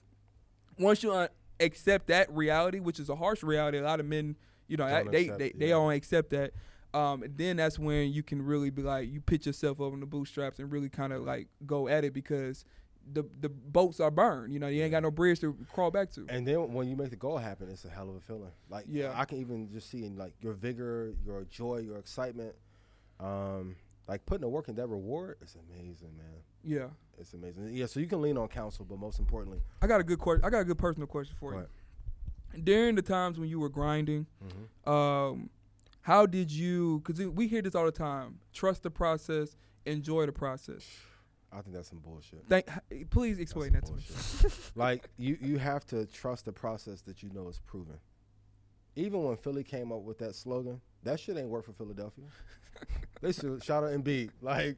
[0.79, 1.29] once you uh,
[1.61, 4.37] accept that reality, which is a harsh reality, a lot of men,
[4.69, 5.75] you know, Don't they accept, they, they yeah.
[5.75, 6.53] don't accept that.
[6.95, 10.07] Um, then that's when you can really be like, you pitch yourself over in the
[10.07, 12.65] bootstraps and really kind of like go at it because
[13.13, 14.53] the the boats are burned.
[14.53, 16.27] You know, you ain't got no bridge to crawl back to.
[16.29, 18.53] And then when you make the goal happen, it's a hell of a feeling.
[18.69, 19.13] Like Yeah.
[19.15, 22.55] I can even just see in like your vigor, your joy, your excitement.
[23.21, 23.77] Um,
[24.09, 26.27] like putting the work in that reward is amazing, man.
[26.65, 26.89] Yeah,
[27.19, 27.71] It's amazing.
[27.73, 30.45] Yeah, so you can lean on counsel, but most importantly, I got a good question.
[30.45, 31.59] I got a good personal question for Go
[32.55, 32.63] you.
[32.63, 34.27] During the times when you were grinding,
[34.85, 34.89] Mhm.
[34.91, 35.51] um,
[36.03, 37.01] how did you?
[37.05, 38.39] Because we hear this all the time.
[38.53, 39.57] Trust the process,
[39.87, 40.85] enjoy the process.
[41.53, 42.45] I think that's some bullshit.
[42.49, 44.03] Thank, eh, please explain that to me.
[44.75, 47.99] like you, you have to trust the process that you know is proven.
[48.97, 52.25] Even when Philly came up with that slogan, that shit ain't work for Philadelphia.
[53.21, 54.31] they still shout out Embiid.
[54.41, 54.77] Like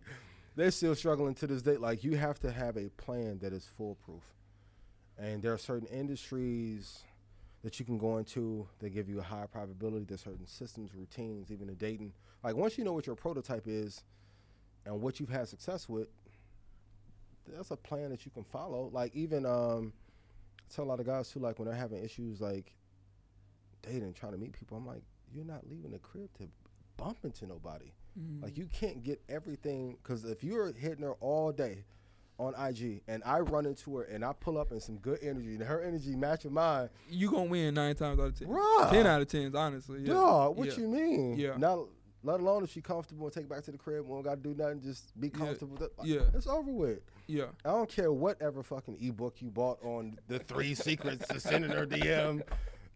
[0.56, 1.76] they're still struggling to this day.
[1.76, 4.22] Like you have to have a plan that is foolproof.
[5.16, 7.04] And there are certain industries
[7.62, 10.04] that you can go into that give you a high probability.
[10.04, 12.12] There's certain systems, routines, even in dating.
[12.42, 14.02] Like once you know what your prototype is
[14.84, 16.08] and what you've had success with,
[17.48, 18.90] that's a plan that you can follow.
[18.92, 19.92] Like even um
[20.60, 22.74] I tell a lot of guys too, like when they're having issues like
[23.82, 25.02] dating, trying to meet people, I'm like,
[25.32, 26.48] you're not leaving the crib to
[26.96, 27.92] bump into nobody.
[28.40, 31.84] Like you can't get everything because if you're hitting her all day
[32.38, 35.54] on IG and I run into her and I pull up in some good energy
[35.54, 38.46] and her energy matching mine, You gonna win nine times out of ten.
[38.46, 38.90] Bruh.
[38.90, 40.02] Ten out of tens, honestly.
[40.02, 40.14] Yeah.
[40.14, 40.76] dog, what yeah.
[40.76, 41.36] you mean?
[41.36, 41.56] Yeah.
[41.56, 41.86] Not
[42.24, 44.40] let alone if she comfortable and take it back to the crib, we don't gotta
[44.40, 45.76] do nothing, just be comfortable.
[45.78, 46.22] Like, Yeah.
[46.34, 47.00] It's over with.
[47.26, 47.46] Yeah.
[47.64, 51.86] I don't care whatever fucking ebook you bought on the three secrets to sending her
[51.86, 52.42] DM.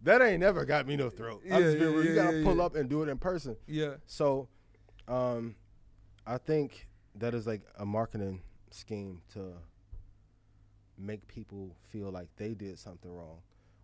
[0.03, 1.43] That ain't never got me no throat.
[1.45, 2.63] I'm Yeah, being yeah, you gotta yeah, pull yeah.
[2.65, 3.57] up and do it in person.
[3.67, 3.95] Yeah.
[4.07, 4.49] So,
[5.07, 5.55] um,
[6.27, 8.41] I think that is like a marketing
[8.71, 9.53] scheme to
[10.97, 13.39] make people feel like they did something wrong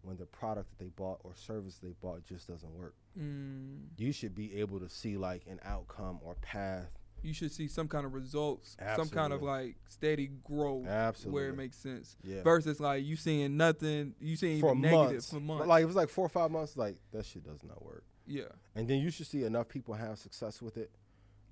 [0.05, 2.94] when the product that they bought or service they bought just doesn't work.
[3.18, 3.78] Mm.
[3.97, 6.90] You should be able to see like an outcome or path.
[7.22, 10.85] You should see some kind of results, some kind of like steady growth
[11.24, 12.16] where it makes sense.
[12.22, 12.43] Yeah.
[12.43, 15.31] Versus like you seeing nothing, you seeing for even negative months.
[15.31, 15.66] for But, months.
[15.66, 18.05] Like it was like four or five months, like that shit does not work.
[18.26, 18.44] yeah.
[18.74, 20.90] And then you should see enough people have success with it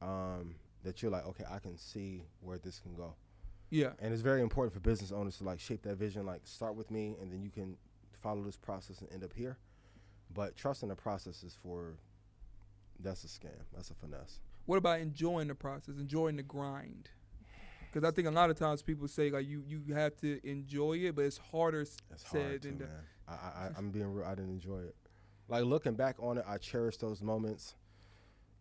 [0.03, 3.15] um, that you're like, okay, I can see where this can go.
[3.71, 3.93] Yeah.
[3.99, 6.27] And it's very important for business owners to like shape that vision.
[6.27, 7.77] Like start with me, and then you can
[8.23, 9.59] follow this process and end up here.
[10.33, 11.95] But trusting the process is for
[13.01, 13.51] that's a scam.
[13.75, 14.41] That's a finesse.
[14.67, 17.11] What about enjoying the process, enjoying the grind?
[17.93, 20.95] Because I think a lot of times people say like you you have to enjoy
[20.95, 22.01] it, but it's harder It's
[22.31, 22.89] said hard than done.
[23.29, 24.25] I, I, I'm being real.
[24.27, 24.95] I didn't enjoy it.
[25.49, 27.75] Like looking back on it, I cherish those moments.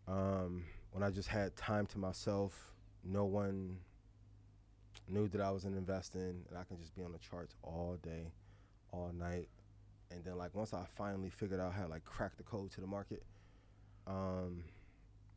[0.06, 2.72] Um, when I just had time to myself,
[3.04, 3.78] no one
[5.08, 7.96] knew that I was in investing, and I can just be on the charts all
[8.02, 8.32] day,
[8.92, 9.48] all night.
[10.10, 12.80] And then like once I finally figured out how to like crack the code to
[12.80, 13.22] the market,
[14.06, 14.62] um,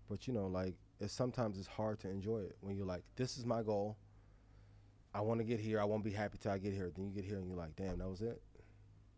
[0.10, 3.38] but you know like it's sometimes it's hard to enjoy it when you're like, this
[3.38, 3.98] is my goal.
[5.14, 5.80] I want to get here.
[5.80, 6.92] I won't be happy till I get here.
[6.94, 8.42] Then you get here and you're like, damn, that was it.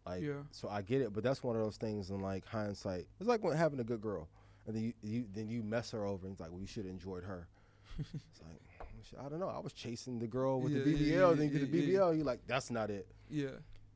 [0.05, 0.41] Like, Yeah.
[0.51, 3.07] so I get it, but that's one of those things in like hindsight.
[3.19, 4.27] It's like when having a good girl,
[4.68, 6.85] and then you, you then you mess her over, and it's like, well, you should
[6.85, 7.47] have enjoyed her.
[7.99, 9.49] it's like, I don't know.
[9.49, 11.07] I was chasing the girl with Yeah, the BBL.
[11.30, 11.99] yeah, then you get the yeah, yeah.
[11.99, 12.15] BBL.
[12.18, 13.07] You're like, that's not it.
[13.30, 13.47] Yeah.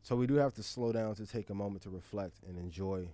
[0.04, 3.08] So we do have to slow down to take a moment to reflect and enjoy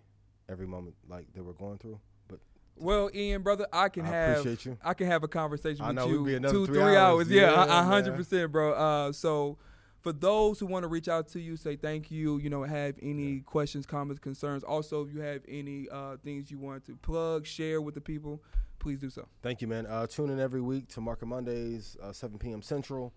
[0.50, 2.00] every moment like that we're going through.
[2.28, 2.40] But
[2.78, 4.78] Well, Ian, brother, I can I have appreciate you.
[4.84, 7.28] I can have a conversation I with know, you two, three three hours.
[7.28, 7.30] hours.
[7.30, 8.74] Yeah, a- Yeah, hundred percent, bro.
[8.74, 9.58] Uh, so
[10.00, 12.38] for those who want to reach out to you, say thank you.
[12.38, 14.64] You know, have any questions, comments, concerns.
[14.64, 18.42] Also, if you have any uh, things you want to plug, share with the people,
[18.80, 19.28] please do so.
[19.42, 19.86] Thank you, man.
[19.86, 22.62] Uh, tune in every week to Market Mondays, uh, 7 p.m.
[22.62, 23.12] Central.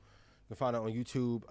[0.49, 1.43] You can find it on YouTube.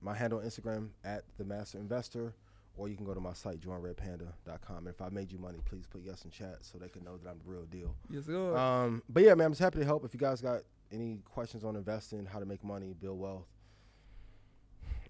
[0.00, 2.32] My handle on Instagram at the Master Investor,
[2.76, 4.76] or you can go to my site joinredpanda.com.
[4.78, 7.16] And if I made you money, please put yes in chat so they can know
[7.16, 7.94] that I'm the real deal.
[8.08, 8.56] Yes, sir.
[8.56, 10.04] Um, but yeah, man, I'm just happy to help.
[10.04, 10.62] If you guys got
[10.92, 13.46] any questions on investing, how to make money, build wealth,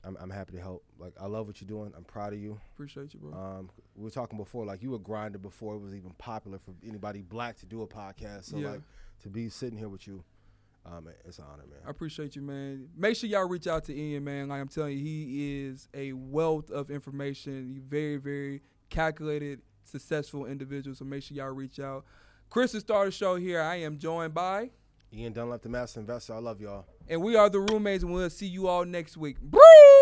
[0.05, 0.85] I'm, I'm happy to help.
[0.99, 1.93] Like I love what you're doing.
[1.97, 2.59] I'm proud of you.
[2.75, 3.33] Appreciate you, bro.
[3.39, 6.73] Um, we were talking before, like you were grinding before it was even popular for
[6.87, 8.45] anybody black to do a podcast.
[8.45, 8.71] So Yeah.
[8.71, 8.81] like
[9.23, 10.23] to be sitting here with you,
[10.87, 11.81] um, it's an honor, man.
[11.87, 12.89] I appreciate you, man.
[12.97, 14.49] Make sure y'all reach out to Ian, man.
[14.49, 17.69] Like I'm telling you, he is a wealth of information.
[17.69, 20.95] He very, very calculated, successful individual.
[20.97, 22.05] So make sure y'all reach out.
[22.49, 23.61] Chris has started the show here.
[23.61, 24.71] I am joined by,
[25.13, 26.35] Ian Dunlap, the Master Investor.
[26.35, 26.87] I love y'all.
[27.09, 29.39] and we are the roommates, and we'll see you all next week.
[29.41, 29.98] Bree!